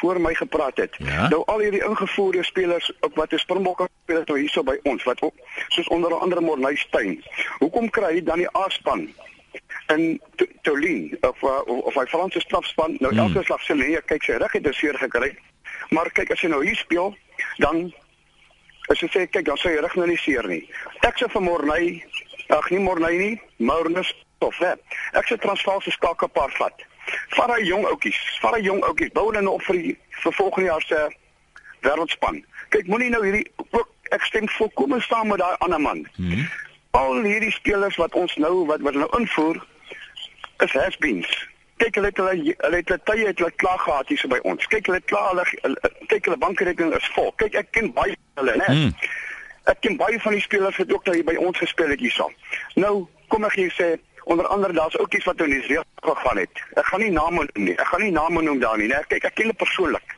voor 0.00 0.20
my 0.20 0.34
gepraat 0.34 0.76
het. 0.76 0.92
Ja? 0.98 1.28
Nou 1.28 1.42
al 1.46 1.64
hierdie 1.64 1.84
ingevoerde 1.84 2.44
spelers 2.44 2.92
op 3.00 3.16
wat 3.16 3.32
'n 3.32 3.38
Springbokke 3.38 3.88
spelers 4.02 4.26
nou 4.26 4.38
hierso 4.38 4.62
by 4.62 4.76
ons 4.82 5.02
wat 5.04 5.22
ook 5.22 5.34
soos 5.68 5.88
onder 5.88 6.14
andere 6.14 6.40
Morney 6.40 6.76
Steyn. 6.76 7.24
Hoekom 7.58 7.90
kry 7.90 8.12
hy 8.12 8.22
dan 8.22 8.38
die 8.38 8.56
A-span? 8.56 9.08
en 9.86 10.20
Tolien 10.62 11.16
of 11.20 11.42
of 11.66 11.94
hy 11.94 12.06
Franse 12.06 12.40
strafspan 12.40 12.96
nou 13.00 13.12
hmm. 13.12 13.18
elke 13.26 13.44
slag 13.44 13.60
sê 13.66 13.76
nee 13.76 14.00
kyk 14.08 14.22
sy 14.24 14.38
rug 14.40 14.52
het 14.56 14.68
seer 14.74 14.98
gekry 15.00 15.34
maar 15.90 16.10
kyk 16.12 16.32
as 16.34 16.42
hy 16.44 16.50
nou 16.52 16.62
hier 16.64 16.76
speel 16.76 17.14
dan 17.62 17.86
as 18.92 19.00
jy 19.00 19.08
sê 19.12 19.26
kyk 19.26 19.46
dan 19.48 19.60
sê 19.60 19.74
hy 19.74 19.82
rug 19.82 19.96
nou 19.96 20.08
nie 20.08 20.20
seer 20.20 20.48
nie. 20.48 20.62
Ek 21.06 21.18
sê 21.20 21.28
vir 21.32 21.44
Morney 21.44 22.04
ag 22.52 22.70
nie 22.70 22.82
Morney 22.84 23.18
nie 23.18 23.40
Maurus 23.58 24.12
of 24.44 24.58
hè. 24.60 24.74
Ek 25.16 25.28
sê 25.28 25.38
Transvaal 25.40 25.80
se 25.82 25.94
skakelpaar 25.94 26.52
vat. 26.58 26.84
Vat 27.36 27.52
hy 27.56 27.62
jong 27.68 27.86
oudjies 27.88 28.18
vat 28.42 28.58
hy 28.58 28.64
jong 28.66 28.84
oudjies 28.88 29.12
bou 29.16 29.28
hulle 29.30 29.44
nou 29.44 29.56
op 29.58 29.64
vir 29.68 29.80
die 29.80 29.96
vir 30.22 30.36
volgende 30.40 30.70
jaar 30.70 30.84
se 30.88 31.00
wêreldspan. 31.84 32.42
Kyk 32.72 32.88
moenie 32.92 33.12
nou 33.12 33.24
hierdie 33.24 33.46
ook 33.70 34.12
ek 34.16 34.24
stem 34.28 34.48
volkomme 34.58 35.00
saam 35.04 35.32
met 35.32 35.40
daai 35.42 35.56
ander 35.64 35.80
man. 35.80 36.06
Hmm. 36.16 36.46
al 36.94 37.24
hierdie 37.26 37.50
spelers 37.50 37.96
wat 37.98 38.14
ons 38.14 38.36
nou 38.38 38.66
wat 38.68 38.82
wat 38.86 38.94
nou 38.94 39.08
invoer 39.18 39.58
is 40.62 40.74
has-beens. 40.78 41.30
Kyk 41.84 41.98
hulle 41.98 42.08
het 42.08 42.20
hulle 42.22 42.54
hulle 42.64 42.78
het 42.80 42.92
tye 43.04 43.26
het 43.26 43.38
hulle 43.38 43.52
klaar 43.60 43.78
gehad 43.78 44.08
hier 44.08 44.20
so 44.20 44.30
by 44.32 44.38
ons. 44.48 44.64
Kyk 44.72 44.88
hulle 44.88 45.02
klaar 45.10 45.34
hulle 45.34 45.74
kyk 46.08 46.30
hulle 46.30 46.38
bankrekening 46.40 46.94
is 46.96 47.10
vol. 47.12 47.28
Kyk 47.42 47.58
ek 47.60 47.68
ken 47.76 47.90
baie 47.92 48.16
hulle, 48.40 48.54
né? 48.56 48.68
Hmm. 48.70 48.94
Ek 49.68 49.82
ken 49.84 49.98
baie 50.00 50.16
van 50.24 50.36
die 50.36 50.44
spelers 50.44 50.80
wat 50.80 50.94
ook 50.94 51.04
daar 51.04 51.20
by 51.28 51.36
ons 51.44 51.60
gespeel 51.60 51.92
het 51.92 52.00
hierso. 52.00 52.30
Nou 52.80 52.94
kom 53.32 53.44
ek 53.44 53.58
hier 53.60 53.76
sê 53.76 53.90
onder 54.32 54.48
andere 54.48 54.72
daar's 54.72 54.96
ook 54.96 55.12
iets 55.12 55.28
wat 55.28 55.44
in 55.44 55.52
die 55.52 55.60
reël 55.66 55.84
gegaan 56.08 56.40
het. 56.40 56.64
Ek 56.80 56.88
gaan 56.88 57.04
nie 57.04 57.12
name 57.12 57.44
noem 57.44 57.68
nie. 57.68 57.76
Ek 57.76 57.92
gaan 57.92 58.06
nie 58.06 58.14
name 58.16 58.46
noem 58.48 58.64
daar 58.64 58.80
nie, 58.80 58.88
né? 58.88 59.02
Kyk 59.12 59.28
ek 59.28 59.36
ken 59.36 59.50
hulle 59.50 59.60
persoonlik. 59.60 60.16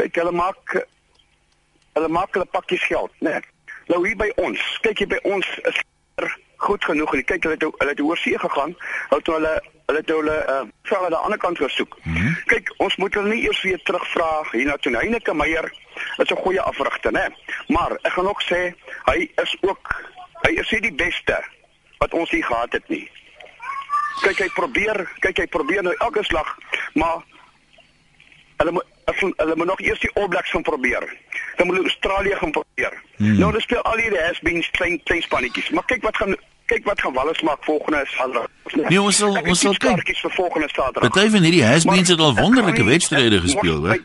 Kyk 0.00 0.22
hulle 0.22 0.32
maak 0.32 0.78
hulle 1.98 2.08
maak 2.12 2.32
hulle 2.32 2.48
pakkies 2.56 2.88
geld, 2.88 3.12
né? 3.20 3.42
Nou 3.92 4.00
hier 4.06 4.16
by 4.16 4.32
ons, 4.40 4.64
kyk 4.84 5.04
jy 5.04 5.12
by 5.12 5.20
ons 5.28 5.52
is 5.68 5.84
goed 6.64 6.84
genoeg 6.84 7.12
en 7.12 7.24
kyk 7.28 7.44
hulle 7.44 7.56
het 7.58 7.64
hulle 7.68 7.92
het 7.92 8.00
oor 8.00 8.18
see 8.20 8.38
gegaan 8.40 8.72
het 9.12 9.28
hulle 9.28 9.52
hulle 9.86 9.98
het 10.02 10.08
hulle 10.10 10.36
uh, 10.48 10.62
vra 10.82 10.98
aan 11.04 11.14
die 11.14 11.24
ander 11.28 11.38
kant 11.38 11.58
gesoek 11.58 11.96
mm 12.02 12.14
-hmm. 12.14 12.36
kyk 12.52 12.72
ons 12.76 12.96
moet 12.96 13.14
hulle 13.14 13.34
nie 13.34 13.42
eers 13.42 13.62
weer 13.62 13.82
terugvra 13.82 14.30
hier 14.52 14.66
na 14.66 14.76
Toneineke 14.76 15.34
Meyer 15.34 15.70
is 16.16 16.30
'n 16.30 16.42
goeie 16.44 16.60
afrigter 16.60 17.12
nê 17.12 17.26
maar 17.68 17.92
ek 18.02 18.12
gaan 18.12 18.28
ook 18.28 18.42
sê 18.42 18.74
hy 19.04 19.30
is 19.42 19.56
ook 19.60 19.94
hy 20.42 20.52
is 20.52 20.70
nie 20.70 20.80
die 20.80 20.94
beste 20.94 21.44
wat 21.98 22.14
ons 22.14 22.30
hier 22.30 22.44
gehad 22.44 22.72
het 22.72 22.88
nie 22.88 23.10
kyk 24.22 24.38
hy 24.38 24.48
probeer 24.54 25.08
kyk 25.18 25.38
hy 25.38 25.46
probeer 25.46 25.82
nou 25.82 25.94
elke 25.98 26.22
slag 26.22 26.58
maar 26.94 27.22
hulle 28.56 28.84
as 29.06 29.20
hulle 29.20 29.56
moet 29.56 29.66
nog 29.66 29.80
eers 29.80 30.00
die 30.00 30.10
All 30.14 30.28
Blacks 30.28 30.50
gaan 30.50 30.62
probeer. 30.62 31.16
Dan 31.56 31.66
moet 31.66 31.76
hulle 31.76 31.88
Australië 31.88 32.34
gaan 32.34 32.50
probeer. 32.50 33.02
Hmm. 33.16 33.38
Nou, 33.38 33.50
hulle 33.50 33.60
speel 33.60 33.82
al 33.82 34.02
hierdie 34.02 34.20
has-beens 34.20 34.70
klein 34.70 35.00
klein 35.02 35.22
spannetjies. 35.22 35.70
Maar 35.70 35.84
kyk 35.84 36.02
wat 36.02 36.16
gaan 36.16 36.36
kyk 36.66 36.84
wat 36.84 37.00
gaan 37.00 37.14
Wallis 37.14 37.40
maak 37.42 37.64
volgende 37.64 38.02
Saterdag. 38.10 38.46
Nee, 38.88 39.00
ons 39.00 39.16
sal 39.16 39.36
ons 39.38 39.60
sal 39.60 39.74
kyk 39.74 40.12
vir 40.22 40.34
volgende 40.34 40.68
Saterdag. 40.72 41.10
Party 41.10 41.30
van 41.30 41.46
hierdie 41.46 41.64
has-beens 41.64 42.12
het 42.12 42.20
al 42.20 42.34
wonderlike 42.34 42.84
wedstryde 42.84 43.40
gespeel, 43.40 43.82
hè. 43.90 43.98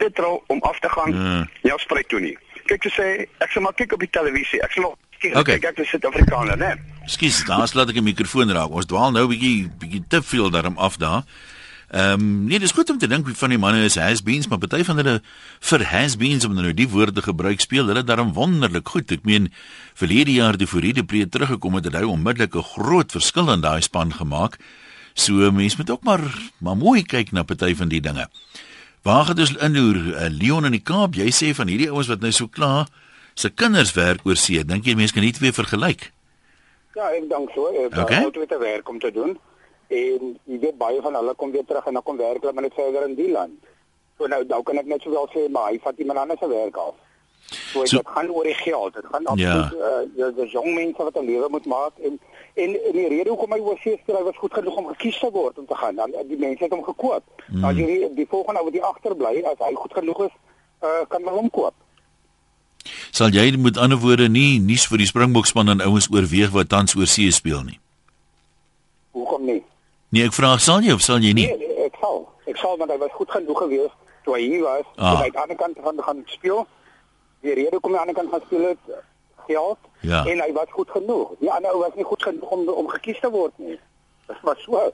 Dit 0.00 0.14
trou 0.14 0.40
om 0.46 0.62
af 0.64 0.78
te 0.80 0.88
gaan. 0.88 1.14
Ja, 1.14 1.46
ja 1.62 1.76
spreek 1.78 2.08
toe 2.08 2.20
nie. 2.20 2.36
Kyk 2.70 2.82
te 2.86 2.92
sê, 2.94 3.06
ek 3.44 3.52
sal 3.52 3.62
maar 3.66 3.76
kyk 3.78 3.92
op 3.96 4.02
die 4.04 4.10
televisie. 4.10 4.62
Ek 4.64 4.72
sal 4.72 4.94
kyk 5.20 5.36
okay. 5.36 5.58
kyk 5.58 5.70
ek 5.72 5.82
is 5.84 5.94
Suid-Afrikaner, 5.94 6.58
né? 6.60 6.74
Skus, 7.10 7.42
daar's 7.48 7.74
laat 7.74 7.92
ek 7.92 8.00
'n 8.00 8.08
mikrofoon 8.10 8.52
raak. 8.52 8.70
Ons 8.70 8.86
dwaal 8.86 9.12
nou 9.12 9.24
'n 9.26 9.32
bietjie 9.34 9.70
bietjie 9.78 10.04
te 10.08 10.22
veel 10.22 10.50
daarom 10.50 10.78
af 10.78 10.96
daar. 10.96 11.22
Ehm 11.90 12.12
um, 12.12 12.44
nee, 12.46 12.58
dis 12.58 12.70
goed 12.70 12.90
om 12.90 12.98
te 12.98 13.08
dink 13.10 13.26
wie 13.26 13.34
van 13.34 13.50
die 13.50 13.58
manne 13.58 13.82
is 13.82 13.96
has-beens, 13.98 14.46
maar 14.46 14.60
party 14.62 14.84
van 14.86 15.00
hulle 15.00 15.16
vir 15.70 15.82
has-beens 15.90 16.44
om 16.46 16.52
nou 16.54 16.70
die 16.70 16.86
woorde 16.88 17.22
gebruik 17.22 17.60
speel, 17.60 17.90
hulle 17.90 18.04
daarom 18.06 18.30
wonderlik 18.36 18.88
goed. 18.88 19.10
Ek 19.10 19.26
meen 19.26 19.48
verlede 19.98 20.30
jaar 20.36 20.54
die 20.54 20.68
Foride 20.70 21.02
Pre 21.02 21.24
teruggekom 21.26 21.80
het, 21.80 21.88
het 21.90 21.98
hy 21.98 22.04
onmiddellik 22.06 22.54
'n 22.54 22.62
groot 22.62 23.10
verskil 23.10 23.50
in 23.50 23.66
daai 23.66 23.82
span 23.82 24.14
gemaak. 24.14 24.58
So 25.14 25.50
mense 25.50 25.76
moet 25.78 25.90
ook 25.90 26.04
maar 26.06 26.22
maar 26.60 26.76
mooi 26.76 27.02
kyk 27.02 27.32
na 27.32 27.42
party 27.42 27.74
van 27.74 27.88
die 27.88 28.00
dinge. 28.00 28.28
Waar 29.02 29.24
gaan 29.24 29.38
ons 29.38 29.56
inloer 29.56 29.96
uh, 29.96 30.28
Leon 30.30 30.64
in 30.64 30.72
die 30.72 30.86
Kaap? 30.86 31.14
Jy 31.14 31.30
sê 31.30 31.54
van 31.54 31.66
hierdie 31.66 31.90
ouens 31.90 32.06
wat 32.06 32.20
nou 32.20 32.30
so 32.30 32.46
klaar 32.46 32.86
se 33.34 33.50
kinders 33.50 33.92
werk 33.92 34.20
oor 34.24 34.36
see. 34.36 34.64
Dink 34.64 34.84
jy 34.84 34.94
mense 34.94 35.12
kan 35.12 35.22
nie 35.22 35.32
twee 35.32 35.52
vergelyk? 35.52 36.12
Ja, 36.94 37.10
ek 37.10 37.26
dink 37.28 37.50
so. 37.50 37.66
Ek 37.66 37.98
okay. 37.98 38.22
met 38.22 38.52
'n 38.52 38.60
werk 38.60 38.88
om 38.88 38.98
te 38.98 39.10
doen 39.10 39.38
en 39.90 40.32
jy 40.44 40.58
weet 40.62 40.78
baie 40.78 41.02
van 41.02 41.14
hulle 41.18 41.34
kom 41.34 41.50
weer 41.50 41.64
terug 41.66 41.86
en 41.86 41.98
dan 41.98 42.02
kom 42.06 42.16
werk 42.16 42.42
hulle 42.42 42.62
net 42.62 42.74
verder 42.74 43.06
in 43.08 43.14
die 43.18 43.30
land. 43.30 43.70
So 44.18 44.26
nou 44.30 44.44
nou 44.46 44.62
kan 44.62 44.78
ek 44.78 44.90
net 44.90 45.02
sowel 45.02 45.28
sê 45.34 45.46
maar 45.50 45.70
hy 45.72 45.80
vat 45.82 45.98
iemand 45.98 46.18
anders 46.22 46.40
se 46.40 46.48
werk 46.48 46.76
af. 46.76 46.94
So, 47.50 47.84
so 47.84 47.96
dit 47.96 48.08
gaan 48.14 48.30
oor 48.30 48.46
die 48.46 48.54
geld. 48.54 48.94
Dit 48.94 49.06
gaan 49.10 49.26
absoluut 49.26 49.74
ja. 49.74 50.02
uh, 50.28 50.34
die 50.36 50.46
jong 50.54 50.74
mense 50.74 51.02
wat 51.02 51.16
'n 51.18 51.26
lewe 51.26 51.48
moet 51.48 51.66
maak 51.66 51.98
en 51.98 52.18
en 52.54 52.70
en 52.86 52.92
die 52.92 53.08
rede 53.08 53.30
hoekom 53.30 53.52
hy 53.52 53.60
oorsee 53.60 53.98
speel, 54.02 54.16
hy 54.16 54.22
was 54.22 54.36
goed 54.36 54.54
genoeg 54.54 54.76
om 54.76 54.86
gekies 54.94 55.18
te 55.18 55.30
word 55.30 55.58
om 55.58 55.66
te 55.66 55.74
gaan. 55.74 55.94
Dan 55.94 56.14
die 56.28 56.38
mense 56.38 56.64
het 56.64 56.72
hom 56.72 56.84
gekoop. 56.84 57.24
Mm. 57.48 57.64
As 57.64 57.76
jy 57.76 57.86
die, 57.86 58.14
die 58.14 58.26
volgende 58.30 58.60
ou 58.60 58.70
wat 58.70 58.82
agterbly, 58.94 59.42
as 59.42 59.58
hy 59.58 59.74
goed 59.74 59.92
genoeg 59.92 60.24
is, 60.26 60.34
uh, 60.82 61.02
kan 61.08 61.22
hulle 61.22 61.38
hom 61.38 61.50
koop. 61.50 61.74
Sal 63.10 63.34
jy 63.34 63.56
met 63.56 63.76
ander 63.76 63.98
woorde 63.98 64.28
nie 64.28 64.60
nuus 64.60 64.86
vir 64.86 65.02
die 65.02 65.10
Springbokspan 65.10 65.68
aan 65.68 65.82
ouens 65.84 66.08
oorweeg 66.10 66.52
wat 66.54 66.68
tans 66.68 66.94
oorsee 66.96 67.32
speel 67.34 67.62
nie? 67.66 67.80
Hoekom 69.16 69.44
nie? 69.44 69.62
Nee, 70.10 70.26
ek 70.26 70.34
vra 70.34 70.56
sal 70.58 70.82
jy 70.82 70.92
of 70.92 71.02
sal 71.06 71.22
jy 71.22 71.32
nie? 71.32 71.46
Nee, 71.46 71.56
nee 71.56 71.86
ek 71.86 71.98
sal. 72.02 72.24
Ek 72.50 72.58
sal 72.58 72.76
want 72.78 72.90
hy 72.90 72.98
was 72.98 73.14
goed 73.14 73.30
genoeg 73.30 73.58
geweest 73.64 73.96
toe 74.24 74.36
hy 74.36 74.42
hier 74.42 74.62
was. 74.66 74.86
Ah. 74.96 75.20
Hy 75.20 75.30
het 75.30 75.36
aan 75.36 75.52
die 75.52 75.56
ander 75.56 75.60
kant 75.64 75.82
van 75.84 76.04
gaan 76.06 76.24
speel 76.26 76.66
die 77.40 77.54
rede 77.56 77.80
kom 77.80 77.94
aan 77.96 78.10
die 78.10 78.14
ander 78.14 78.18
kant 78.18 78.34
gaan 78.34 78.46
speel 78.46 78.66
het 78.72 78.96
geld 79.46 79.78
ja. 80.00 80.24
en 80.24 80.42
hy 80.44 80.50
was 80.56 80.72
goed 80.74 80.90
genoeg. 80.90 81.36
Die 81.40 81.52
ander 81.52 81.72
ou 81.74 81.84
was 81.84 81.94
nie 81.98 82.06
goed 82.06 82.22
genoeg 82.22 82.56
om 82.56 82.66
om 82.82 82.90
gekies 82.96 83.20
te 83.22 83.30
word 83.32 83.56
nie. 83.62 83.78
Dit 84.30 84.42
was 84.46 84.60
so. 84.66 84.90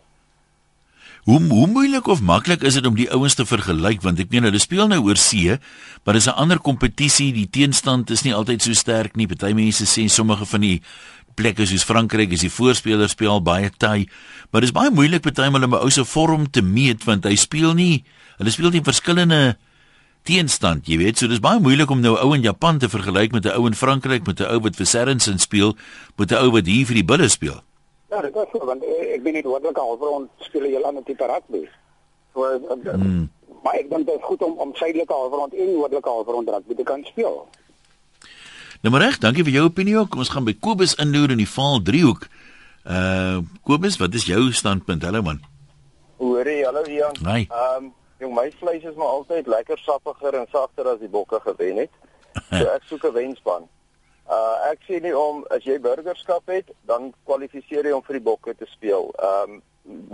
Hoe 1.26 1.40
hoe 1.50 1.66
moeilik 1.66 2.07
of 2.07 2.22
maklik 2.22 2.62
is 2.62 2.79
dit 2.79 2.87
om 2.87 2.94
die 2.94 3.09
ouens 3.11 3.35
te 3.35 3.46
vergelyk 3.46 4.02
want 4.05 4.20
ek 4.22 4.31
meen 4.31 4.46
hulle 4.46 4.62
speel 4.62 4.87
nou 4.90 5.00
oor 5.09 5.18
see, 5.18 5.59
maar 6.05 6.14
dis 6.14 6.29
'n 6.31 6.38
ander 6.38 6.61
kompetisie, 6.61 7.33
die 7.33 7.50
teenstand 7.50 8.11
is 8.11 8.22
nie 8.22 8.35
altyd 8.35 8.62
so 8.62 8.72
sterk 8.72 9.16
nie. 9.16 9.26
Party 9.26 9.52
mense 9.52 9.85
sê 9.85 10.07
sommige 10.09 10.46
van 10.46 10.61
die 10.61 10.83
plekke 11.37 11.66
soos 11.68 11.85
Frankryk 11.85 12.33
is 12.33 12.44
die 12.46 12.53
voorspelers 12.53 13.14
speel 13.16 13.42
baie 13.44 13.70
taai, 13.70 14.09
maar 14.51 14.64
dis 14.64 14.75
baie 14.75 14.90
moeilik 14.90 15.22
partymal 15.22 15.64
om 15.64 15.75
'n 15.75 15.85
ou 15.85 15.90
se 15.90 16.05
vorm 16.05 16.51
te 16.51 16.62
meet 16.62 17.05
want 17.05 17.25
hy 17.25 17.37
speel 17.37 17.75
nie, 17.75 18.05
hulle 18.38 18.51
speel 18.51 18.70
nie 18.70 18.83
verskillende 18.83 19.57
teenstand, 20.27 20.88
jy 20.90 20.99
weet, 20.99 21.18
so 21.18 21.29
dis 21.31 21.40
baie 21.40 21.61
moeilik 21.62 21.90
om 21.90 22.01
nou 22.01 22.16
ou 22.18 22.35
in 22.35 22.42
Japan 22.42 22.79
te 22.79 22.88
vergelyk 22.88 23.33
met 23.33 23.46
'n 23.46 23.55
ou 23.59 23.66
in 23.66 23.75
Frankryk 23.75 24.27
met 24.27 24.40
'n 24.40 24.51
ou 24.51 24.61
wat 24.61 24.77
vir 24.77 24.87
Serrensen 24.87 25.38
speel 25.38 25.77
met 26.18 26.33
'n 26.33 26.42
ou 26.42 26.51
wat 26.51 26.66
hier 26.66 26.87
vir 26.87 26.94
die 26.94 27.05
Bulls 27.05 27.33
speel. 27.33 27.62
Ja, 28.11 28.20
dit 28.22 28.35
is 28.37 28.49
so 28.53 28.66
want 28.66 28.83
ek 28.85 29.22
bin 29.22 29.35
nie 29.35 29.42
wonderlik 29.42 29.79
al 29.79 29.96
vir 29.99 30.09
ons 30.09 30.29
speel 30.38 30.64
jy 30.64 30.83
aan 30.83 31.03
die 31.05 31.16
rugby. 31.18 31.68
So 32.35 32.59
mm. 32.96 33.29
maar 33.62 33.75
ek 33.75 33.90
dink 33.90 34.07
dit 34.07 34.14
is 34.14 34.25
goed 34.25 34.42
om 34.42 34.59
om 34.59 34.75
suidelike 34.75 35.12
halfrond 35.12 35.55
en 35.55 35.72
noordelike 35.72 36.09
halfrond 36.09 36.49
rugby 36.49 36.75
te 36.75 36.83
kan 36.83 37.05
speel. 37.05 37.49
Nou 38.87 38.99
maar 38.99 39.09
reg, 39.09 39.16
dankie 39.18 39.42
vir 39.42 39.57
jou 39.57 39.62
opinie 39.66 39.96
ook. 39.99 40.14
Ons 40.14 40.29
gaan 40.31 40.44
by 40.46 40.53
Kobus 40.62 40.92
inloer 41.03 41.33
in 41.35 41.40
die 41.42 41.49
Vaal 41.51 41.81
driehoek. 41.83 42.29
Uh 42.87 43.40
Kobus, 43.66 43.96
wat 43.99 44.14
is 44.14 44.29
jou 44.31 44.53
standpunt? 44.55 45.03
Hallo 45.03 45.25
man. 45.27 45.40
Hoorie, 46.20 46.61
hallo 46.62 46.85
Ian. 46.87 47.18
Ehm 47.51 47.88
um, 47.88 47.88
Jong, 48.22 48.37
my 48.37 48.44
vleis 48.61 48.87
is 48.87 48.94
maar 48.94 49.11
altyd 49.16 49.51
lekker 49.51 49.83
sappiger 49.83 50.38
en 50.38 50.46
sagter 50.53 50.87
as 50.87 51.03
die 51.03 51.11
bokke 51.11 51.42
gewen 51.49 51.83
het. 51.83 51.90
So 52.46 52.62
ek 52.77 52.87
soek 52.87 53.11
'n 53.11 53.12
wenspan. 53.18 53.66
Uh 54.31 54.70
ek 54.70 54.87
sê 54.87 55.03
nie 55.03 55.16
om 55.18 55.42
as 55.51 55.66
jy 55.66 55.81
burgerskap 55.83 56.46
het, 56.46 56.70
dan 56.87 57.11
kwalifiseer 57.25 57.90
jy 57.90 57.99
om 57.99 58.07
vir 58.07 58.20
die 58.22 58.27
bokke 58.31 58.55
te 58.55 58.70
speel. 58.70 59.11
Um 59.18 59.62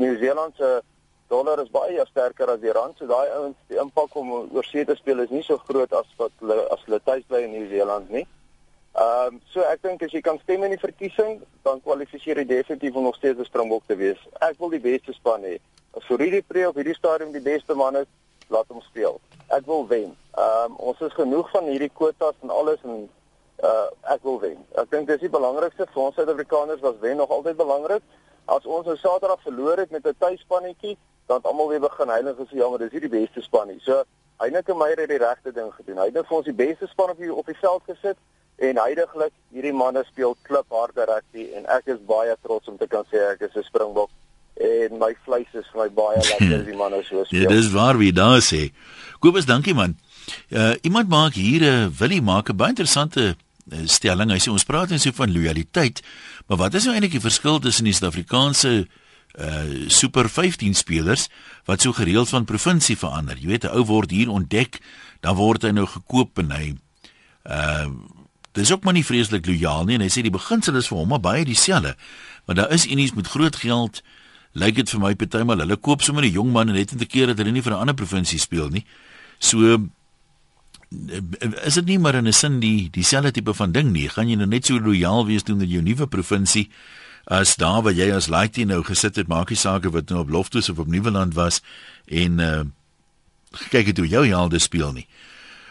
Nieu-Seeland 0.00 0.56
se 0.56 0.80
dollar 1.28 1.61
is 1.61 1.68
baie 1.68 2.06
sterker 2.08 2.48
as 2.48 2.64
die 2.64 2.72
rand, 2.72 2.96
so 2.96 3.04
daai 3.04 3.28
ouens 3.37 3.56
die 3.68 3.76
impak 3.76 4.16
om 4.16 4.32
oor 4.32 4.64
see 4.64 4.85
te 4.85 4.96
speel 4.96 5.20
is 5.20 5.30
nie 5.30 5.44
so 5.44 5.61
groot 5.68 5.92
as 5.92 6.08
wat 6.16 6.32
hulle 6.40 6.62
as 6.72 6.80
hulle 6.87 7.04
tuis 7.04 7.28
bly 7.28 7.44
in 7.44 7.52
Nieu-Seeland 7.52 8.08
nie. 8.08 8.24
Ehm 8.24 8.40
um, 8.94 9.40
so 9.52 9.61
ek 9.61 9.83
dink 9.83 10.02
as 10.02 10.12
jy 10.12 10.20
kan 10.20 10.38
stem 10.42 10.64
in 10.64 10.74
die 10.74 10.81
verkiesing, 10.81 11.40
dan 11.64 11.81
kwalifiseer 11.81 12.42
jy 12.42 12.44
definitief 12.44 12.94
om 12.94 13.09
nog 13.09 13.16
steeds 13.16 13.38
'n 13.40 13.44
Springbok 13.44 13.87
te 13.87 13.96
wees. 13.96 14.20
Ek 14.40 14.59
wil 14.59 14.70
die 14.70 14.81
beste 14.81 15.12
span 15.12 15.42
hê. 15.42 15.59
As 15.96 16.05
Soridi 16.05 16.42
Pre 16.42 16.68
op 16.68 16.76
hierdie 16.76 16.94
stadium 16.94 17.33
die 17.33 17.40
beste 17.40 17.74
man 17.74 17.96
is, 17.96 18.07
laat 18.48 18.68
hom 18.68 18.81
speel. 18.81 19.20
Ek 19.48 19.66
wil 19.66 19.87
wen. 19.88 20.16
Ehm 20.37 20.72
um, 20.72 20.76
ons 20.76 21.00
is 21.00 21.12
genoeg 21.12 21.50
van 21.50 21.64
hierdie 21.64 21.90
kwotas 21.92 22.35
en 22.42 22.50
alles 22.50 22.83
en 22.85 23.09
uh 23.62 23.87
ek 24.14 24.22
wil 24.22 24.40
wen. 24.40 24.59
Ek 24.81 24.90
dink 24.90 25.07
dis 25.09 25.20
die 25.20 25.33
belangrikste 25.33 25.87
vir 25.87 26.02
ons 26.02 26.14
Suid-Afrikaners 26.14 26.81
was 26.81 26.98
wen 27.00 27.16
nog 27.16 27.31
altyd 27.31 27.57
belangrik. 27.57 28.02
As 28.44 28.66
ons 28.66 28.87
nou 28.87 28.96
Saterdag 28.96 29.40
verloor 29.42 29.78
het 29.78 29.90
met 29.90 30.07
'n 30.07 30.16
tuisspannetjie, 30.18 30.96
dan 31.26 31.37
het 31.37 31.46
almal 31.46 31.68
weer 31.68 31.81
begin 31.81 32.09
heilig 32.09 32.37
gesê 32.37 32.57
ja, 32.57 32.68
maar 32.68 32.78
dis 32.78 32.92
nie 32.92 33.00
die 33.00 33.16
beste 33.20 33.40
span 33.40 33.68
nie. 33.68 33.81
So 33.81 34.02
Heineke 34.37 34.74
Meyer 34.74 34.98
het 34.98 35.09
die 35.09 35.18
regte 35.18 35.52
ding 35.52 35.72
gedoen. 35.74 35.98
Hy 35.98 36.11
het 36.11 36.26
vir 36.26 36.37
ons 36.37 36.44
die 36.44 36.61
beste 36.66 36.87
span 36.87 37.11
op 37.11 37.18
die 37.18 37.35
op 37.35 37.46
die 37.46 37.59
veld 37.61 37.83
gesit 37.87 38.18
en 38.62 38.79
heidaglik 38.79 39.33
hierdie 39.53 39.75
manne 39.75 40.05
speel 40.07 40.37
klipharde 40.46 41.07
rugby 41.09 41.48
en 41.59 41.66
ek 41.77 41.88
is 41.94 42.03
baie 42.07 42.35
trots 42.46 42.70
om 42.70 42.79
te 42.79 42.88
kan 42.90 43.07
sê 43.11 43.22
ek 43.33 43.46
is 43.48 43.57
'n 43.57 43.66
Springbok 43.66 44.11
en 44.62 44.98
my 44.98 45.12
vleis 45.27 45.51
is 45.59 45.66
vir 45.72 45.85
my 45.85 45.88
baie 45.96 46.20
lekker 46.31 46.59
as 46.61 46.66
die 46.68 46.79
manne 46.79 47.03
so 47.03 47.25
speel. 47.25 47.42
Ja, 47.42 47.48
dis 47.48 47.72
waar 47.75 47.98
wie 47.98 48.12
daar 48.12 48.42
sê. 48.44 48.70
Kobus, 49.20 49.46
dankie 49.46 49.75
man. 49.75 49.96
Uh 50.51 50.75
iemand 50.83 51.09
maak 51.09 51.35
hier 51.35 51.62
'n 51.62 51.88
uh, 51.88 51.90
Willie 51.98 52.22
maak 52.22 52.51
'n 52.51 52.57
baie 52.57 52.75
interessante 52.75 53.35
uh, 53.35 53.87
stelling. 53.87 54.31
Hy 54.31 54.38
sê 54.38 54.51
ons 54.51 54.64
praat 54.64 54.90
net 54.90 55.01
so 55.01 55.11
van 55.12 55.33
lojaliteit, 55.33 56.03
maar 56.46 56.59
wat 56.59 56.75
is 56.75 56.85
nou 56.85 56.94
eintlik 56.94 57.18
die 57.18 57.29
verskil 57.29 57.59
tussen 57.59 57.85
die 57.85 57.94
Suid-Afrikaanse 57.94 58.87
uh 59.33 59.88
super 59.88 60.29
15 60.29 60.75
spelers 60.75 61.31
wat 61.64 61.81
so 61.81 61.92
gereeld 61.92 62.29
van 62.29 62.44
provinsie 62.44 62.98
verander. 62.98 63.37
Jy 63.40 63.46
weet 63.48 63.64
'n 63.64 63.75
ou 63.75 63.85
word 63.85 64.11
hier 64.11 64.31
ontdek, 64.31 64.81
dan 65.20 65.37
word 65.37 65.62
hy 65.62 65.70
nou 65.70 65.87
gekoop 65.87 66.38
en 66.38 66.51
hy 66.51 66.75
uh 67.48 67.88
dis 68.52 68.72
ook 68.72 68.84
maar 68.84 68.94
nie 68.94 69.04
vreeslik 69.04 69.46
lojaal 69.46 69.84
nie 69.84 69.94
en 69.94 70.04
hy 70.04 70.10
sê 70.12 70.22
die 70.22 70.34
beginsel 70.34 70.76
is 70.76 70.88
vir 70.90 70.98
hom 70.98 71.08
maar 71.08 71.22
baie 71.24 71.44
dieselfde. 71.44 71.96
Want 72.44 72.58
daar 72.58 72.72
is 72.72 72.86
unies 72.86 73.14
met 73.14 73.26
groot 73.26 73.56
geld 73.56 74.02
lyk 74.52 74.76
dit 74.76 74.90
vir 74.90 75.00
my 75.00 75.14
partymal 75.16 75.64
hulle 75.64 75.76
koop 75.76 76.02
sommer 76.02 76.24
'n 76.24 76.32
jong 76.32 76.52
man 76.52 76.68
en 76.68 76.74
net 76.74 76.92
'n 76.92 77.06
keer 77.06 77.26
dat 77.26 77.38
hulle 77.38 77.52
nie 77.52 77.62
vir 77.62 77.72
'n 77.72 77.80
ander 77.80 77.94
provinsie 77.94 78.38
speel 78.38 78.68
nie. 78.68 78.84
So 79.38 79.88
is 81.64 81.74
dit 81.74 81.86
nie 81.86 81.98
maar 81.98 82.14
in 82.14 82.28
'n 82.28 82.32
sin 82.32 82.60
die 82.60 82.90
dieselfde 82.90 83.32
tipe 83.32 83.54
van 83.54 83.72
ding 83.72 83.92
nie. 83.92 84.08
Gaan 84.08 84.28
jy 84.28 84.36
nou 84.36 84.46
net 84.46 84.66
so 84.66 84.78
lojaal 84.78 85.26
wees 85.26 85.44
met 85.44 85.70
jou 85.70 85.82
nuwe 85.82 86.06
provinsie 86.06 86.68
as 87.24 87.56
daar 87.56 87.82
waar 87.82 87.92
jy 87.92 88.10
as 88.12 88.26
laaitie 88.26 88.66
nou 88.66 88.82
gesit 88.82 89.16
het, 89.16 89.28
maak 89.28 89.50
nie 89.50 89.56
saak 89.56 89.86
of 89.86 89.92
dit 89.92 90.10
nou 90.10 90.20
op 90.20 90.30
Loftus 90.30 90.68
of 90.68 90.78
op 90.78 90.86
Nieuweland 90.86 91.34
was 91.34 91.62
en 92.06 92.38
uh 92.38 92.62
kyk 93.70 93.86
dit 93.86 93.98
hoe 93.98 94.08
jou 94.08 94.26
helde 94.26 94.58
speel 94.58 94.92
nie. 94.92 95.06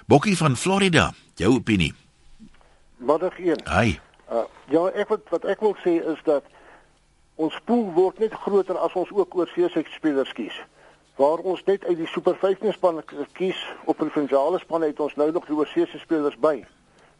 Bokkie 0.05 0.37
van 0.37 0.57
Florida, 0.57 1.13
jou 1.35 1.55
opinie. 1.55 1.93
Middag 3.01 3.39
1. 3.39 3.55
Hi. 3.65 3.99
Uh, 4.31 4.43
ja, 4.69 4.81
ek 4.93 5.09
wat 5.09 5.29
wat 5.33 5.45
ek 5.49 5.61
wil 5.65 5.71
sê 5.81 5.95
is 6.05 6.19
dat 6.27 6.45
ons 7.41 7.55
pool 7.65 7.87
word 7.95 8.19
net 8.21 8.35
groter 8.43 8.77
as 8.77 8.93
ons 8.93 9.09
ook 9.09 9.33
oor 9.39 9.49
see 9.49 9.85
spelers 9.95 10.33
kies. 10.37 10.53
Waar 11.17 11.41
ons 11.41 11.63
net 11.65 11.81
uit 11.89 11.97
die 11.97 12.09
Super 12.11 12.37
15 12.37 12.75
span 12.77 13.01
kies 13.33 13.57
op 13.89 13.97
provinsiale 13.97 14.59
span 14.61 14.85
het 14.85 15.01
ons 15.01 15.15
nou 15.17 15.31
nog 15.31 15.47
die 15.49 15.57
oorsee 15.57 15.89
spelers 15.97 16.37
by 16.37 16.59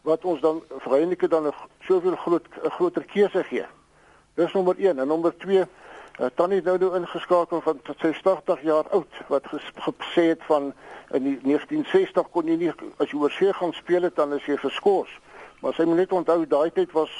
wat 0.06 0.22
ons 0.24 0.40
dan 0.40 0.62
vereenige 0.86 1.28
dan 1.28 1.50
'n 1.50 1.54
soveel 1.88 2.16
groot 2.16 2.46
'n 2.62 2.70
groter 2.78 3.04
keuse 3.04 3.42
gee. 3.50 3.66
Dis 4.34 4.52
nommer 4.52 4.78
1 4.78 4.98
en 4.98 5.08
nommer 5.08 5.34
2 5.36 5.58
uh, 5.58 6.26
Tannie 6.34 6.62
nou 6.62 6.78
nou 6.78 6.94
ingeskakel 6.94 7.60
van 7.60 7.80
sy 7.98 8.14
80 8.22 8.62
jaar 8.62 8.86
oud 8.90 9.12
wat 9.26 9.50
gesê 9.98 10.30
het 10.30 10.42
van 10.46 10.72
in 11.10 11.40
1960 11.42 12.30
kon 12.30 12.46
jy 12.46 12.56
nie 12.56 12.72
as 12.98 13.10
jy 13.10 13.18
oorsee 13.18 13.52
gaan 13.52 13.72
speel 13.72 14.02
het 14.02 14.16
dan 14.16 14.32
is 14.32 14.46
jy 14.46 14.56
verskors. 14.56 15.10
Maar 15.62 15.74
sy 15.76 15.86
moet 15.86 16.02
net 16.02 16.12
onthou 16.12 16.42
daai 16.46 16.70
tyd 16.74 16.90
was 16.92 17.12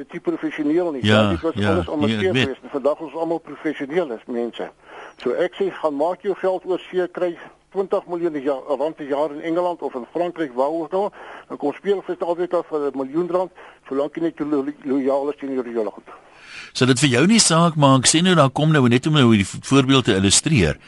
dit 0.00 0.12
nie 0.16 0.20
professioneel 0.20 0.90
nie. 0.92 1.02
Ja, 1.06 1.28
dit 1.30 1.42
was 1.44 1.58
ja, 1.60 1.74
alles 1.74 1.88
amateur 1.88 2.32
nee, 2.32 2.44
geweest. 2.44 2.70
Vandag 2.72 2.98
is 2.98 3.10
ons 3.10 3.18
almal 3.24 3.42
professionele 3.44 4.18
mense. 4.26 4.70
So 5.22 5.36
ek 5.38 5.58
sê 5.60 5.68
gaan 5.70 5.94
maak 6.00 6.24
jou 6.26 6.34
geld 6.40 6.64
oor 6.66 6.80
see 6.88 7.06
kry 7.14 7.34
20 7.74 8.08
miljoen 8.10 8.40
rand 8.78 8.96
per 8.96 9.06
jaar 9.06 9.34
in 9.34 9.42
Engeland 9.42 9.82
of 9.82 9.94
in 9.94 10.06
Frankryk 10.12 10.54
wou 10.54 10.70
ook 10.82 10.92
al, 10.94 11.08
dan 11.48 11.58
kom 11.58 11.74
speel 11.74 12.02
vir 12.06 12.16
altyd 12.18 12.54
af 12.54 12.66
vir 12.70 12.90
'n 12.90 12.98
miljoen 12.98 13.30
rand, 13.30 13.50
solank 13.88 14.16
jy 14.16 14.22
net 14.22 14.40
lojaal 14.84 15.30
is 15.30 15.36
teenoor 15.36 15.64
die 15.64 15.74
land. 15.74 16.06
So 16.72 16.86
dit 16.86 16.98
vir 16.98 17.08
jou 17.08 17.26
nie 17.26 17.38
saak 17.38 17.76
maak 17.76 18.06
sê 18.06 18.22
nou 18.22 18.34
dan 18.34 18.52
kom 18.52 18.72
nou 18.72 18.88
net 18.88 19.06
om 19.06 19.12
nou 19.12 19.36
die 19.36 19.46
voorbeeld 19.46 20.04
te 20.04 20.14
illustreer. 20.14 20.78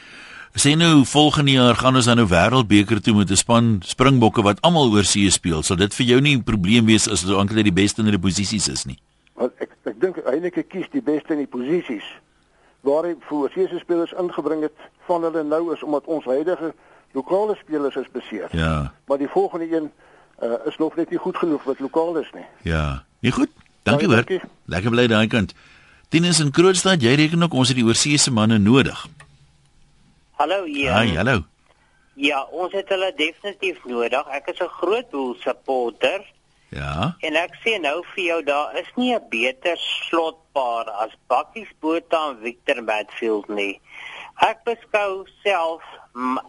Sê 0.57 0.71
nou 0.73 1.05
volgende 1.05 1.51
jaar 1.51 1.75
gaan 1.75 1.95
ons 1.95 2.07
aan 2.07 2.19
'n 2.19 2.27
wêreldbeker 2.27 3.01
toe 3.01 3.13
met 3.13 3.29
'n 3.29 3.35
span 3.35 3.79
springbokke 3.85 4.41
wat 4.41 4.61
almal 4.61 4.89
oor 4.91 5.03
see 5.03 5.29
speel. 5.29 5.61
Sal 5.63 5.75
dit 5.77 5.93
vir 5.93 6.05
jou 6.05 6.21
nie 6.21 6.35
'n 6.35 6.43
probleem 6.43 6.85
wees 6.85 7.07
as 7.07 7.21
hulle 7.21 7.37
eintlik 7.37 7.63
die 7.63 7.81
beste 7.83 8.01
in 8.01 8.05
hulle 8.05 8.19
posisies 8.19 8.67
is 8.67 8.85
nie? 8.85 8.97
Want 9.35 9.51
ek 9.59 9.69
ek 9.83 10.01
dink 10.01 10.17
eintlik 10.17 10.57
ek 10.57 10.69
kies 10.69 10.87
die 10.91 11.01
beste 11.01 11.33
in 11.33 11.37
die 11.37 11.47
posisies 11.47 12.03
waar 12.81 13.03
hy 13.03 13.15
voor 13.19 13.49
see 13.53 13.79
spelers 13.79 14.13
ingebring 14.13 14.61
het 14.61 14.77
van 15.05 15.21
hulle 15.21 15.43
nou 15.43 15.73
is 15.73 15.83
omdat 15.83 16.05
ons 16.05 16.25
huidige 16.25 16.73
lokale 17.13 17.55
spelers 17.55 17.95
is 17.95 18.09
beseer. 18.11 18.49
Ja. 18.51 18.93
Maar 19.05 19.17
die 19.17 19.27
volgende 19.27 19.75
een 19.75 19.91
uh, 20.43 20.53
is 20.65 20.77
nog 20.77 20.95
net 20.95 21.09
nie 21.09 21.19
goed 21.19 21.37
genoeg 21.37 21.63
wat 21.63 21.79
lokaal 21.79 22.17
is 22.17 22.31
nie. 22.33 22.45
Ja. 22.61 23.03
Nie 23.19 23.31
goed. 23.31 23.49
Dankie 23.83 24.07
hoor. 24.07 24.25
Lekker 24.65 24.89
bly 24.89 25.07
daai 25.07 25.27
kant. 25.27 25.53
Tinus 26.09 26.39
in 26.39 26.51
Kroonstad, 26.51 27.01
jy 27.01 27.13
reken 27.13 27.43
ook 27.43 27.53
ons 27.53 27.67
het 27.67 27.77
die 27.77 27.85
oorseese 27.85 28.31
manne 28.31 28.57
nodig. 28.57 29.07
Hallo 30.37 30.65
hier. 30.65 30.93
Hi, 30.93 31.15
hallo. 31.17 31.39
Ja, 32.21 32.43
ons 32.53 32.73
het 32.77 32.91
hulle 32.93 33.07
definitief 33.17 33.79
nodig. 33.89 34.27
Ek 34.37 34.51
is 34.51 34.59
'n 34.61 34.69
groot 34.69 35.09
Bull 35.09 35.33
supporter. 35.41 36.21
Ja. 36.69 37.15
En 37.25 37.35
ek 37.35 37.55
sê 37.63 37.79
nou 37.81 38.03
vir 38.13 38.23
jou 38.23 38.43
daar 38.43 38.77
is 38.77 38.91
nie 38.95 39.15
'n 39.15 39.29
beter 39.29 39.77
slotpaar 39.77 40.89
as 40.89 41.17
Bakkies 41.27 41.71
Botha 41.79 42.29
en 42.29 42.37
Victor 42.41 42.83
Matfield 42.83 43.47
nie. 43.47 43.81
Ek 44.35 44.63
beskou 44.63 45.25
self 45.43 45.81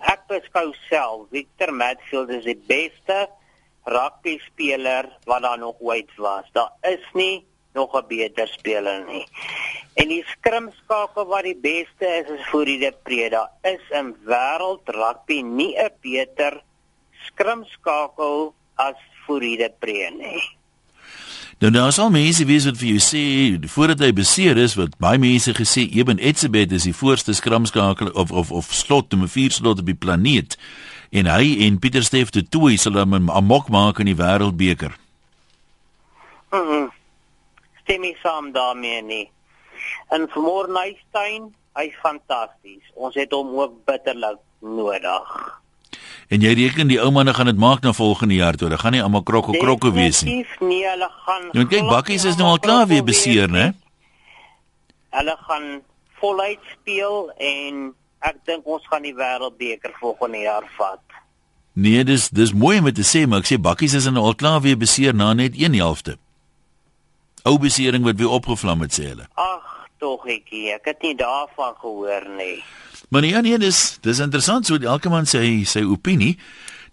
ek 0.05 0.21
beskou 0.29 0.75
self 0.91 1.29
Victor 1.31 1.73
Matfield 1.73 2.29
is 2.29 2.45
die 2.45 2.61
beste 2.69 3.29
rugby 3.85 4.39
speler 4.39 5.09
wat 5.25 5.43
daar 5.43 5.59
nog 5.59 5.81
ooit 5.81 6.11
was. 6.17 6.45
Daar 6.53 6.73
is 6.83 7.05
nie 7.15 7.47
nog 7.79 7.95
'n 7.95 8.07
beter 8.09 8.49
speler 8.49 9.05
nie. 9.07 9.27
En 9.95 10.09
die 10.09 10.25
skrimskakel 10.35 11.27
wat 11.27 11.45
die 11.47 11.59
beste 11.71 12.07
is 12.21 12.29
is 12.37 12.49
Fourie 12.51 12.79
de 12.79 12.93
Preda. 13.03 13.51
Is 13.63 13.85
in 13.91 14.15
wêreld 14.27 14.87
rugby 15.01 15.41
nie 15.43 15.75
'n 15.79 15.91
beter 16.01 16.63
skrimskakel 17.27 18.55
as 18.75 18.99
Fourie 19.25 19.57
de 19.57 19.71
Preda 19.79 20.15
nie. 20.17 20.43
Nou 21.59 21.73
daar 21.73 21.93
sal 21.93 22.11
mense 22.11 22.45
wees 22.47 22.65
wat 22.69 22.77
vir 22.79 22.89
jou 22.89 23.01
sê 23.03 23.23
voordat 23.67 23.99
hy 23.99 24.13
beseer 24.15 24.57
is 24.63 24.77
wat 24.79 24.93
baie 25.03 25.19
mense 25.19 25.51
gesê 25.57 25.89
Eben 25.91 26.21
Etzebeth 26.23 26.73
is 26.73 26.85
die 26.87 26.95
voorste 26.95 27.35
skrimskakel 27.35 28.13
of 28.15 28.31
of 28.31 28.53
of 28.55 28.69
slot 28.71 29.15
om 29.15 29.23
'n 29.23 29.29
vier 29.29 29.51
slot 29.51 29.81
op 29.83 29.87
die 29.87 29.99
planeet 30.05 30.55
en 31.11 31.27
hy 31.27 31.67
en 31.67 31.79
Pieter 31.79 32.05
Steef 32.05 32.31
de 32.31 32.49
Tooi 32.49 32.77
sal 32.77 32.93
hom 32.93 33.15
'n 33.15 33.31
amok 33.31 33.69
maak 33.69 33.99
in 33.99 34.07
die 34.07 34.15
wêreldbeker. 34.15 34.95
Mm 36.53 36.67
-hmm. 36.69 36.98
Stem 37.89 38.03
nie 38.05 38.17
saam 38.21 38.51
daarmee 38.53 39.03
nie. 39.03 39.31
En 40.13 40.27
vermoor 40.29 40.67
Nystein, 40.69 41.47
hy's 41.79 41.95
fantasties. 42.03 42.85
Ons 43.01 43.15
het 43.17 43.33
hom 43.33 43.55
ook 43.57 43.79
bitterlik 43.89 44.43
nodig. 44.61 45.31
En 46.29 46.45
jy 46.45 46.53
reken 46.59 46.91
die 46.93 46.99
ou 47.01 47.09
manne 47.17 47.33
gaan 47.33 47.49
dit 47.49 47.57
maak 47.57 47.81
na 47.81 47.95
volgende 47.97 48.37
jaar 48.37 48.59
toe. 48.61 48.69
Hulle 48.69 48.81
gaan 48.83 48.93
nie 48.93 49.01
almal 49.01 49.25
krokke 49.25 49.57
krokke 49.57 49.95
wees 49.97 50.21
nie. 50.29 50.43
Nee, 50.61 50.85
hulle 50.85 51.09
gaan 51.25 51.49
Want 51.55 51.73
kyk 51.73 51.89
bakkies 51.89 52.29
is 52.29 52.37
nou 52.37 52.51
al 52.53 52.61
klaar 52.61 52.85
weer 52.93 53.09
beseer, 53.09 53.49
né? 53.49 53.71
Hulle 55.17 55.39
gaan 55.49 55.81
voluit 56.21 56.61
speel 56.75 57.33
en 57.41 57.83
ek 58.21 58.45
dink 58.45 58.69
ons 58.69 58.85
gaan 58.93 59.09
die 59.09 59.17
wêreldbeker 59.17 59.97
volgende 59.97 60.45
jaar 60.45 60.69
vat. 60.77 61.01
Nee, 61.73 62.05
dis 62.05 62.29
dis 62.29 62.53
mooi 62.53 62.83
om 62.85 62.93
te 62.93 63.07
sê, 63.17 63.25
maar 63.25 63.41
ek 63.41 63.55
sê 63.55 63.57
bakkies 63.57 63.97
is 63.97 64.13
nou 64.13 64.29
al 64.29 64.37
klaar 64.37 64.61
weer 64.61 64.77
beseer 64.77 65.17
na 65.17 65.33
net 65.33 65.57
1 65.57 65.81
helfte. 65.81 66.21
Ou 67.43 67.59
besering 67.59 68.05
wat 68.05 68.17
weer 68.17 68.31
opgevlam 68.31 68.81
het 68.81 68.93
sê 68.93 69.11
hulle. 69.13 69.29
Ag, 69.35 69.89
tog 69.99 70.27
ek, 70.27 70.51
ek 70.51 70.85
het 70.85 71.03
nie 71.03 71.15
daarvan 71.19 71.75
gehoor 71.81 72.27
nie. 72.39 72.63
Maar 73.09 73.21
nee, 73.21 73.43
nee, 73.43 73.59
dis 73.59 73.99
dis 74.03 74.19
interessant 74.19 74.67
so 74.67 74.77
elke 74.77 75.09
man 75.09 75.25
sê 75.27 75.43
sy 75.65 75.85
opinie. 75.85 76.37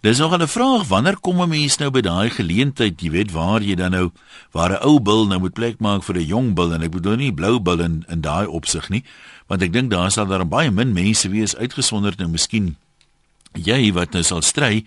Dis 0.00 0.18
nog 0.18 0.36
'n 0.38 0.46
vraag, 0.46 0.88
wanneer 0.88 1.16
kom 1.20 1.40
'n 1.42 1.48
mens 1.48 1.78
nou 1.78 1.90
by 1.90 2.00
daai 2.00 2.30
geleentheid, 2.30 3.00
jy 3.00 3.10
weet 3.10 3.32
waar 3.32 3.62
jy 3.62 3.74
dan 3.74 3.90
nou 3.90 4.12
waar 4.52 4.70
'n 4.70 4.84
ou 4.84 5.00
bil 5.00 5.26
nou 5.26 5.40
moet 5.40 5.54
plek 5.54 5.80
maak 5.80 6.02
vir 6.02 6.16
'n 6.16 6.26
jong 6.26 6.54
bil 6.54 6.72
en 6.72 6.82
ek 6.82 6.90
bedoel 6.90 7.16
nie 7.16 7.32
blou 7.32 7.60
bil 7.60 7.80
in 7.80 8.04
in 8.08 8.20
daai 8.20 8.46
opsig 8.46 8.88
nie, 8.88 9.04
want 9.46 9.62
ek 9.62 9.72
dink 9.72 9.90
daar 9.90 10.10
sal 10.10 10.26
daar 10.26 10.46
baie 10.46 10.70
min 10.70 10.92
mense 10.92 11.28
wees 11.28 11.56
uitgesonderd 11.56 12.18
nou 12.18 12.28
miskien 12.28 12.76
jy 13.54 13.92
wat 13.92 14.12
nou 14.12 14.22
sal 14.22 14.42
stry 14.42 14.84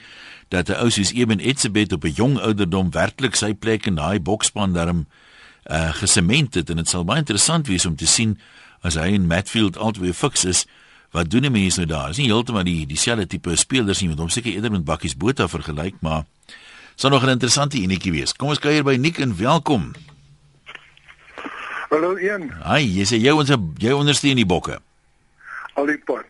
dat 0.49 0.69
'n 0.69 0.81
ou 0.81 0.89
soos 0.89 1.13
Eben 1.13 1.39
Etzebeth 1.39 1.93
op 1.93 2.03
'n 2.03 2.13
jong 2.15 2.39
ouderdom 2.39 2.91
werklik 2.91 3.35
sy 3.35 3.53
plek 3.53 3.85
in 3.85 3.95
daai 3.95 4.19
bokspan 4.19 4.73
daarom 4.73 5.07
uh 5.69 5.93
gesement 5.93 6.55
het 6.57 6.69
en 6.69 6.81
dit 6.81 6.89
sal 6.89 7.05
baie 7.05 7.21
interessant 7.21 7.67
wees 7.67 7.85
om 7.85 7.95
te 7.95 8.07
sien 8.07 8.39
as 8.81 8.95
hy 8.95 9.11
in 9.13 9.27
Matfield 9.27 9.77
altyd 9.77 10.15
fiks 10.15 10.45
is 10.45 10.65
wat 11.11 11.29
doen 11.29 11.45
die 11.45 11.53
mense 11.53 11.81
nou 11.81 11.89
daar? 11.89 12.09
Is 12.13 12.19
nie 12.21 12.29
heeltemal 12.29 12.65
die 12.67 12.85
dieselfde 12.89 13.25
tipe 13.27 13.55
spelers 13.57 14.01
nie, 14.01 14.09
want 14.11 14.21
hom 14.21 14.29
seker 14.33 14.53
eerder 14.53 14.71
met 14.73 14.85
Bakkies 14.85 15.17
Botha 15.17 15.47
vergelyk, 15.49 15.97
maar 16.05 16.25
sal 16.95 17.09
nog 17.09 17.25
'n 17.25 17.37
interessante 17.37 17.77
enetjie 17.77 18.11
wees. 18.11 18.33
Kom 18.33 18.49
ons 18.49 18.59
kuier 18.59 18.83
by 18.83 18.95
Nick 18.95 19.17
en 19.17 19.37
welkom. 19.37 19.93
Hallo 21.89 22.17
Ian. 22.17 22.51
Hi, 22.63 22.83
jy 22.85 23.05
sê 23.05 23.17
jy 23.17 23.31
ons 23.31 23.49
jy 23.77 23.91
ondersteun 23.91 24.35
die 24.35 24.45
bokke. 24.45 24.79
Al 25.73 25.85
die 25.85 25.97
pad. 25.97 26.25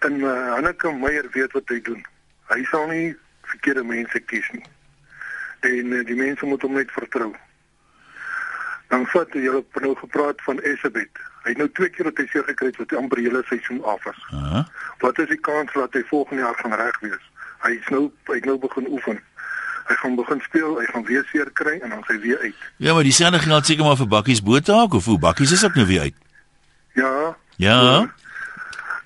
En 0.00 0.20
uh, 0.20 0.54
Hanneke 0.54 0.90
Meyer 0.92 1.28
weet 1.30 1.52
wat 1.52 1.68
hy 1.68 1.80
doen. 1.80 2.02
Hy 2.50 2.64
sal 2.64 2.88
nie 2.88 3.14
verkeerde 3.42 3.84
mense 3.84 4.20
kies 4.20 4.48
nie. 4.52 4.64
En 5.60 5.92
uh, 5.92 6.06
die 6.06 6.16
mense 6.18 6.46
moet 6.46 6.62
hom 6.62 6.74
net 6.74 6.90
vertrou. 6.90 7.30
Dan 8.94 9.06
vat 9.10 9.32
jy 9.34 9.48
hulle 9.48 9.62
nou 9.82 9.94
gepraat 9.98 10.42
van 10.46 10.60
Esabet. 10.70 11.22
Hy 11.42 11.50
het 11.50 11.58
nou 11.58 11.66
twee 11.74 11.90
keer 11.90 12.06
wat 12.06 12.20
hy 12.20 12.26
seer 12.30 12.44
gekry 12.46 12.68
het 12.70 12.76
wat 12.78 12.92
die 12.92 12.98
amper 13.00 13.20
hele 13.24 13.40
seisoen 13.48 13.80
af 13.90 14.04
is. 14.06 14.20
Uh 14.30 14.42
-huh. 14.52 14.60
Wat 15.02 15.18
is 15.18 15.28
die 15.32 15.40
kans 15.48 15.72
dat 15.74 15.96
hy 15.98 16.02
volgende 16.10 16.42
jaar 16.42 16.58
gaan 16.60 16.76
reg 16.78 16.98
wees? 17.00 17.24
Hy 17.64 17.72
is 17.80 17.88
nou 17.90 18.04
hy 18.30 18.36
het 18.38 18.44
nou 18.50 18.58
begin 18.58 18.86
oefen. 18.88 19.18
Hy 19.88 19.94
gaan 19.94 20.14
begin 20.14 20.40
speel, 20.40 20.78
hy 20.78 20.84
gaan 20.92 21.04
weer 21.04 21.24
seer 21.32 21.50
kry 21.52 21.74
en 21.80 21.90
dan 21.90 22.04
sy 22.06 22.18
weer 22.20 22.38
uit. 22.38 22.60
Ja, 22.76 22.94
maar 22.94 23.02
dieselfde 23.02 23.38
geld 23.38 23.66
seker 23.66 23.84
maar 23.84 23.96
vir 23.96 24.08
Bakkies 24.08 24.42
Botha 24.42 24.84
of 24.84 25.04
hoe 25.04 25.18
Bakkies 25.18 25.52
is 25.52 25.64
ook 25.64 25.74
nou 25.74 25.86
weer 25.86 26.00
uit. 26.00 26.14
Ja. 26.92 27.36
Ja. 27.56 27.80
So, 27.80 28.08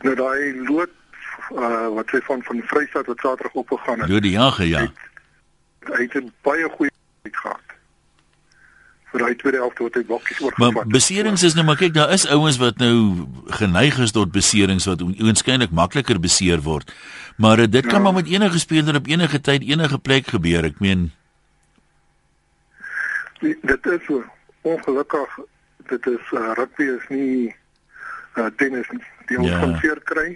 nou 0.02 0.14
daai 0.14 0.66
lood 0.68 0.92
uh, 1.54 1.88
wat 1.96 2.12
sy 2.12 2.20
van 2.28 2.42
van 2.42 2.62
Vryheid 2.66 3.06
wat 3.06 3.24
Saterdag 3.24 3.52
opgegaan 3.52 4.00
het. 4.00 4.08
Lood 4.08 4.22
die 4.22 4.36
jager 4.36 4.66
ja. 4.66 4.84
Hy 5.88 6.02
het 6.02 6.14
'n 6.14 6.32
baie 6.42 6.68
goeie 6.76 6.92
gehad 7.32 7.67
vir 9.12 9.24
daai 9.24 9.36
tweede 9.40 9.60
helfte 9.62 9.86
wat 9.86 9.94
hy 9.96 10.02
bakkies 10.08 10.40
oorgevat. 10.44 10.74
Maar 10.74 10.90
beserings 10.92 11.44
is 11.46 11.54
nou 11.56 11.64
maar 11.64 11.78
kyk 11.80 11.94
daar 11.96 12.12
is 12.12 12.26
ouens 12.28 12.58
wat 12.60 12.80
nou 12.82 12.94
geneig 13.60 13.98
is 14.04 14.12
tot 14.12 14.32
beserings 14.32 14.88
wat 14.90 15.04
oënskynlik 15.04 15.72
makliker 15.72 16.20
beseer 16.20 16.60
word. 16.66 16.92
Maar 17.36 17.64
uh, 17.64 17.70
dit 17.70 17.86
kan 17.86 18.02
ja. 18.02 18.04
maar 18.04 18.18
met 18.20 18.28
enige 18.28 18.58
speler 18.58 18.98
op 19.00 19.08
enige 19.08 19.40
tyd 19.40 19.64
enige 19.64 19.98
plek 19.98 20.28
gebeur. 20.34 20.68
Ek 20.68 20.80
meen 20.84 21.08
nee, 23.40 23.56
dit 23.62 23.86
is 23.86 24.04
so 24.06 24.24
ongelukkig 24.68 25.38
dit 25.88 26.10
is 26.12 26.34
uh, 26.36 26.52
rugby 26.58 26.90
is 26.92 27.06
nie 27.08 27.54
uh, 28.36 28.50
tennis 28.60 28.90
nie. 28.92 29.04
Die 29.30 29.38
ons 29.40 29.48
ja. 29.48 29.62
gaan 29.62 29.78
seer 29.80 30.02
kry 30.10 30.28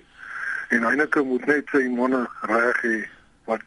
en 0.73 0.87
Heineke 0.89 1.21
moet 1.27 1.45
net 1.51 1.69
sy 1.75 1.85
manne 1.93 2.25
reg 2.49 2.81
hê 2.87 2.97
wat 3.51 3.65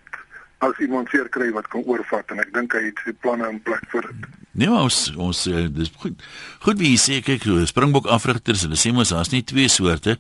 as 0.66 0.82
iemand 0.82 1.14
seer 1.14 1.30
kry 1.30 1.51
wat 1.53 1.70
kan 1.70 1.86
oorvat 1.86 2.34
en 2.34 2.41
ek 2.41 2.53
dink 2.56 2.74
hy 2.74 2.88
het 2.88 3.06
sy 3.06 3.14
planne 3.22 3.51
in 3.53 3.62
plek 3.68 3.86
vir 3.93 4.10
dit. 4.10 4.28
Nee, 4.56 4.70
maar 4.72 4.88
ons 4.88 5.12
ons 5.20 5.47
uh, 5.51 5.66
dis 5.68 5.91
goed. 5.99 6.22
Goed 6.64 6.80
wie 6.80 6.95
sê 7.01 7.20
kyk 7.24 7.43
Springbok 7.68 8.08
afrigters 8.08 8.64
hulle 8.64 8.80
sê 8.80 8.93
mos 8.95 9.12
daar's 9.12 9.34
nie 9.34 9.43
twee 9.43 9.68
soorte 9.68 10.16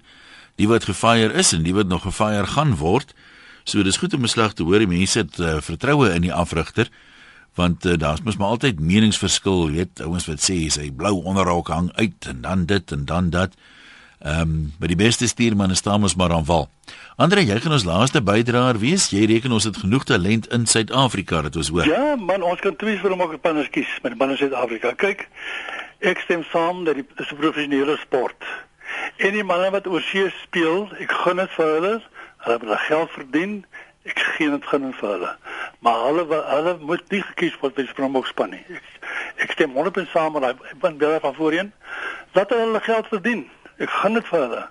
die 0.59 0.67
wat 0.67 0.87
gefire 0.87 1.31
is 1.39 1.53
en 1.55 1.63
die 1.63 1.75
wat 1.75 1.87
nog 1.87 2.03
gefire 2.03 2.47
gaan 2.51 2.75
word. 2.79 3.13
So 3.63 3.83
dis 3.83 3.97
goed 3.97 4.13
om 4.13 4.23
'n 4.23 4.31
slag 4.31 4.53
te 4.53 4.63
hoor 4.63 4.83
die 4.83 4.91
mense 4.91 5.19
het 5.23 5.39
uh, 5.39 5.61
vertroue 5.61 6.11
in 6.13 6.27
die 6.27 6.33
afrigter 6.33 6.91
want 7.55 7.85
uh, 7.85 7.95
daar's 7.95 8.21
mos 8.21 8.35
maar 8.37 8.51
altyd 8.59 8.79
meningsverskil, 8.79 9.71
weet 9.71 10.01
ouens 10.03 10.27
wat 10.27 10.43
sê 10.43 10.67
sy 10.69 10.91
blou 10.91 11.23
onderrok 11.23 11.71
hang 11.71 11.91
uit 11.95 12.27
en 12.27 12.41
dan 12.41 12.65
dit 12.65 12.91
en 12.91 13.05
dan 13.05 13.29
dat. 13.29 13.55
Ehm 14.19 14.41
um, 14.41 14.73
maar 14.79 14.87
die 14.87 14.95
beste 14.95 15.27
stuurman 15.27 15.71
is 15.71 15.81
Thomas 15.81 16.13
wal. 16.15 16.69
Andre, 17.15 17.45
jy 17.45 17.59
gaan 17.59 17.71
ons 17.71 17.83
laaste 17.83 18.21
bydraer 18.21 18.79
wees. 18.79 19.09
Jy 19.09 19.25
reken 19.25 19.51
ons 19.51 19.63
het 19.63 19.77
genoeg 19.77 20.03
talent 20.03 20.47
in 20.47 20.65
Suid-Afrika 20.65 21.41
dat 21.41 21.55
ons 21.55 21.69
hoor. 21.69 21.85
Ja, 21.85 22.15
man, 22.15 22.41
ons 22.41 22.59
kan 22.59 22.75
twee 22.75 22.97
vir 22.97 23.15
maak 23.17 23.41
panne 23.41 23.67
kies 23.69 23.91
met 24.03 24.17
panne 24.17 24.37
Suid-Afrika. 24.37 24.93
Kyk, 24.95 25.27
ek 25.99 26.23
stem 26.23 26.43
saam 26.51 26.83
dat 26.85 26.95
dit 26.95 27.05
'n 27.19 27.35
professionele 27.35 27.97
sport. 27.97 28.43
En 29.17 29.31
die 29.31 29.43
manne 29.43 29.69
wat 29.71 29.87
oorsee 29.87 30.29
speel, 30.43 30.89
ek 30.99 31.11
gun 31.11 31.37
dit 31.37 31.51
vir 31.57 31.65
hulle. 31.65 32.01
Hulle 32.37 32.69
het 32.69 32.79
geld 32.79 33.11
verdien. 33.11 33.65
Ek 34.05 34.19
gee 34.19 34.49
dit 34.49 34.65
gun 34.65 34.93
vir 34.93 35.09
hulle. 35.09 35.35
Maar 35.79 36.03
hulle 36.05 36.25
hulle 36.29 36.77
moet 36.79 37.09
nie 37.09 37.21
gekies 37.21 37.57
word 37.61 37.73
by 37.73 37.85
Springbok 37.89 38.27
span 38.27 38.49
nie. 38.53 38.63
Ek, 38.69 38.83
ek 39.37 39.51
stem 39.51 39.73
100% 39.73 40.11
saam 40.13 40.33
met 40.33 40.41
daai 40.41 40.75
van 40.79 40.97
Bella 40.97 41.19
van 41.19 41.33
voorheen. 41.33 41.71
Laat 42.33 42.49
hulle 42.49 42.81
geld 42.85 43.07
verdien. 43.07 43.49
Ek 43.77 43.89
gun 43.89 44.13
dit 44.13 44.27
vir 44.27 44.39
hulle. 44.39 44.67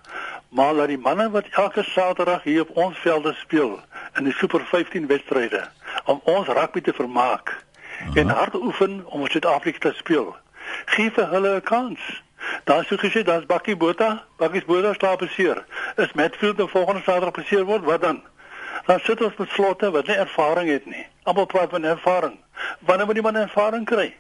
Maar 0.48 0.72
laat 0.72 0.88
die 0.88 0.98
manne 0.98 1.30
wat 1.30 1.50
elke 1.50 1.82
Saterdag 1.82 2.42
hier 2.42 2.60
op 2.60 2.76
ons 2.76 2.98
velde 2.98 3.34
speel 3.34 3.80
in 4.18 4.24
die 4.24 4.32
Super 4.32 4.60
15 4.60 5.06
wedstryde 5.06 5.68
om 6.04 6.20
ons 6.24 6.48
rugby 6.48 6.80
te 6.80 6.92
vermaak 6.92 7.64
-huh. 7.98 8.16
en 8.16 8.28
hard 8.28 8.54
oefen 8.54 9.02
om 9.06 9.20
in 9.20 9.30
Suid-Afrika 9.30 9.78
te 9.78 9.94
speel. 9.96 10.36
Gee 10.84 11.10
vir 11.10 11.28
hulle 11.28 11.56
'n 11.56 11.62
kans. 11.62 12.22
Daar 12.64 12.84
sou 12.84 12.98
gesê 12.98 13.22
daar's 13.22 13.46
Bakkie 13.46 13.76
Botha, 13.76 14.24
Bakkie 14.36 14.64
Botha 14.64 14.92
slaap 14.92 15.18
beseer. 15.18 15.64
Is 15.96 16.12
Matfield 16.12 16.56
die 16.56 16.66
volgende 16.66 17.02
Saterdag 17.02 17.32
beseer 17.32 17.64
word, 17.64 17.84
wat 17.84 18.00
dan? 18.00 18.22
Dan 18.86 19.00
sit 19.00 19.22
ons 19.22 19.36
met 19.36 19.48
slotte 19.48 19.90
wat 19.90 20.06
nie 20.06 20.16
ervaring 20.16 20.68
het 20.68 20.86
nie. 20.86 21.06
Almal 21.22 21.46
praat 21.46 21.70
van 21.70 21.84
ervaring. 21.84 22.38
Wanneer 22.78 23.06
moet 23.06 23.14
die 23.14 23.24
man 23.24 23.36
ervaring 23.36 23.84
kry? 23.84 24.16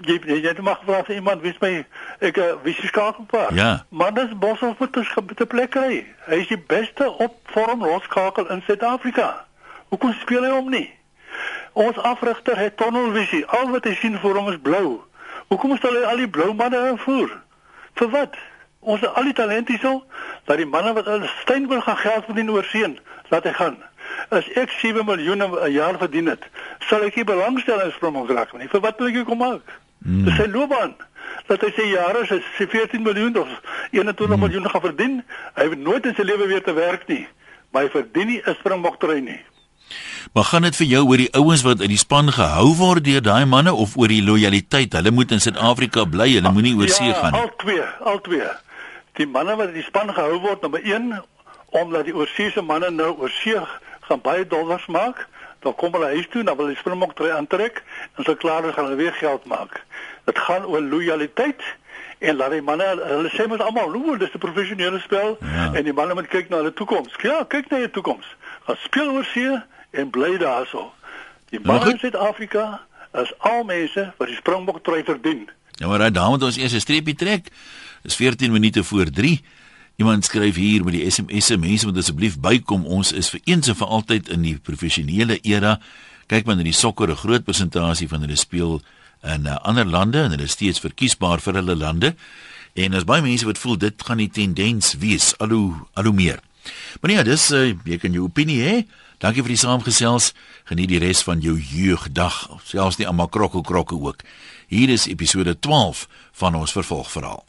Jy 0.00 0.18
jy 0.24 0.40
het 0.48 0.60
mag 0.60 0.80
vra 0.84 1.02
vir 1.04 1.14
iemand 1.14 1.42
wie 1.42 1.54
my 1.60 1.84
ek 2.18 2.36
uh, 2.36 2.54
wie 2.62 2.74
se 2.74 2.86
skakelpaar. 2.86 3.54
Ja. 3.54 3.84
Maar 3.88 4.14
dis 4.14 4.38
Boshoff 4.38 4.78
moet 4.78 4.92
dus 4.92 5.14
te 5.36 5.46
plek 5.46 5.70
kry. 5.70 6.06
Hy 6.26 6.40
is 6.40 6.48
die 6.48 6.58
beste 6.58 7.10
op 7.10 7.36
vorm 7.44 7.84
loskakel 7.84 8.48
in 8.48 8.62
Suid-Afrika. 8.66 9.44
Hoekom 9.88 10.12
speel 10.12 10.42
hy 10.42 10.50
hom 10.50 10.70
nie? 10.70 10.88
Ons 11.72 11.98
afrigter 11.98 12.58
het 12.58 12.76
tunnelvisie. 12.76 13.46
Al 13.46 13.70
wat 13.70 13.84
hy 13.84 13.94
sien 13.94 14.18
voor 14.18 14.36
hom 14.40 14.48
is 14.52 14.60
blou. 14.62 15.00
Hoekom 15.52 15.76
stel 15.76 15.96
hy 16.00 16.04
al 16.08 16.24
die 16.24 16.28
blou 16.28 16.52
manne 16.56 16.80
invoer? 16.88 17.36
Vir 18.00 18.08
wat? 18.12 18.36
Ons 18.80 19.04
al 19.06 19.28
die 19.28 19.36
talent 19.36 19.68
hierso 19.68 20.02
dat 20.48 20.58
die 20.58 20.66
manne 20.66 20.92
wat 20.96 21.06
hulle 21.06 21.28
Steinburg 21.42 21.84
gaan 21.84 22.00
geld 22.00 22.24
verdien 22.26 22.50
oor 22.50 22.66
seën, 22.66 22.96
laat 23.30 23.44
hy 23.46 23.52
gaan. 23.54 23.76
As 24.34 24.48
ek 24.58 24.72
7 24.80 25.04
miljoen 25.06 25.44
'n 25.44 25.70
jaar 25.70 25.98
verdien 25.98 26.26
het, 26.26 26.42
sal 26.88 27.04
ek 27.06 27.16
nie 27.16 27.24
belangstel 27.24 27.80
in 27.80 27.92
Springbok 27.92 28.58
nie. 28.58 28.68
Vir 28.68 28.80
wat 28.80 28.98
wil 28.98 29.08
ek 29.08 29.24
kom 29.26 29.38
maak? 29.38 29.62
Mm. 30.04 30.24
Dis 30.26 30.36
sy 30.36 30.48
loopbaan. 30.50 30.94
Dat 31.48 31.62
hy 31.64 31.70
sê 31.76 31.86
jare 31.92 32.24
sy 32.28 32.40
14 32.58 33.02
miljoen 33.02 33.38
of 33.40 33.48
21 33.90 34.36
mm. 34.36 34.40
miljoen 34.40 34.68
gaan 34.70 34.84
verdien. 34.84 35.16
Hy 35.54 35.68
het 35.68 35.78
nooit 35.78 36.06
in 36.06 36.14
sy 36.18 36.26
lewe 36.26 36.46
weer 36.50 36.62
te 36.62 36.74
werk 36.76 37.08
nie. 37.08 37.24
Maar 37.72 37.88
hy 37.88 37.94
verdien 37.94 38.26
nie 38.26 38.42
'n 38.44 38.56
springbok 38.60 39.00
trein 39.00 39.24
nie. 39.24 39.40
Maar 40.32 40.44
gaan 40.44 40.62
dit 40.62 40.76
vir 40.76 40.86
jou 40.86 41.02
oor 41.08 41.16
die 41.16 41.32
ouens 41.36 41.62
wat 41.62 41.80
uit 41.80 41.88
die 41.88 42.00
span 42.00 42.32
gehou 42.32 42.74
word 42.76 43.04
deur 43.04 43.22
daai 43.22 43.44
manne 43.44 43.72
of 43.74 43.96
oor 43.96 44.08
die 44.08 44.22
lojaliteit? 44.22 44.92
Hulle 44.92 45.10
moet 45.10 45.32
in 45.32 45.40
Suid-Afrika 45.40 46.04
bly, 46.04 46.30
hulle 46.38 46.52
moenie 46.52 46.76
oor 46.76 46.88
see 46.88 47.10
ja, 47.10 47.14
gaan 47.14 47.32
nie. 47.32 47.40
Al 47.40 47.50
twee, 47.56 47.84
al 48.00 48.20
twee. 48.20 48.48
Die 49.18 49.26
manne 49.26 49.56
wat 49.56 49.66
uit 49.66 49.74
die 49.74 49.84
span 49.84 50.14
gehou 50.14 50.40
word, 50.40 50.62
nommer 50.62 50.80
1 50.80 51.22
omdat 51.72 52.04
die 52.04 52.16
oorseese 52.16 52.62
manne 52.62 52.90
nou 52.92 53.14
oor 53.18 53.32
see 53.32 53.60
gaan 54.08 54.20
baie 54.20 54.44
dollars 54.46 54.86
maak 54.92 55.26
dan 55.62 55.74
kom 55.74 55.92
hulle 55.92 56.06
huis 56.06 56.26
toe, 56.30 56.42
dan 56.42 56.56
wil 56.56 56.66
hulle 56.66 56.78
springbok 56.78 57.14
tree 57.14 57.32
aantrek 57.32 57.82
en 58.16 58.24
so 58.24 58.34
klaar 58.36 58.64
is 58.68 58.74
gaan 58.74 58.84
hulle 58.84 58.96
weer 58.96 59.12
geld 59.12 59.44
maak. 59.44 59.80
Dit 60.24 60.38
gaan 60.38 60.66
oor 60.66 60.80
lojaliteit 60.80 61.62
en 62.18 62.36
laat 62.36 62.50
die 62.50 62.62
manne 62.62 62.86
hulle 62.98 63.30
sê 63.34 63.46
mos 63.48 63.62
almal, 63.62 63.92
"Hoe, 63.92 64.18
dis 64.18 64.34
'n 64.34 64.38
professionele 64.38 65.00
spel 65.00 65.38
ja. 65.40 65.72
en 65.74 65.84
die 65.84 65.92
manne 65.92 66.14
moet 66.14 66.28
kyk 66.28 66.48
na 66.48 66.56
hulle 66.56 66.72
toekoms." 66.72 67.14
Ja, 67.22 67.44
kyk 67.48 67.70
na 67.70 67.76
hulle 67.76 67.90
toekoms. 67.90 68.26
Gaan 68.66 68.76
speel 68.76 69.10
oor 69.10 69.24
see 69.24 69.62
en 69.90 70.10
bly 70.10 70.38
daarso. 70.38 70.92
Die 71.50 71.60
manne 71.60 71.90
in 71.90 71.98
Suid-Afrika 71.98 72.80
is 73.12 73.32
al 73.38 73.64
mense 73.64 74.12
wat 74.16 74.28
die 74.28 74.36
springbok 74.36 74.82
tree 74.82 75.04
verdien. 75.04 75.48
Ja, 75.70 75.86
maar 75.86 76.12
daai 76.12 76.28
moet 76.28 76.42
ons 76.42 76.56
eers 76.56 76.72
'n 76.72 76.80
streepie 76.80 77.14
trek. 77.14 77.48
Dis 78.02 78.16
14 78.16 78.52
minute 78.52 78.84
voor 78.84 79.10
3. 79.10 79.44
Iemand 79.96 80.24
skryf 80.24 80.56
hier 80.56 80.84
met 80.84 80.96
die 80.96 81.10
SMS'e, 81.10 81.58
mense 81.60 81.86
moet 81.86 82.00
asseblief 82.00 82.38
bykom. 82.40 82.86
Ons 82.86 83.12
is 83.12 83.28
vir 83.32 83.40
eens 83.44 83.68
en 83.68 83.76
vir 83.76 83.86
altyd 83.86 84.30
in 84.32 84.46
die 84.46 84.56
professionele 84.56 85.38
era. 85.42 85.76
Kyk 86.32 86.46
maar 86.48 86.56
na 86.56 86.64
die 86.64 86.72
sokker, 86.72 87.10
'n 87.10 87.16
groot 87.16 87.44
persentasie 87.44 88.08
van 88.08 88.20
hulle 88.20 88.36
speel 88.36 88.80
in 89.22 89.46
uh, 89.46 89.56
ander 89.62 89.86
lande 89.86 90.18
en 90.18 90.30
hulle 90.30 90.48
is 90.48 90.56
steeds 90.56 90.80
verkiesbaar 90.80 91.40
vir 91.40 91.54
hulle 91.60 91.76
lande. 91.76 92.14
En 92.74 92.94
as 92.94 93.04
baie 93.04 93.22
mense 93.22 93.46
wat 93.46 93.58
voel 93.58 93.78
dit 93.78 94.02
gaan 94.02 94.18
die 94.18 94.30
tendens 94.30 94.94
wees, 94.98 95.34
al 95.38 95.48
hoe 95.48 95.74
al 95.92 96.04
hoe 96.04 96.14
meer. 96.14 96.40
Maar 97.00 97.10
nee, 97.10 97.24
dis 97.24 97.50
uh, 97.50 97.74
jy 97.84 97.98
kan 97.98 98.12
jou 98.12 98.24
opinie 98.24 98.60
hê. 98.62 98.74
Dankie 99.22 99.44
vir 99.44 99.54
die 99.54 99.60
saamgesels. 99.60 100.32
Geniet 100.64 100.88
die 100.88 100.98
res 100.98 101.22
van 101.22 101.40
jou 101.44 101.54
jeugdag, 101.58 102.48
selfs 102.64 102.98
die 102.98 103.06
almal 103.06 103.28
krokkel 103.28 103.62
krokke 103.62 103.94
ook. 103.94 104.24
Hier 104.66 104.90
is 104.90 105.06
episode 105.06 105.58
12 105.58 106.08
van 106.32 106.58
ons 106.58 106.72
vervolgverhaal. 106.72 107.44